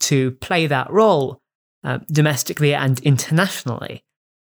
[0.00, 1.40] to play that role
[1.82, 4.04] uh, domestically and internationally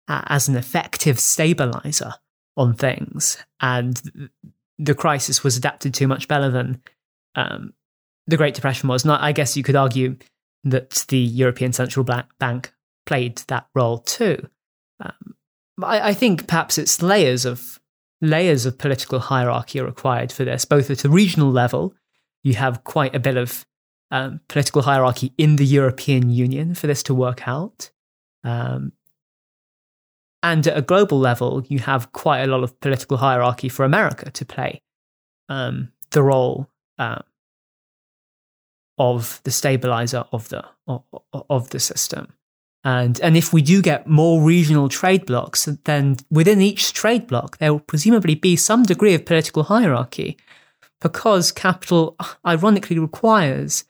[0.08, 2.12] uh, as an effective stabilizer
[2.56, 3.38] on things.
[3.60, 4.30] And
[4.78, 6.82] the crisis was adapted to much better than
[7.34, 7.72] um,
[8.26, 9.04] the Great Depression was.
[9.04, 10.16] And I guess you could argue
[10.64, 12.04] that the European Central
[12.38, 12.72] Bank
[13.04, 14.48] played that role too.
[15.00, 15.36] Um,
[15.82, 17.78] I, I think perhaps it's layers of
[18.20, 21.94] layers of political hierarchy are required for this, both at a regional level.
[22.42, 23.66] You have quite a bit of
[24.10, 27.90] um, political hierarchy in the European Union for this to work out.
[28.44, 28.92] Um,
[30.42, 34.30] and at a global level, you have quite a lot of political hierarchy for America
[34.30, 34.82] to play
[35.48, 37.22] um, the role uh,
[38.98, 42.32] of the stabilizer of the of, the system.
[42.84, 47.58] And, and if we do get more regional trade blocs, then within each trade bloc,
[47.58, 50.38] there will presumably be some degree of political hierarchy
[51.00, 52.16] because capital
[52.46, 53.84] ironically requires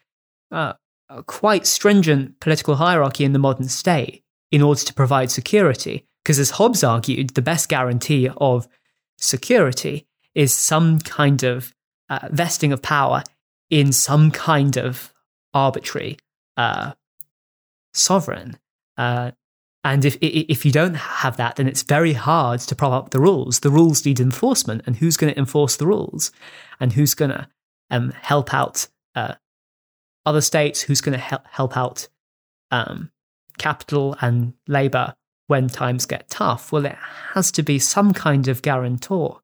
[0.50, 0.72] uh,
[1.08, 6.06] a quite stringent political hierarchy in the modern state in order to provide security.
[6.24, 8.66] Because as Hobbes argued, the best guarantee of
[9.18, 11.74] security is some kind of
[12.08, 13.22] uh, vesting of power
[13.70, 15.12] in some kind of
[15.55, 16.18] arbitrary
[16.56, 16.93] uh,
[17.93, 18.59] sovereign.
[18.97, 19.32] Uh,
[19.84, 23.20] and if if you don't have that, then it's very hard to prop up the
[23.20, 23.60] rules.
[23.60, 26.32] The rules need enforcement, and who's going to enforce the rules,
[26.80, 27.47] and who's going to
[27.90, 29.34] um, help out uh,
[30.24, 30.80] other states?
[30.80, 32.09] Who's going to help help out
[32.72, 33.12] um,
[33.59, 35.14] capital and labor
[35.47, 36.72] when times get tough?
[36.72, 36.97] Well, it
[37.34, 39.40] has to be some kind of guarantor,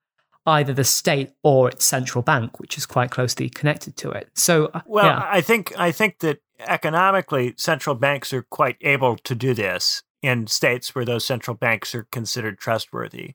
[0.46, 4.28] either the state or its central bank, which is quite closely connected to it.
[4.34, 5.28] So, uh, well, yeah.
[5.30, 10.46] I think I think that economically, central banks are quite able to do this in
[10.46, 13.34] states where those central banks are considered trustworthy.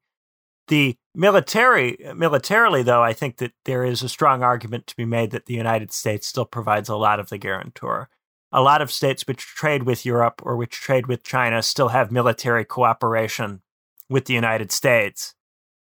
[0.67, 5.31] The military, militarily, though, I think that there is a strong argument to be made
[5.31, 8.09] that the United States still provides a lot of the guarantor.
[8.51, 12.11] A lot of states which trade with Europe or which trade with China still have
[12.11, 13.61] military cooperation
[14.09, 15.35] with the United States.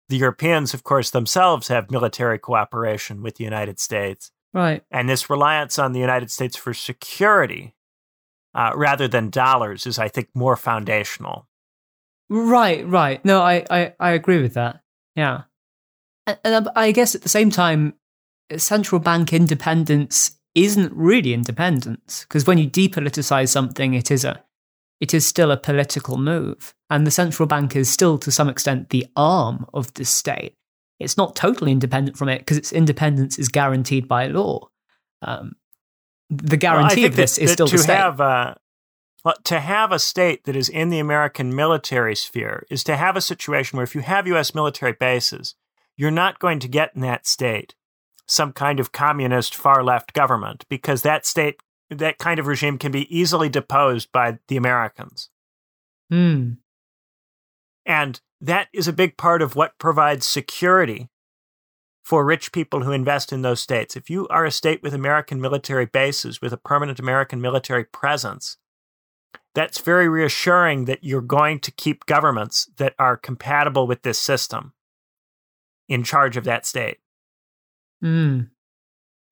[0.10, 4.32] The Europeans, of course, themselves have military cooperation with the United States.
[4.54, 4.84] Right.
[4.92, 7.76] And this reliance on the United States for security
[8.54, 11.48] uh, rather than dollars is, I think, more foundational.
[12.30, 13.24] Right, right.
[13.26, 14.82] No, I, I, I agree with that.
[15.16, 15.44] Yeah.
[16.26, 17.96] And, and I guess at the same time,
[18.58, 24.44] central bank independence isn't really independence because when you depoliticize something, it is a
[25.00, 28.90] it is still a political move, and the central bank is still to some extent
[28.90, 30.56] the arm of the state
[31.00, 34.70] it's not totally independent from it because its independence is guaranteed by law.
[35.22, 35.54] Um,
[36.30, 37.98] the guarantee well, of this that, is that still to the state.
[37.98, 38.58] Have a,
[39.24, 43.16] well, to have a state that is in the American military sphere is to have
[43.16, 44.56] a situation where if you have U.S.
[44.56, 45.56] military bases,
[45.98, 47.76] you're not going to get in that state
[48.28, 52.92] some kind of communist far left government because that state, that kind of regime can
[52.92, 55.30] be easily deposed by the Americans.
[56.10, 56.54] Hmm.
[57.86, 61.10] And that is a big part of what provides security
[62.04, 63.96] for rich people who invest in those states.
[63.96, 68.58] If you are a state with American military bases, with a permanent American military presence,
[69.56, 74.74] that's very reassuring that you're going to keep governments that are compatible with this system
[75.88, 76.98] in charge of that state.
[78.04, 78.50] Mm.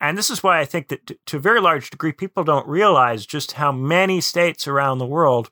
[0.03, 3.25] And this is why I think that to a very large degree, people don't realize
[3.25, 5.49] just how many states around the world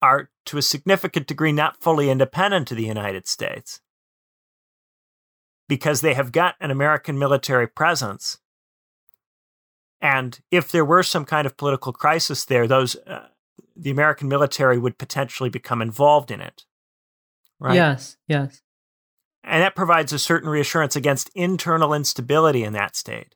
[0.00, 3.80] are to a significant degree not fully independent of the United States
[5.68, 8.38] because they have got an American military presence.
[10.00, 13.26] And if there were some kind of political crisis there, those uh,
[13.74, 16.64] the American military would potentially become involved in it.
[17.58, 17.74] Right?
[17.74, 18.62] Yes, yes.
[19.42, 23.34] And that provides a certain reassurance against internal instability in that state.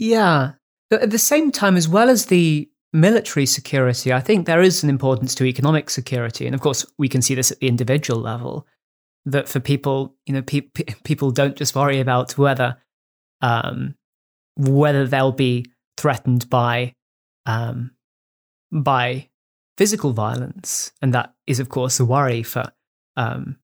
[0.00, 0.52] Yeah.
[0.88, 4.82] But at the same time, as well as the military security, I think there is
[4.82, 6.46] an importance to economic security.
[6.46, 8.66] And of course, we can see this at the individual level
[9.26, 12.78] that for people, you know, pe- pe- people don't just worry about whether
[13.42, 13.94] um,
[14.56, 15.66] whether they'll be
[15.96, 16.94] threatened by
[17.46, 17.92] um,
[18.72, 19.28] by
[19.78, 22.70] physical violence, and that is, of course, a worry for
[23.16, 23.56] um,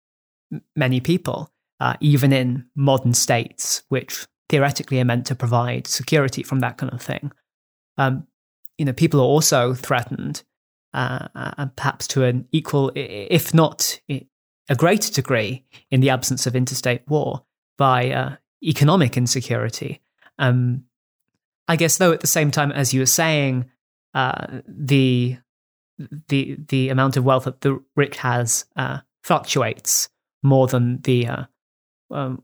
[0.75, 1.51] many people,
[1.81, 6.93] uh, even in modern states, which theoretically are meant to provide security from that kind
[6.93, 7.33] of thing.
[7.99, 8.27] Um,
[8.79, 10.43] you know, people are also threatened,
[10.93, 16.55] uh, and perhaps to an equal, if not a greater degree, in the absence of
[16.55, 17.45] interstate war,
[17.79, 20.01] by uh, economic insecurity.
[20.39, 20.85] Um,
[21.69, 23.71] I guess, though, at the same time, as you were saying,
[24.15, 25.39] uh, the
[26.29, 30.09] the the amount of wealth that the rich has uh, fluctuates
[30.43, 31.45] more than the uh,
[32.11, 32.43] um,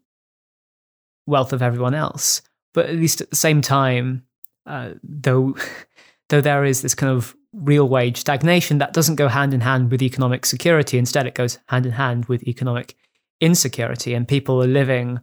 [1.27, 2.43] wealth of everyone else.
[2.75, 4.25] But at least at the same time,
[4.67, 5.57] uh, though
[6.29, 9.91] though there is this kind of real wage stagnation, that doesn't go hand in hand
[9.91, 10.99] with economic security.
[10.99, 12.97] Instead, it goes hand in hand with economic
[13.41, 15.21] insecurity, and people are living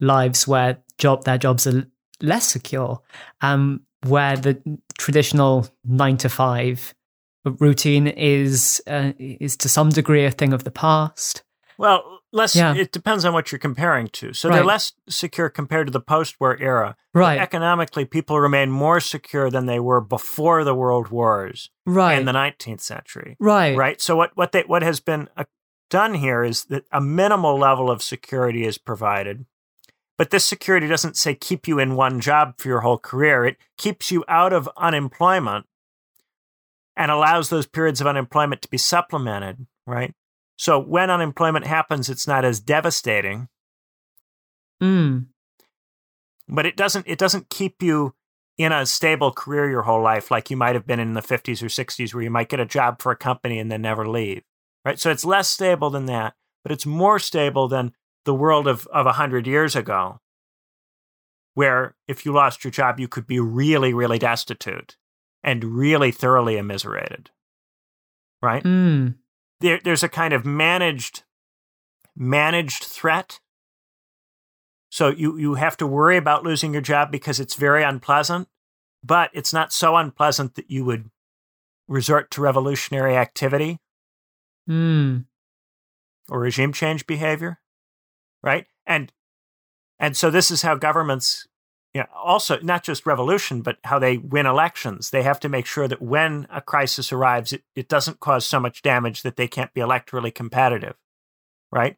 [0.00, 1.86] lives where job their jobs are
[2.22, 3.00] less secure,
[3.40, 4.60] um, where the
[4.98, 6.94] traditional nine to five
[7.44, 11.42] routine is uh, is to some degree a thing of the past.
[11.76, 12.54] Well, less.
[12.54, 12.74] Yeah.
[12.74, 14.32] It depends on what you're comparing to.
[14.32, 14.56] So right.
[14.56, 16.96] they're less secure compared to the post-war era.
[17.14, 17.38] Right.
[17.38, 21.70] Economically, people remain more secure than they were before the world wars.
[21.86, 22.18] Right.
[22.18, 23.36] In the 19th century.
[23.40, 23.76] Right.
[23.76, 24.00] Right.
[24.00, 25.44] So what what they what has been uh,
[25.90, 29.46] done here is that a minimal level of security is provided.
[30.16, 33.44] But this security doesn't say keep you in one job for your whole career.
[33.44, 35.66] It keeps you out of unemployment
[36.96, 40.12] and allows those periods of unemployment to be supplemented, right?
[40.58, 43.48] So when unemployment happens, it's not as devastating.
[44.82, 45.26] Mm.
[46.48, 48.14] But it doesn't it doesn't keep you
[48.58, 51.62] in a stable career your whole life like you might have been in the 50s
[51.62, 54.42] or 60s where you might get a job for a company and then never leave.
[54.84, 54.98] Right?
[54.98, 57.92] So it's less stable than that, but it's more stable than
[58.24, 60.20] the world of of 100 years ago
[61.54, 64.96] where if you lost your job you could be really really destitute
[65.44, 67.30] and really thoroughly immiserated.
[68.42, 68.64] Right?
[68.64, 69.14] Mm
[69.60, 71.22] there, there's a kind of managed
[72.16, 73.40] managed threat.
[74.90, 78.48] So you, you have to worry about losing your job because it's very unpleasant,
[79.04, 81.10] but it's not so unpleasant that you would
[81.86, 83.78] resort to revolutionary activity
[84.68, 85.24] mm.
[86.28, 87.60] or regime change behavior.
[88.42, 88.66] Right?
[88.86, 89.12] And
[90.00, 91.46] and so this is how governments
[91.98, 95.10] you know, also not just revolution, but how they win elections.
[95.10, 98.60] They have to make sure that when a crisis arrives, it, it doesn't cause so
[98.60, 100.94] much damage that they can't be electorally competitive,
[101.72, 101.96] right?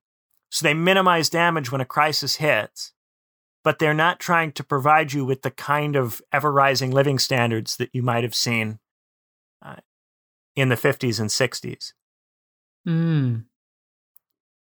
[0.48, 2.94] So they minimize damage when a crisis hits,
[3.62, 7.76] but they're not trying to provide you with the kind of ever rising living standards
[7.76, 8.78] that you might have seen
[9.60, 9.76] uh,
[10.56, 11.92] in the 50s and 60s.
[12.88, 13.44] Mm.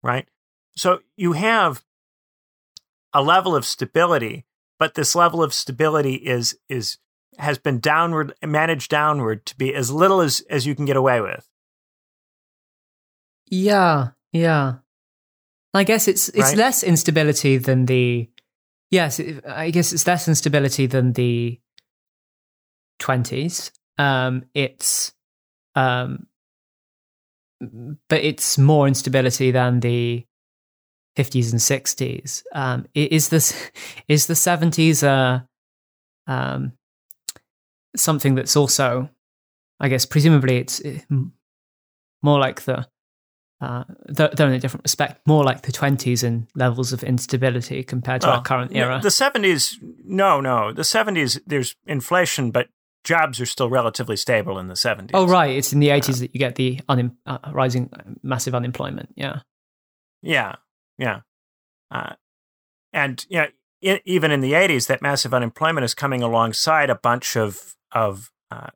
[0.04, 0.28] Right?
[0.76, 1.86] So you have
[3.14, 4.44] a level of stability
[4.82, 6.98] but this level of stability is is
[7.38, 11.22] has been downward managed downward to be as little as as you can get away
[11.22, 11.48] with.
[13.46, 14.78] Yeah, yeah.
[15.76, 16.58] I guess it's it's right?
[16.58, 18.28] less instability than the
[18.90, 19.20] yes.
[19.20, 21.62] It, I guess it's less instability than the
[22.98, 23.72] twenties.
[24.00, 25.14] Um, it's
[25.76, 26.26] um,
[28.10, 30.26] but it's more instability than the
[31.18, 32.44] 50s and 60s.
[32.54, 33.72] Um, is this
[34.08, 35.42] is the 70s uh,
[36.32, 36.74] um,
[37.96, 39.10] something that's also,
[39.80, 41.00] I guess, presumably it's eh,
[42.22, 42.88] more like the,
[43.60, 48.22] uh, though in a different respect, more like the 20s in levels of instability compared
[48.22, 49.00] to oh, our current era.
[49.02, 50.72] The 70s, no, no.
[50.72, 52.70] The 70s, there's inflation, but
[53.04, 55.12] jobs are still relatively stable in the 70s.
[55.14, 55.56] Oh, right.
[55.56, 57.90] It's in the 80s that you get the unim- uh, rising
[58.24, 59.10] massive unemployment.
[59.16, 59.40] Yeah.
[60.22, 60.56] Yeah.
[61.02, 61.22] Yeah.
[61.90, 62.14] Uh,
[62.94, 63.48] and you know,
[63.82, 68.32] in, even in the 80s, that massive unemployment is coming alongside a bunch of of
[68.52, 68.68] uh,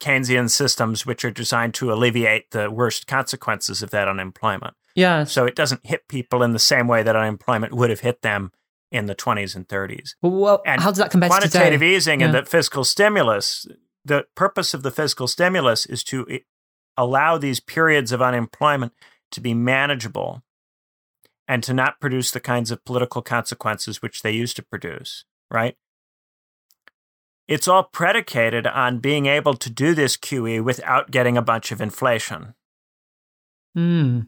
[0.00, 4.74] Keynesian systems which are designed to alleviate the worst consequences of that unemployment.
[4.94, 5.24] Yeah.
[5.24, 8.50] So it doesn't hit people in the same way that unemployment would have hit them
[8.90, 10.14] in the 20s and 30s.
[10.20, 12.26] Well, and how does that compare to quantitative easing yeah.
[12.26, 13.66] and the fiscal stimulus?
[14.04, 16.26] The purpose of the fiscal stimulus is to
[16.96, 18.92] allow these periods of unemployment
[19.30, 20.42] to be manageable
[21.50, 25.76] and to not produce the kinds of political consequences which they used to produce, right?
[27.48, 31.80] It's all predicated on being able to do this QE without getting a bunch of
[31.80, 32.54] inflation.
[33.74, 34.20] Hmm.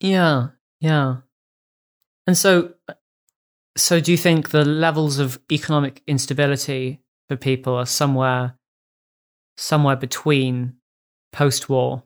[0.00, 0.48] Yeah,
[0.80, 1.16] yeah.
[2.26, 2.74] And so
[3.74, 8.58] so do you think the levels of economic instability for people are somewhere
[9.56, 10.74] somewhere between
[11.32, 12.02] post-war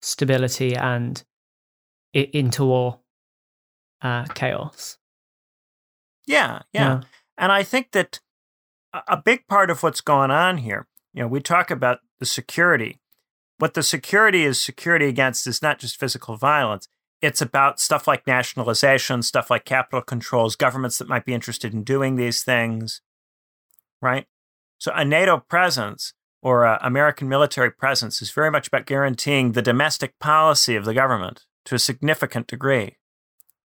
[0.00, 1.22] stability and
[2.14, 3.00] interwar
[4.00, 4.98] uh, chaos?
[6.26, 7.00] Yeah, yeah, yeah.
[7.38, 8.20] And I think that
[9.08, 13.00] a big part of what's going on here, you know, we talk about the security.
[13.58, 16.88] What the security is security against is not just physical violence.
[17.20, 21.84] It's about stuff like nationalization, stuff like capital controls, governments that might be interested in
[21.84, 23.00] doing these things,
[24.00, 24.26] right?
[24.78, 29.62] So a NATO presence or a American military presence is very much about guaranteeing the
[29.62, 32.96] domestic policy of the government to a significant degree,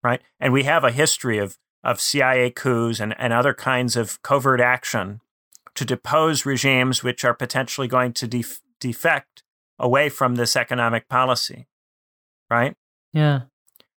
[0.02, 0.20] right?
[0.38, 4.60] And we have a history of of CIA coups and, and other kinds of covert
[4.60, 5.20] action
[5.74, 9.42] to depose regimes which are potentially going to def- defect
[9.78, 11.68] away from this economic policy,
[12.50, 12.76] right?
[13.12, 13.42] Yeah.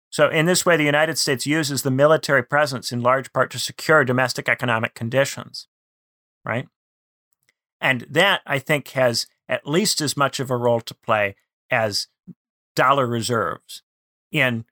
[0.09, 3.59] So, in this way, the United States uses the military presence in large part to
[3.59, 5.67] secure domestic economic conditions,
[6.45, 6.67] right?
[7.79, 11.35] And that, I think, has at least as much of a role to play
[11.71, 12.07] as
[12.75, 13.83] dollar reserves
[14.31, 14.65] in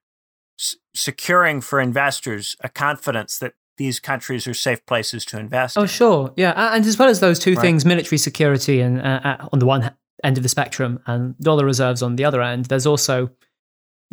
[0.60, 5.77] s- securing for investors a confidence that these countries are safe places to invest.
[5.77, 5.88] Oh, in.
[5.88, 7.61] sure, yeah, and as well as those two right.
[7.61, 9.91] things, military security and uh, on the one
[10.23, 12.65] end of the spectrum, and dollar reserves on the other end.
[12.65, 13.30] There's also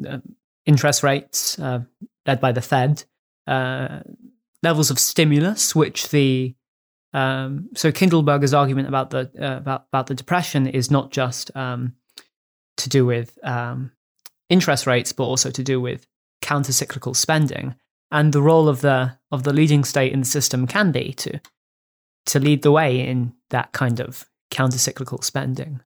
[0.08, 0.18] uh,
[0.64, 1.80] interest rates uh,
[2.26, 3.04] led by the Fed,
[3.46, 4.00] uh,
[4.62, 6.54] levels of stimulus, which the
[7.12, 11.94] um, so Kindleberger's argument about the uh, about about the depression is not just um,
[12.76, 13.92] to do with um,
[14.48, 16.06] interest rates, but also to do with
[16.42, 17.74] counter-cyclical spending
[18.10, 21.40] and the role of the of the leading state in the system can be to
[22.26, 25.80] to lead the way in that kind of counter-cyclical spending.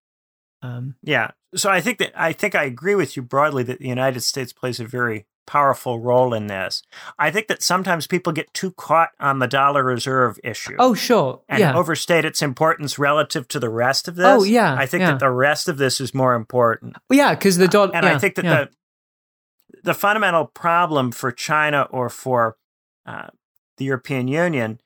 [0.62, 3.89] Um, yeah, so I think that I think I agree with you broadly that the
[3.89, 6.81] United States plays a very powerful role in this.
[7.19, 10.77] I think that sometimes people get too caught on the dollar reserve issue.
[10.79, 11.43] Oh, sure.
[11.49, 11.77] And yeah.
[11.77, 14.27] overstate its importance relative to the rest of this.
[14.27, 14.77] Oh, yeah.
[14.79, 15.11] I think yeah.
[15.11, 16.97] that the rest of this is more important.
[17.09, 17.91] Well, yeah, because the dollar.
[17.93, 18.71] And yeah, I think that the
[19.83, 22.57] the fundamental problem for China or for
[23.05, 23.31] uh,
[23.77, 24.79] the European Union,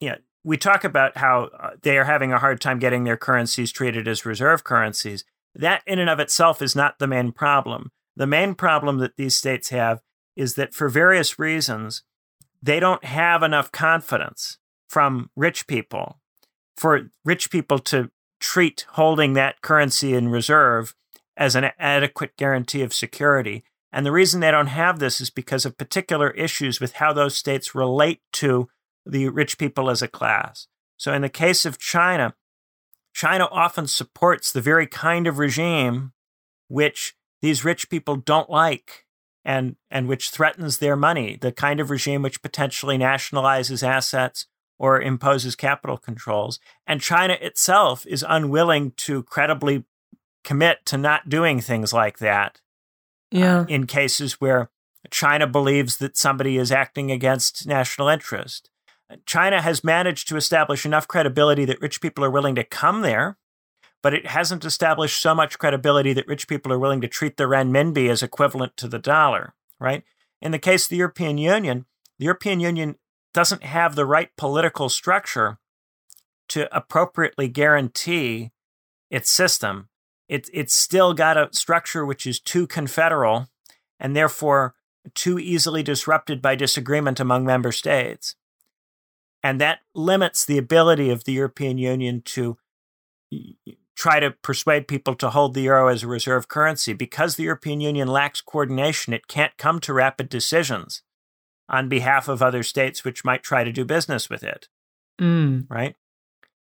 [0.00, 3.18] you know, we talk about how uh, they are having a hard time getting their
[3.18, 5.22] currencies treated as reserve currencies.
[5.54, 7.90] That, in and of itself, is not the main problem.
[8.16, 10.00] The main problem that these states have
[10.36, 12.02] is that for various reasons,
[12.62, 14.58] they don't have enough confidence
[14.88, 16.20] from rich people
[16.80, 18.10] for rich people to
[18.40, 20.94] treat holding that currency in reserve
[21.36, 23.62] as an adequate guarantee of security.
[23.92, 27.36] And the reason they don't have this is because of particular issues with how those
[27.36, 28.70] states relate to
[29.04, 30.68] the rich people as a class.
[30.96, 32.34] So, in the case of China,
[33.12, 36.12] China often supports the very kind of regime
[36.68, 39.06] which these rich people don't like
[39.44, 44.46] and, and which threatens their money, the kind of regime which potentially nationalizes assets
[44.78, 46.58] or imposes capital controls.
[46.86, 49.84] And China itself is unwilling to credibly
[50.44, 52.60] commit to not doing things like that.
[53.30, 53.60] Yeah.
[53.60, 54.70] Uh, in cases where
[55.10, 58.70] China believes that somebody is acting against national interest.
[59.26, 63.36] China has managed to establish enough credibility that rich people are willing to come there,
[64.02, 67.44] but it hasn't established so much credibility that rich people are willing to treat the
[67.44, 70.04] renminbi as equivalent to the dollar, right?
[70.40, 71.86] In the case of the European Union,
[72.18, 72.96] the European Union
[73.32, 75.58] doesn't have the right political structure
[76.48, 78.50] to appropriately guarantee
[79.10, 79.88] its system.
[80.28, 83.48] It, it's still got a structure which is too confederal
[83.98, 84.74] and therefore
[85.14, 88.34] too easily disrupted by disagreement among member states.
[89.42, 92.58] And that limits the ability of the European Union to
[94.00, 96.94] try to persuade people to hold the euro as a reserve currency.
[96.94, 101.02] Because the European Union lacks coordination, it can't come to rapid decisions
[101.68, 104.68] on behalf of other states which might try to do business with it.
[105.20, 105.66] Mm.
[105.68, 105.96] Right?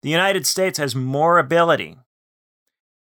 [0.02, 1.98] The United States has more ability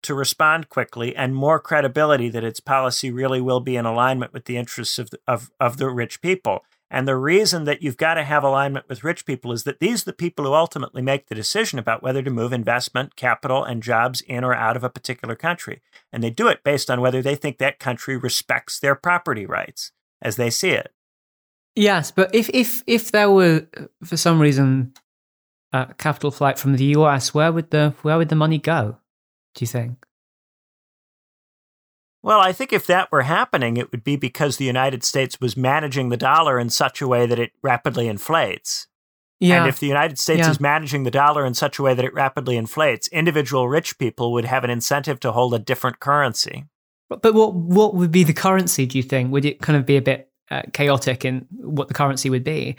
[0.02, 4.46] to respond quickly and more credibility that its policy really will be in alignment with
[4.46, 6.64] the interests of the, of, of the rich people.
[6.90, 10.02] And the reason that you've got to have alignment with rich people is that these
[10.02, 13.82] are the people who ultimately make the decision about whether to move investment, capital, and
[13.82, 15.82] jobs in or out of a particular country.
[16.12, 19.90] And they do it based on whether they think that country respects their property rights
[20.22, 20.92] as they see it.
[21.74, 24.94] Yes, but if if if there were uh, for some reason
[25.72, 28.96] a capital flight from the US, where would the where would the money go?
[29.54, 30.06] Do you think?
[32.26, 35.56] Well, I think if that were happening, it would be because the United States was
[35.56, 38.88] managing the dollar in such a way that it rapidly inflates.
[39.38, 39.60] Yeah.
[39.60, 40.50] And if the United States Yeah.
[40.50, 44.32] is managing the dollar in such a way that it rapidly inflates, individual rich people
[44.32, 46.64] would have an incentive to hold a different currency.
[47.08, 48.86] But what what would be the currency?
[48.86, 51.94] Do you think would it kind of be a bit uh, chaotic in what the
[51.94, 52.74] currency would be?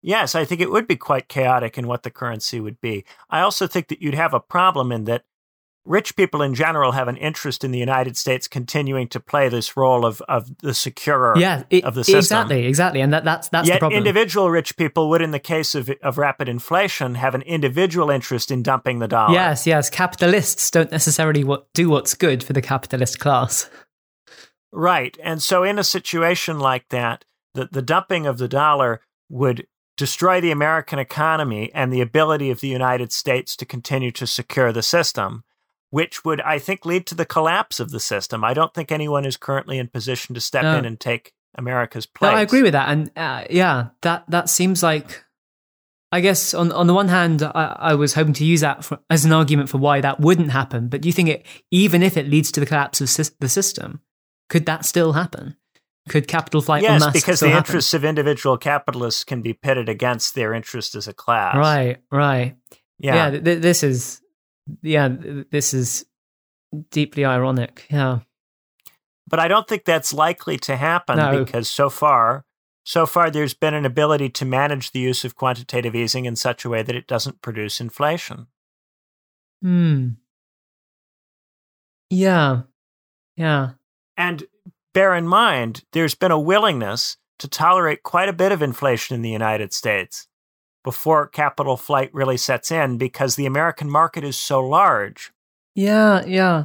[0.00, 3.04] Yes, I think it would be quite chaotic in what the currency would be.
[3.28, 5.24] I also think that you'd have a problem in that
[5.84, 9.76] rich people in general have an interest in the United States continuing to play this
[9.76, 12.18] role of, of the securer yeah, it- of the system.
[12.18, 13.96] exactly, exactly, and that that's that's the problem.
[13.96, 18.50] individual rich people would, in the case of, of rapid inflation, have an individual interest
[18.50, 19.34] in dumping the dollar.
[19.34, 19.90] Yes, yes.
[19.90, 23.68] Capitalists don't necessarily what, do what's good for the capitalist class.
[24.72, 25.18] Right.
[25.22, 27.24] And so, in a situation like that,
[27.54, 29.66] the, the dumping of the dollar would
[29.96, 34.72] destroy the American economy and the ability of the United States to continue to secure
[34.72, 35.44] the system,
[35.90, 38.42] which would, I think, lead to the collapse of the system.
[38.44, 40.76] I don't think anyone is currently in position to step No.
[40.78, 42.36] in and take America's No, place.
[42.36, 45.24] I agree with that, and uh, yeah, that that seems like.
[46.12, 48.98] I guess on on the one hand, I, I was hoping to use that for,
[49.08, 50.88] as an argument for why that wouldn't happen.
[50.88, 53.08] But do you think it, even if it leads to the collapse of
[53.38, 54.00] the system,
[54.48, 55.54] could that still happen?
[56.08, 57.58] Could capital flight Yes, because the happen?
[57.58, 61.54] interests of individual capitalists can be pitted against their interest as a class.
[61.54, 62.56] Right, right.
[62.98, 63.30] Yeah.
[63.30, 64.20] Yeah, th- this is,
[64.82, 65.08] yeah,
[65.50, 66.06] this is
[66.90, 67.86] deeply ironic.
[67.90, 68.20] Yeah.
[69.26, 71.44] But I don't think that's likely to happen No.
[71.44, 72.44] because so far,
[72.84, 76.64] so far there's been an ability to manage the use of quantitative easing in such
[76.64, 78.46] a way that it doesn't produce inflation.
[79.62, 80.08] Hmm.
[82.08, 82.62] Yeah.
[83.36, 83.70] Yeah.
[84.16, 84.44] And
[84.92, 89.22] bear in mind, there's been a willingness to tolerate quite a bit of inflation in
[89.22, 90.26] the United States
[90.82, 95.32] before capital flight really sets in because the American market is so large.
[95.74, 96.24] Yeah.
[96.26, 96.64] Yeah.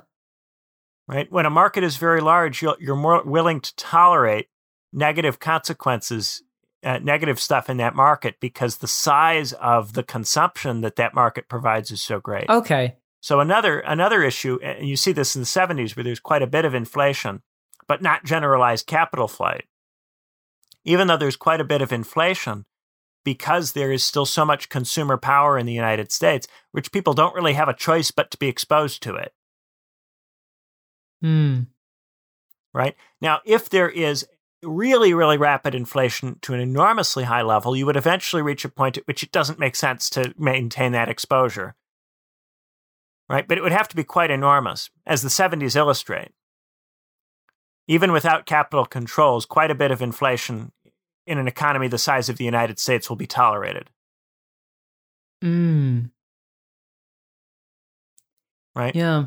[1.07, 1.31] right?
[1.31, 4.47] When a market is very large, you're, you're more willing to tolerate
[4.93, 6.41] negative consequences,
[6.83, 11.47] uh, negative stuff in that market because the size of the consumption that that market
[11.49, 12.49] provides is so great.
[12.49, 12.95] Okay.
[13.21, 16.47] So another another issue, and you see this in the 70s where there's quite a
[16.47, 17.41] bit of inflation,
[17.87, 19.65] but not generalized capital flight.
[20.83, 22.65] Even though there's quite a bit of inflation,
[23.25, 27.35] because there is still so much consumer power in the United States, rich people don't
[27.35, 29.33] really have a choice but to be exposed to it.
[31.21, 31.61] Hmm.
[32.73, 32.95] right?
[33.19, 34.27] Now, if there is
[34.61, 38.97] really, really rapid inflation to an enormously high level, you would eventually reach a point
[38.97, 41.75] at which it doesn't make sense to maintain that exposure,
[43.27, 43.47] right?
[43.47, 46.31] But it would have to be quite enormous, as the 70s illustrate.
[47.87, 50.71] Even without capital controls, quite a bit of inflation
[51.27, 53.89] in an economy the size of the United States will be tolerated,
[55.41, 56.05] Hmm.
[58.75, 58.95] right?
[58.95, 59.25] Yeah.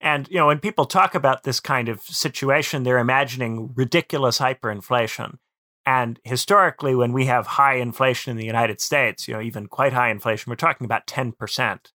[0.00, 5.38] And you know, when people talk about this kind of situation, they're imagining ridiculous hyperinflation.
[5.84, 9.92] And historically, when we have high inflation in the United States, you know, even quite
[9.92, 11.92] high inflation, we're talking about 10%.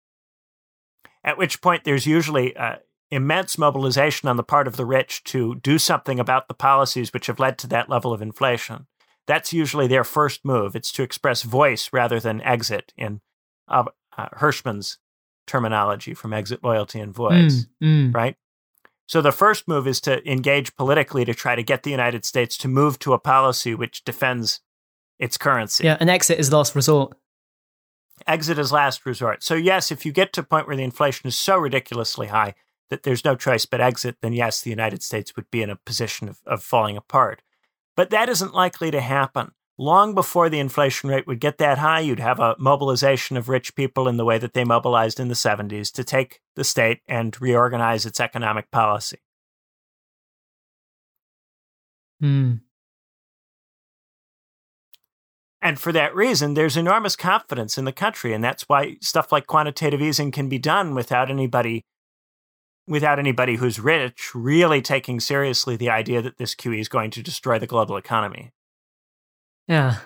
[1.23, 2.77] At which point, there's usually uh,
[3.11, 7.27] immense mobilization on the part of the rich to do something about the policies which
[7.27, 8.87] have led to that level of inflation.
[9.27, 10.75] That's usually their first move.
[10.75, 13.21] It's to express voice rather than exit in
[13.67, 13.83] uh,
[14.17, 14.97] uh, Hirschman's
[15.45, 18.07] terminology from exit, loyalty, and voice Hmm.
[18.07, 18.11] Hmm.
[18.11, 18.35] right?
[19.07, 22.57] So the first move is to engage politically to try to get the United States
[22.59, 24.61] to move to a policy which defends
[25.19, 25.83] its currency.
[25.83, 25.97] Yeah.
[25.99, 27.17] An exit is last resort.
[28.25, 29.43] Exit is last resort.
[29.43, 32.55] So yes, if you get to a point where the inflation is so ridiculously high
[32.91, 35.77] that there's no choice but exit, then yes, the United States would be in a
[35.77, 37.41] position of, of falling apart.
[37.95, 39.53] But that isn't likely to happen.
[39.77, 43.75] Long before the inflation rate would get that high, you'd have a mobilization of rich
[43.75, 47.41] people in the way that they mobilized in the 70s to take the state and
[47.41, 49.19] reorganize its economic policy.
[52.19, 52.55] Hmm.
[55.61, 58.33] And for that reason, there's enormous confidence in the country.
[58.33, 61.85] And that's why stuff like quantitative easing can be done without anybody
[62.91, 67.23] without anybody who's rich really taking seriously the idea that this QE is going to
[67.23, 68.51] destroy the global economy.
[69.67, 69.99] Yeah.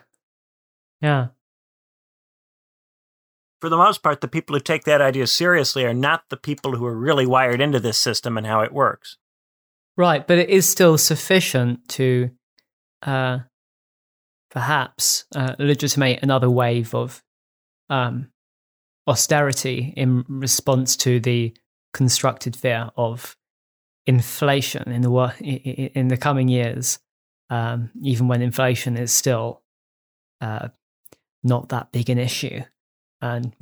[1.02, 1.28] Yeah.
[3.60, 6.76] for the most part, the people who take that idea seriously are not the people
[6.76, 9.18] who are really wired into this system and how it works.
[9.98, 12.30] Right, but it is still sufficient to
[13.02, 13.40] uh,
[14.52, 17.24] perhaps uh, legitimate another wave of
[17.90, 18.30] um,
[19.08, 21.56] austerity in response to the
[21.96, 23.36] constructed fear of
[24.06, 27.00] inflation in the in the coming years,
[27.50, 29.64] um, even when inflation is still
[30.42, 30.68] uh,
[31.44, 32.62] not that big an issue,
[33.22, 33.54] and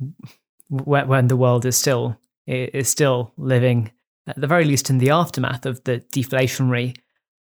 [0.68, 3.90] when the world is still is still living
[4.26, 6.96] at the very least in the aftermath of the deflationary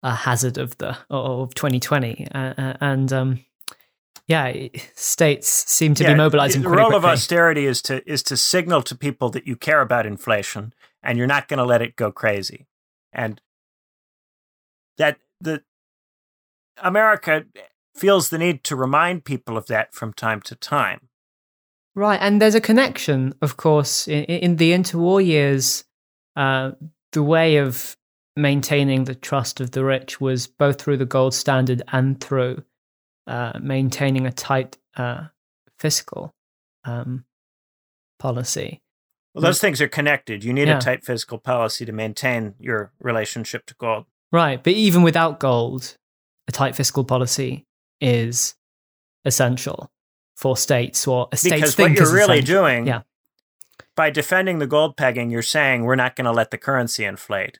[0.04, 3.40] uh, hazard of the of 2020 uh, uh, and um,
[4.28, 6.98] yeah states seem to yeah, be mobilizing the role quickly.
[6.98, 10.74] of austerity is to is to signal to people that you care about inflation
[11.04, 12.68] and you're not going to let it go crazy
[13.14, 13.42] and
[14.98, 15.62] that the
[16.82, 17.46] america
[17.96, 21.10] feels the need to remind people of that from time to time
[21.96, 25.84] right and there's a connection of course in, in the interwar years
[26.36, 26.72] uh,
[27.14, 27.98] the way of
[28.36, 32.64] maintaining the trust of the rich was both through the gold standard and through
[33.26, 35.26] uh, maintaining a tight uh,
[35.80, 36.34] fiscal
[36.86, 37.26] um,
[38.20, 38.80] policy.
[39.38, 39.62] Well, those mm.
[39.62, 40.44] things are connected.
[40.44, 40.78] You need yeah.
[40.78, 44.06] a tight fiscal policy to maintain your relationship to gold.
[44.32, 44.62] Right.
[44.62, 45.98] But even without gold,
[46.48, 47.66] a tight fiscal policy
[48.02, 48.56] is
[49.26, 49.92] essential
[50.36, 52.64] for states or a state's because what you're really essential.
[52.64, 53.02] doing yeah
[53.98, 57.60] by defending the gold pegging, you're saying we're not going to let the currency inflate.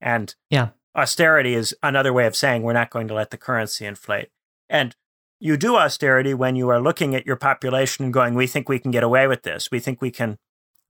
[0.00, 0.70] And yeah.
[0.96, 4.30] austerity is another way of saying we're not going to let the currency inflate.
[4.68, 4.96] And
[5.38, 8.78] you do austerity when you are looking at your population and going, we think we
[8.78, 9.70] can get away with this.
[9.70, 10.38] We think we can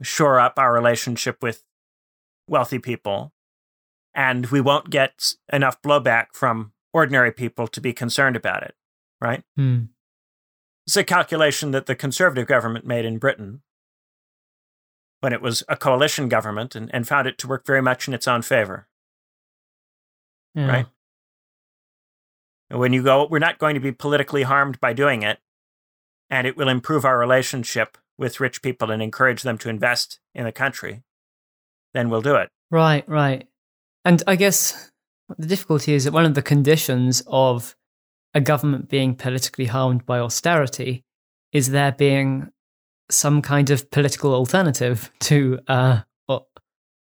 [0.02, 1.64] shore up our relationship with
[2.48, 3.32] wealthy people.
[4.14, 8.74] And we won't get enough blowback from ordinary people to be concerned about it,
[9.20, 9.42] right?
[9.56, 9.84] Hmm.
[10.86, 13.62] It's a calculation that the conservative government made in Britain
[15.20, 18.12] when it was a coalition government and, and found it to work very much in
[18.12, 18.86] its own favor.
[20.54, 20.68] Yeah.
[20.68, 20.86] Right?
[22.70, 25.38] And when you go, we're not going to be politically harmed by doing it,
[26.28, 30.44] and it will improve our relationship with rich people and encourage them to invest in
[30.44, 31.02] the country,
[31.92, 32.48] then we'll do it.
[32.70, 33.46] Right, right.
[34.04, 34.90] And I guess
[35.38, 37.74] the difficulty is that one of the conditions of
[38.34, 41.04] a government being politically harmed by austerity
[41.52, 42.50] is there being
[43.10, 46.00] some kind of political alternative to uh,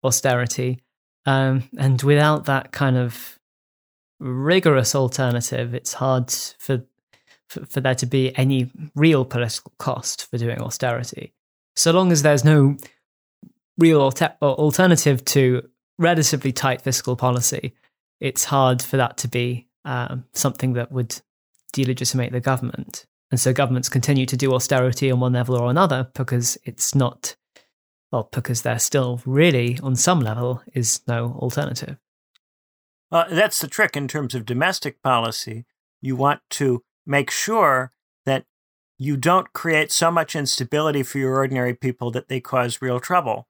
[0.04, 0.80] austerity.
[1.26, 3.40] Um, and without that kind of
[4.20, 6.86] rigorous alternative, it's hard for,
[7.54, 11.34] for, for there to be any real political cost for doing austerity.
[11.76, 12.78] So long as there's no
[13.78, 17.74] real alter- alternative to relatively tight fiscal policy,
[18.20, 21.22] it's hard for that to be um, something that would
[21.72, 23.06] delegitimate the government.
[23.32, 27.36] And so governments continue to do austerity on one level or another because it's not,
[28.12, 31.98] well, because there still really, on some level, is no alternative.
[33.10, 35.66] Well, that's the trick in terms of domestic policy.
[36.02, 37.92] You want to make sure
[38.26, 38.46] that
[38.98, 43.48] you don't create so much instability for your ordinary people that they cause real trouble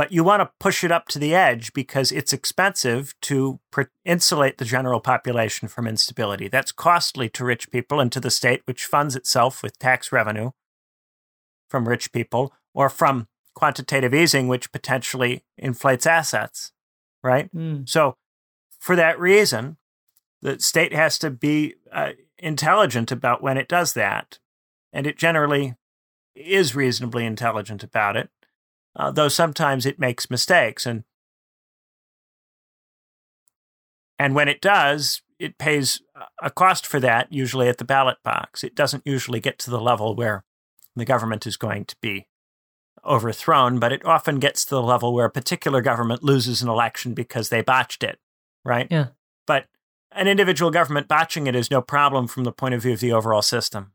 [0.00, 3.60] but you want to push it up to the edge because it's expensive to
[4.02, 6.48] insulate the general population from instability.
[6.48, 10.52] That's costly to rich people and to the state, which funds itself with tax revenue
[11.68, 16.72] from rich people or from quantitative easing, which potentially inflates assets,
[17.22, 17.54] right?
[17.54, 17.86] Mm.
[17.86, 18.16] So,
[18.78, 19.76] for that reason,
[20.42, 24.38] the state has to be uh, intelligent about when it does that.
[24.92, 25.74] And it generally
[26.34, 28.30] is reasonably intelligent about it
[28.96, 30.86] uh, though sometimes it makes mistakes.
[30.86, 31.04] And
[34.18, 36.02] and when it does, it pays
[36.42, 38.62] a cost for that, usually at the ballot box.
[38.62, 40.44] It doesn't usually get to the level where
[40.94, 42.26] the government is going to be
[43.02, 47.14] overthrown, but it often gets to the level where a particular government loses an election
[47.14, 48.18] because they botched it,
[48.62, 48.88] right?
[48.90, 49.06] Yeah.
[50.12, 53.12] An individual government botching it is no problem from the point of view of the
[53.12, 53.92] overall system.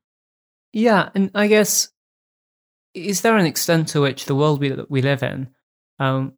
[0.72, 1.90] Yeah, and I guess
[2.94, 5.50] is there an extent to which the world we, we live in,
[6.00, 6.34] um,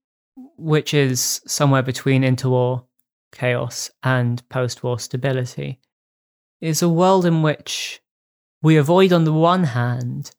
[0.58, 2.86] which is somewhere between interwar
[3.32, 5.80] chaos and post war stability,
[6.60, 8.02] is a world in which
[8.62, 10.32] we avoid, on the one hand,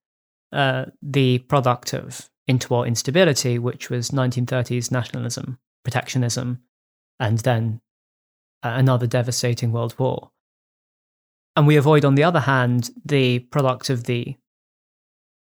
[0.53, 6.61] uh, the product of interwar instability, which was 1930s nationalism, protectionism,
[7.21, 7.81] and then
[8.63, 10.31] another devastating world war.
[11.57, 14.37] And we avoid, on the other hand, the product of the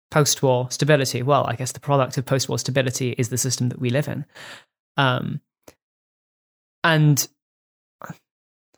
[0.09, 1.21] post war stability.
[1.21, 4.07] Well, I guess the product of post war stability is the system that we live
[4.07, 4.25] in.
[4.95, 5.41] Um,
[6.83, 7.27] and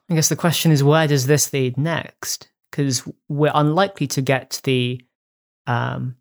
[0.10, 2.50] I guess the question is where does this lead next?
[2.72, 5.02] Because we're unlikely to get the
[5.68, 6.16] um,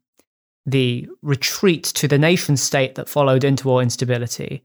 [0.66, 4.62] the retreat to the nation state that followed interwar instability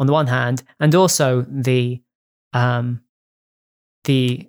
[0.00, 2.02] on the one hand, and also the
[2.54, 3.02] um,
[4.04, 4.48] the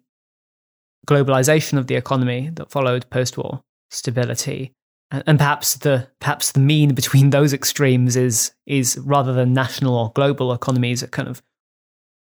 [1.06, 4.74] globalization of the economy that followed post-war stability,
[5.12, 10.12] and, perhaps the perhaps the mean between those extremes is is rather than national or
[10.14, 11.42] global economies, a kind of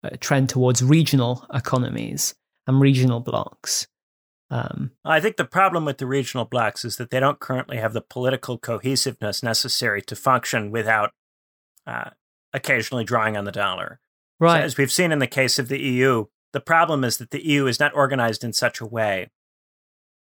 [0.03, 2.35] a trend towards regional economies
[2.67, 3.87] and regional blocs.
[4.49, 7.93] Um, I think the problem with the regional blocs is that they don't currently have
[7.93, 11.11] the political cohesiveness necessary to function without
[11.87, 12.11] uh,
[12.53, 14.01] occasionally drawing on the dollar.
[14.39, 14.61] Right.
[14.61, 17.45] So as we've seen in the case of the EU, the problem is that the
[17.47, 19.31] EU is not organized in such a way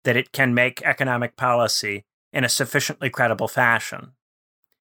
[0.04, 4.12] that it can make economic policy in a sufficiently credible fashion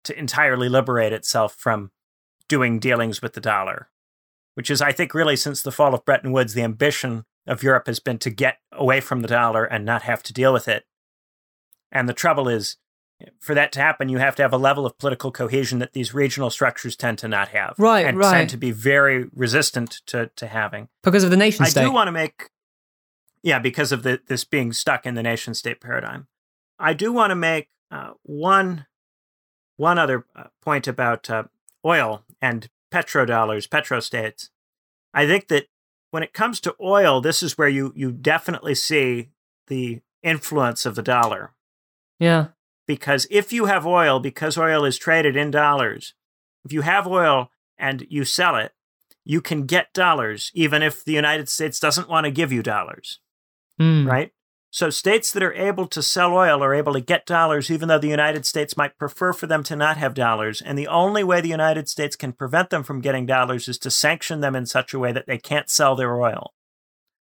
[0.05, 1.91] to entirely liberate itself from
[2.49, 3.89] doing dealings with the dollar,
[4.55, 7.87] which is, I think, really since the fall of Bretton Woods, the ambition of Europe
[7.87, 10.85] has been to get away from the dollar and not have to deal with it.
[11.91, 12.77] And the trouble is,
[13.41, 16.15] for that to happen, you have to have a level of political cohesion that these
[16.15, 17.75] regional structures tend to not have.
[17.79, 18.33] Right, and right.
[18.33, 20.89] tend to be very resistant to, to having.
[21.03, 21.81] Because of the nation state.
[21.81, 22.51] I do want to make,
[23.43, 26.27] yeah, because of the, this being stuck in the nation state paradigm.
[26.79, 28.87] I do want to make uh, one
[29.77, 31.45] one other uh, point about uh,
[31.85, 34.51] oil and petrodollars, petrostates.
[35.13, 35.67] I think that
[36.11, 39.31] when it comes to oil, this is where you you definitely see
[39.67, 41.53] the influence of the dollar.
[42.19, 42.49] Yeah.
[42.87, 46.15] Because if you have oil, because oil is traded in dollars,
[46.65, 48.73] if you have oil and you sell it,
[49.25, 53.21] you can get dollars even if the United States doesn't want to give you dollars.
[53.81, 54.07] Mm.
[54.07, 54.33] Right?
[54.71, 57.99] So states that are able to sell oil are able to get dollars, even though
[57.99, 60.61] the United States might prefer for them to not have dollars.
[60.61, 63.91] And the only way the United States can prevent them from getting dollars is to
[63.91, 66.55] sanction them in such a way that they can't sell their oil.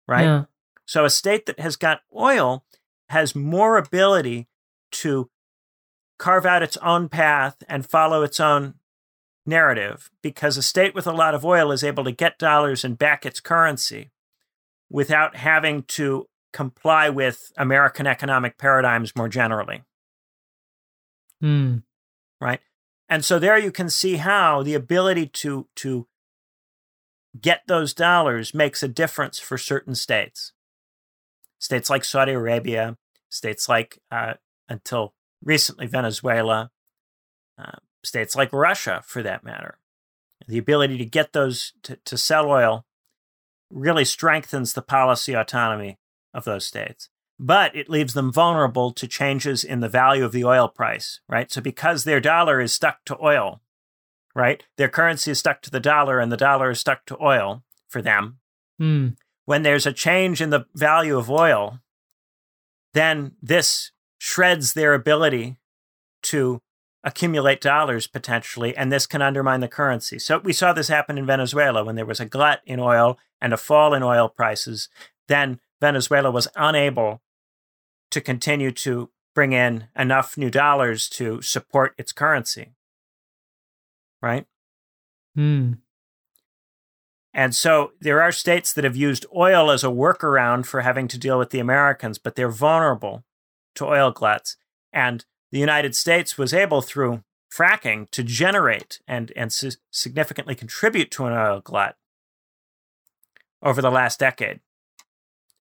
[0.05, 0.25] Right?
[0.25, 0.45] Yeah.
[0.85, 2.65] So a state that has got oil
[3.07, 4.49] has more ability
[4.91, 5.29] to
[6.19, 8.75] carve out its own path and follow its own
[9.45, 12.97] narrative because a state with a lot of oil is able to get dollars and
[12.97, 14.11] back its currency
[14.89, 19.83] without having to comply with American economic paradigms more generally.
[21.41, 21.83] Mm.
[22.41, 22.59] Right?
[23.07, 26.07] And so there you can see how the ability to to
[27.39, 30.53] get those dollars makes a difference for certain states.
[31.59, 32.97] States like Saudi Arabia,
[33.29, 34.33] states like uh,
[34.67, 35.13] until
[35.43, 36.71] recently Venezuela,
[37.57, 39.77] uh, states like Russia, for that matter.
[40.47, 42.85] The ability to get those to, to sell oil
[43.69, 45.99] really strengthens the policy autonomy
[46.33, 47.09] of those states.
[47.39, 51.49] But it leaves them vulnerable to changes in the value of the oil price, right?
[51.51, 53.61] So because their dollar is stuck to oil,
[54.35, 54.63] right?
[54.77, 58.01] Their currency is stuck to the dollar and the dollar is stuck to oil for
[58.01, 58.39] them.
[58.81, 59.15] Mm.
[59.45, 61.79] When there's a change in the value of oil,
[62.93, 65.57] then this shreds their ability
[66.21, 66.61] to
[67.03, 70.19] accumulate dollars potentially, and this can undermine the currency.
[70.19, 73.53] So we saw this happen in Venezuela when there was a glut in oil and
[73.53, 74.89] a fall in oil prices.
[75.27, 77.21] Then Venezuela was unable
[78.11, 82.73] to continue to bring in enough new dollars to support its currency.
[84.21, 84.45] Right?
[85.35, 85.73] Hmm.
[87.33, 91.17] And so there are states that have used oil as a workaround for having to
[91.17, 93.23] deal with the Americans, but they're vulnerable
[93.79, 94.55] to oil gluts.
[94.93, 101.09] And the United States was able, through fracking, to generate and, and su- significantly contribute
[101.11, 101.95] to an oil glut
[103.61, 104.59] over the last decade,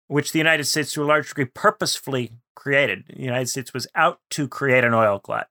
[0.07, 3.05] which the United States, to a large degree, purposefully created.
[3.09, 5.49] The United States was out to create an oil glut,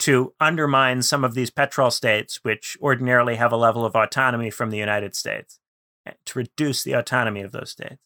[0.00, 4.70] to undermine some of these petrol states, which ordinarily have a level of autonomy from
[4.70, 5.58] the United States,
[6.06, 8.02] eh, to reduce the autonomy of those states.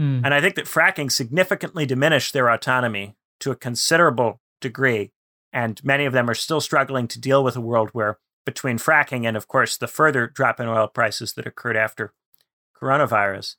[0.00, 0.22] Hmm.
[0.24, 5.12] And I think that fracking significantly diminished their autonomy to a considerable degree.
[5.52, 9.26] And many of them are still struggling to deal with a world where, between fracking
[9.26, 12.14] and, of course, the further drop in oil prices that occurred after
[12.80, 13.56] coronavirus,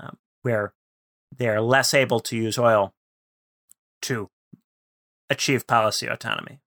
[0.00, 0.74] um, where
[1.36, 2.92] they are less able to use oil
[4.02, 4.30] to
[5.30, 6.58] achieve policy autonomy.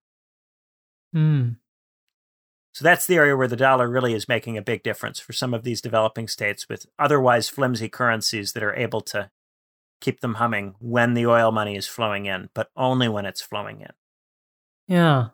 [1.11, 1.49] Hmm.
[2.73, 5.53] So that's the area where the dollar really is making a big difference for some
[5.53, 9.29] of these developing states with otherwise flimsy currencies that are able to
[9.99, 13.81] keep them humming when the oil money is flowing in, but only when it's flowing
[13.81, 13.91] in.
[14.87, 15.27] Yeah.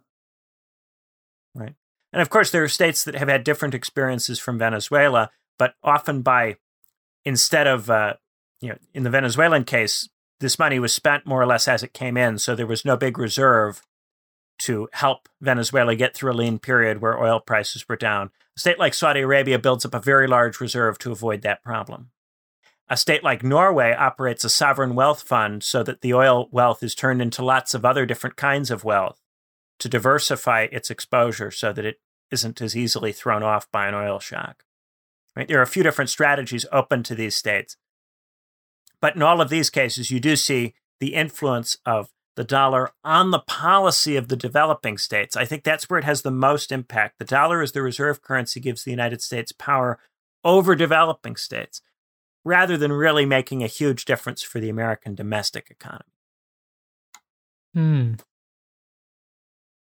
[1.56, 1.76] Right.
[2.12, 6.22] And of course, there are states that have had different experiences from Venezuela, but often
[6.22, 6.58] by
[7.24, 8.16] instead of, uh,
[8.62, 10.10] you know, in the Venezuelan case,
[10.40, 12.38] this money was spent more or less as it came in.
[12.38, 13.82] So there was no big reserve
[14.60, 18.32] to help Venezuela get through a lean period where oil prices were down.
[18.56, 22.10] A state like Saudi Arabia builds up a very large reserve to avoid that problem.
[22.90, 26.96] a state like Norway operates a sovereign wealth fund so that the oil wealth is
[26.96, 29.22] turned into lots of other different kinds of wealth
[29.80, 32.00] to diversify its exposure so that it
[32.32, 34.64] isn't as easily thrown off by an oil shock.
[35.36, 35.48] Right?
[35.48, 37.78] There are a few different strategies open to these states.
[39.00, 43.32] But in all of these cases, you do see the influence of the dollar on
[43.32, 45.36] the policy of the developing states.
[45.36, 47.18] I think that's where it has the most impact.
[47.18, 50.00] The dollar as the reserve currency gives the United States power
[50.44, 51.82] over developing states
[52.46, 56.14] rather than really making a huge difference for the American domestic economy.
[57.74, 58.14] Hmm.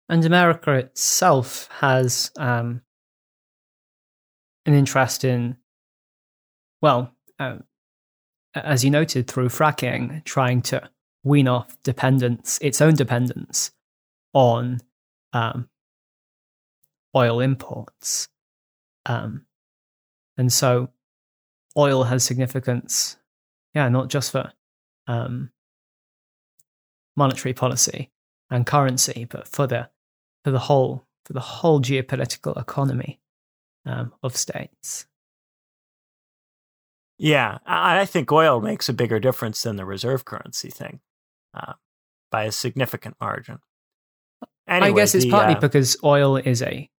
[0.10, 2.82] And America itself has um,
[4.66, 5.56] an interest in,
[6.82, 7.60] well, uh,
[8.54, 10.90] as you noted, through fracking, trying to
[11.24, 13.72] wean off dependence, its own dependence
[14.34, 14.82] on
[15.34, 15.70] um,
[17.16, 18.28] oil imports.
[19.06, 19.46] Um,
[20.38, 20.90] and so
[21.78, 23.18] oil has significance,
[23.74, 24.52] yeah, not just for
[25.08, 25.52] um,
[27.16, 28.10] monetary policy
[28.50, 29.90] and currency, but for the
[30.44, 33.20] for the whole for the whole geopolitical economy
[33.86, 35.06] um, of states.
[37.18, 41.02] Yeah, I think oil makes a bigger difference than the reserve currency thing
[41.54, 41.74] uh,
[42.32, 43.60] by a significant margin.
[44.68, 46.90] Anyway, I guess it's the, partly uh, because oil is a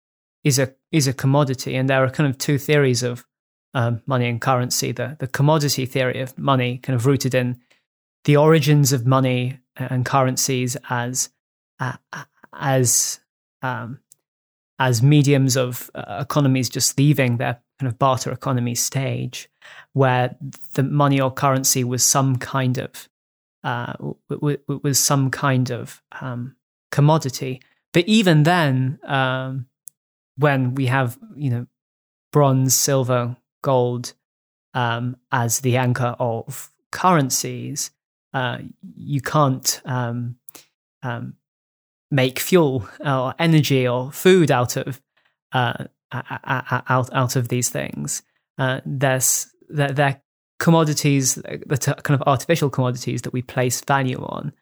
[0.45, 3.24] is a is a commodity, and there are kind of two theories of
[3.74, 4.93] um, money and currency.
[4.93, 7.61] The the commodity theory of money, kind of rooted in
[8.24, 11.31] the origins of money and currencies as
[11.81, 11.95] uh,
[12.53, 13.20] as
[13.62, 14.01] um,
[14.79, 19.49] as mediums of uh, economies just leaving their kind of barter economy stage,
[19.93, 20.37] where
[20.74, 23.09] the money or currency was some kind of
[23.65, 23.93] uh,
[24.29, 26.57] w- w- was some kind of um,
[26.91, 27.61] commodity.
[27.93, 29.67] But even then, um,
[30.37, 31.67] when we have you know
[32.33, 34.15] bronze, silver, gold
[34.75, 37.91] um, as the anchor of currencies,
[38.35, 38.59] uh,
[38.97, 40.37] you can't um,
[41.03, 41.35] um,
[42.11, 45.01] make fuel or energy or food out of
[45.53, 48.23] uh, out out of these things.
[48.59, 50.23] Uh, there's they're,
[50.63, 54.53] commodities that are kind of artificial commodities that we place value on,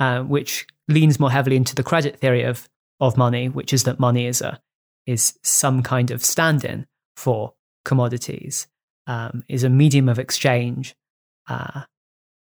[0.00, 2.68] uh, which leans more heavily into the credit theory of
[2.98, 4.60] of money, which is that money is a
[5.06, 6.86] is some kind of stand-in
[7.16, 7.54] for
[7.84, 8.66] commodities,
[9.06, 10.96] um, is a medium of exchange,
[11.48, 11.82] uh,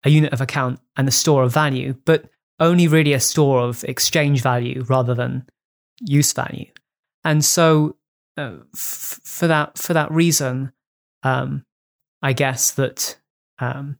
[0.04, 1.94] a unit of account, and a store of value.
[2.04, 2.24] But
[2.58, 5.46] only really a store of exchange value rather than
[6.00, 6.72] use value.
[7.22, 7.96] And so,
[8.36, 10.72] uh, f- for that for that reason,
[11.22, 11.64] um,
[12.22, 13.18] I guess that
[13.58, 13.98] um,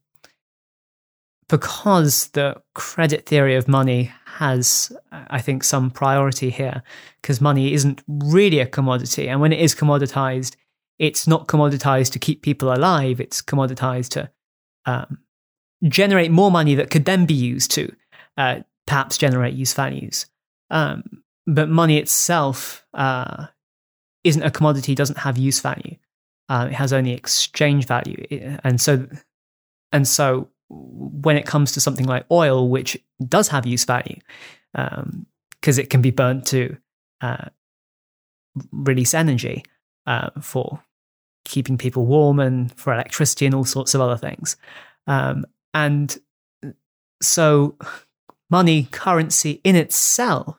[1.48, 6.82] because the credit theory of money has, I think, some priority here,
[7.22, 10.56] because money isn't really a commodity, and when it is commoditized,
[10.98, 14.30] it's not commoditized to keep people alive; it's commoditized to
[14.86, 15.18] um,
[15.84, 17.94] generate more money that could then be used to
[18.36, 20.26] uh, perhaps generate use values.
[20.70, 23.46] Um, but money itself uh,
[24.24, 25.96] isn't a commodity, doesn't have use value.
[26.48, 28.24] Uh, it has only exchange value,
[28.62, 29.06] and so
[29.92, 32.96] and so when it comes to something like oil, which
[33.26, 34.16] does have use value,
[34.72, 36.76] because um, it can be burnt to
[37.20, 37.48] uh,
[38.70, 39.64] release energy
[40.06, 40.82] uh, for
[41.44, 44.56] keeping people warm and for electricity and all sorts of other things,
[45.06, 45.44] um,
[45.74, 46.18] and
[47.22, 47.76] so
[48.50, 50.58] money, currency in itself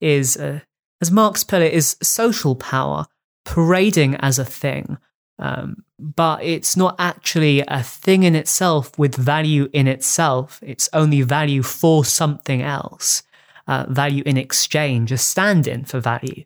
[0.00, 0.60] is, uh,
[1.00, 3.06] as Marx put it, is social power
[3.44, 4.98] parading as a thing.
[5.38, 10.60] Um, but it's not actually a thing in itself with value in itself.
[10.62, 13.22] It's only value for something else,
[13.66, 16.44] uh, value in exchange, a stand in for value.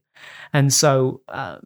[0.53, 1.59] And so, uh,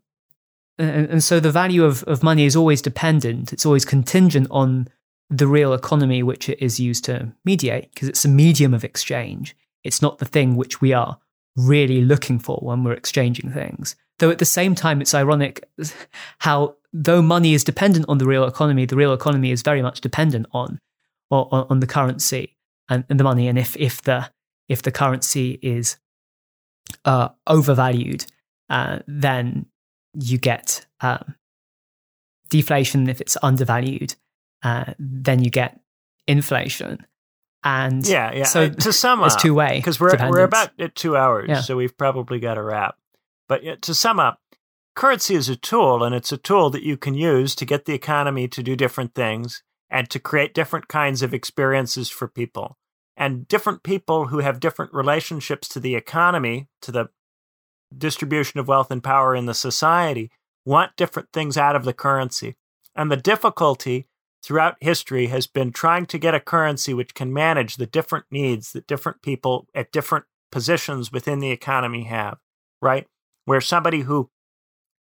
[0.78, 4.88] and, and so the value of, of money is always dependent, it's always contingent on
[5.30, 9.56] the real economy which it is used to mediate, because it's a medium of exchange.
[9.84, 11.18] It's not the thing which we are
[11.56, 13.96] really looking for when we're exchanging things.
[14.18, 15.68] Though at the same time, it's ironic
[16.38, 20.00] how, though money is dependent on the real economy, the real economy is very much
[20.00, 20.80] dependent on
[21.30, 22.56] on, on the currency
[22.88, 23.48] and, and, the money.
[23.48, 24.30] And if if the
[24.68, 25.96] if the currency is
[27.04, 28.26] uh, overvalued,
[28.68, 29.66] uh, then
[30.14, 31.34] you get um,
[32.50, 33.08] deflation.
[33.08, 34.14] If it's undervalued,
[34.62, 35.80] uh, then you get
[36.26, 37.06] inflation.
[37.64, 38.44] And yeah, yeah.
[38.44, 41.60] So to sum up, two way because we're we're about at two hours, yeah.
[41.60, 42.96] so we've probably got to wrap.
[43.52, 44.40] But to sum up,
[44.96, 47.92] currency is a tool, and it's a tool that you can use to get the
[47.92, 52.78] economy to do different things and to create different kinds of experiences for people.
[53.14, 57.10] And different people who have different relationships to the economy, to the
[57.94, 60.30] distribution of wealth and power in the society,
[60.64, 62.56] want different things out of the currency.
[62.96, 64.08] And the difficulty
[64.42, 68.72] throughout history has been trying to get a currency which can manage the different needs
[68.72, 72.38] that different people at different positions within the economy have,
[72.80, 73.06] right?
[73.44, 74.30] Where somebody who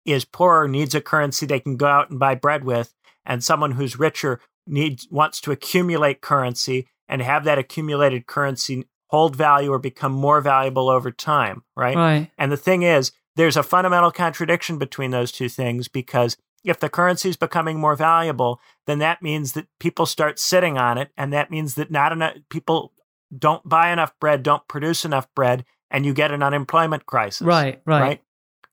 [0.06, 2.94] is poorer needs a currency they can go out and buy bread with,
[3.26, 9.36] and someone who's richer needs wants to accumulate currency and have that accumulated currency hold
[9.36, 11.96] value or become more valuable over time, right?
[11.96, 12.32] Right.
[12.38, 16.90] And the thing is, there's a fundamental contradiction between those two things because if the
[16.90, 21.32] currency is becoming more valuable, then that means that people start sitting on it, and
[21.34, 22.94] that means that not enough people
[23.36, 27.48] don't buy enough bread, don't produce enough bread, and you get an unemployment crisis.
[27.48, 28.02] Right, right.
[28.02, 28.22] Right.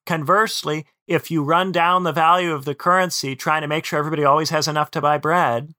[0.07, 4.25] Conversely, if you run down the value of the currency, trying to make sure everybody
[4.25, 5.75] always has enough to buy bread,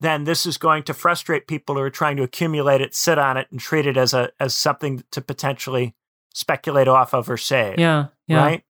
[0.00, 3.36] then this is going to frustrate people who are trying to accumulate it, sit on
[3.36, 5.94] it, and treat it as a as something to potentially
[6.34, 7.78] speculate off of or save.
[7.78, 8.42] Yeah, yeah.
[8.42, 8.64] Right.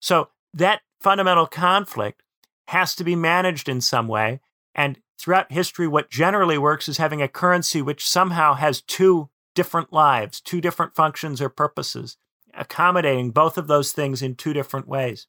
[0.00, 2.22] So that fundamental conflict
[2.68, 4.40] has to be managed in some way.
[4.74, 9.92] And throughout history, what generally works is having a currency which somehow has two different
[9.92, 12.16] lives, two different functions or purposes,
[12.54, 15.26] accommodating both of those things in two different ways.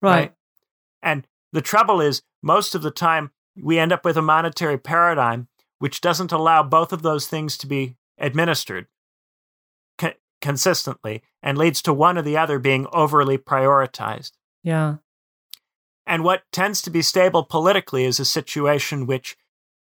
[0.00, 0.14] Right.
[0.14, 0.34] right?
[1.02, 3.30] And the trouble is, most of the time,
[3.60, 5.48] we end up with a monetary paradigm
[5.78, 8.86] which doesn't allow both of those things to be administered
[9.96, 14.32] co- consistently and leads to one or the other being overly prioritized.
[14.62, 14.96] Yeah.
[16.06, 19.36] And what tends to be stable politically is a situation which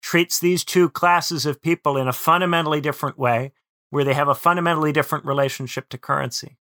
[0.03, 3.53] treats these two classes of people in a fundamentally different way,
[3.93, 6.57] where they have a fundamentally different relationship to currency.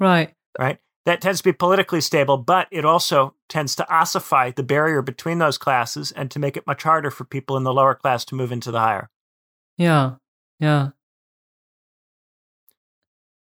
[0.00, 0.34] Right.
[0.58, 0.78] Right?
[1.04, 5.36] That tends to be politically stable, but it also tends to ossify the barrier between
[5.38, 8.34] those classes and to make it much harder for people in the lower class to
[8.34, 9.10] move into the higher.
[9.76, 10.14] Yeah.
[10.58, 10.88] Yeah.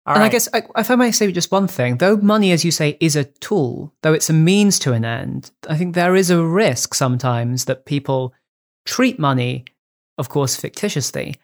[0.07, 0.25] All and right.
[0.25, 2.97] I guess I, if I may say just one thing, though money, as you say,
[2.99, 6.43] is a tool, though it's a means to an end, I think there is a
[6.43, 8.33] risk sometimes that people
[8.85, 9.65] treat money,
[10.17, 11.35] of course, fictitiously,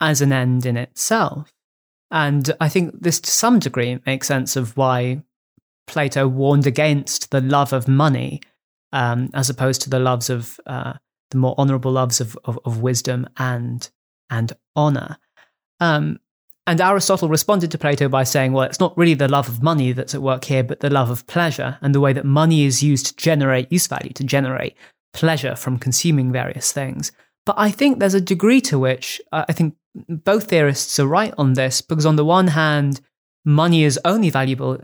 [0.00, 1.52] as an end in itself.
[2.10, 5.22] And I think this, to some degree, makes sense of why
[5.86, 8.40] Plato warned against the love of money,
[8.92, 10.94] um, as opposed to the loves of uh,
[11.30, 13.90] the more honourable loves of, of, of wisdom and
[14.30, 15.18] and honour.
[15.80, 16.20] Um,
[16.66, 19.92] and Aristotle responded to Plato by saying, well, it's not really the love of money
[19.92, 22.82] that's at work here, but the love of pleasure and the way that money is
[22.82, 24.76] used to generate use value, to generate
[25.14, 27.10] pleasure from consuming various things.
[27.46, 31.34] But I think there's a degree to which uh, I think both theorists are right
[31.38, 33.00] on this, because on the one hand,
[33.44, 34.78] money is only valuable,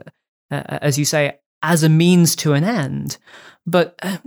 [0.50, 3.18] uh, as you say, as a means to an end.
[3.66, 4.18] But uh,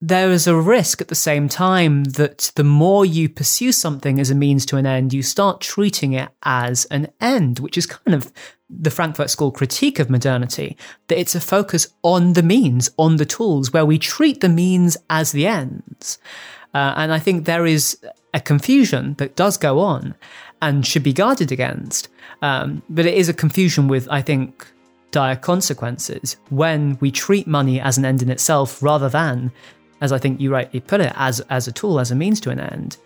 [0.00, 4.30] there is a risk at the same time that the more you pursue something as
[4.30, 8.14] a means to an end, you start treating it as an end, which is kind
[8.14, 8.32] of
[8.68, 10.76] the Frankfurt School critique of modernity,
[11.08, 14.96] that it's a focus on the means, on the tools, where we treat the means
[15.08, 16.18] as the ends.
[16.74, 17.98] Uh, and I think there is
[18.34, 20.14] a confusion that does go on
[20.60, 22.08] and should be guarded against.
[22.40, 24.66] Um, but it is a confusion with, I think,
[25.10, 29.52] dire consequences when we treat money as an end in itself rather than
[30.02, 32.50] as I think you rightly put it, as as a tool, as a means to
[32.50, 32.96] an end,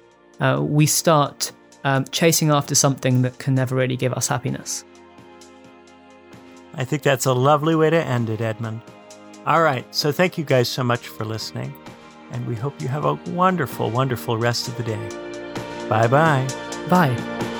[0.40, 1.52] uh, we start
[1.84, 4.82] um, chasing after something that can never really give us happiness.
[6.74, 8.80] I think that's a lovely way to end it, Edmund.
[9.44, 11.74] All right, so thank you guys so much for listening,
[12.32, 15.08] and we hope you have a wonderful, wonderful rest of the day.
[15.88, 16.46] Bye bye.
[16.88, 17.55] Bye.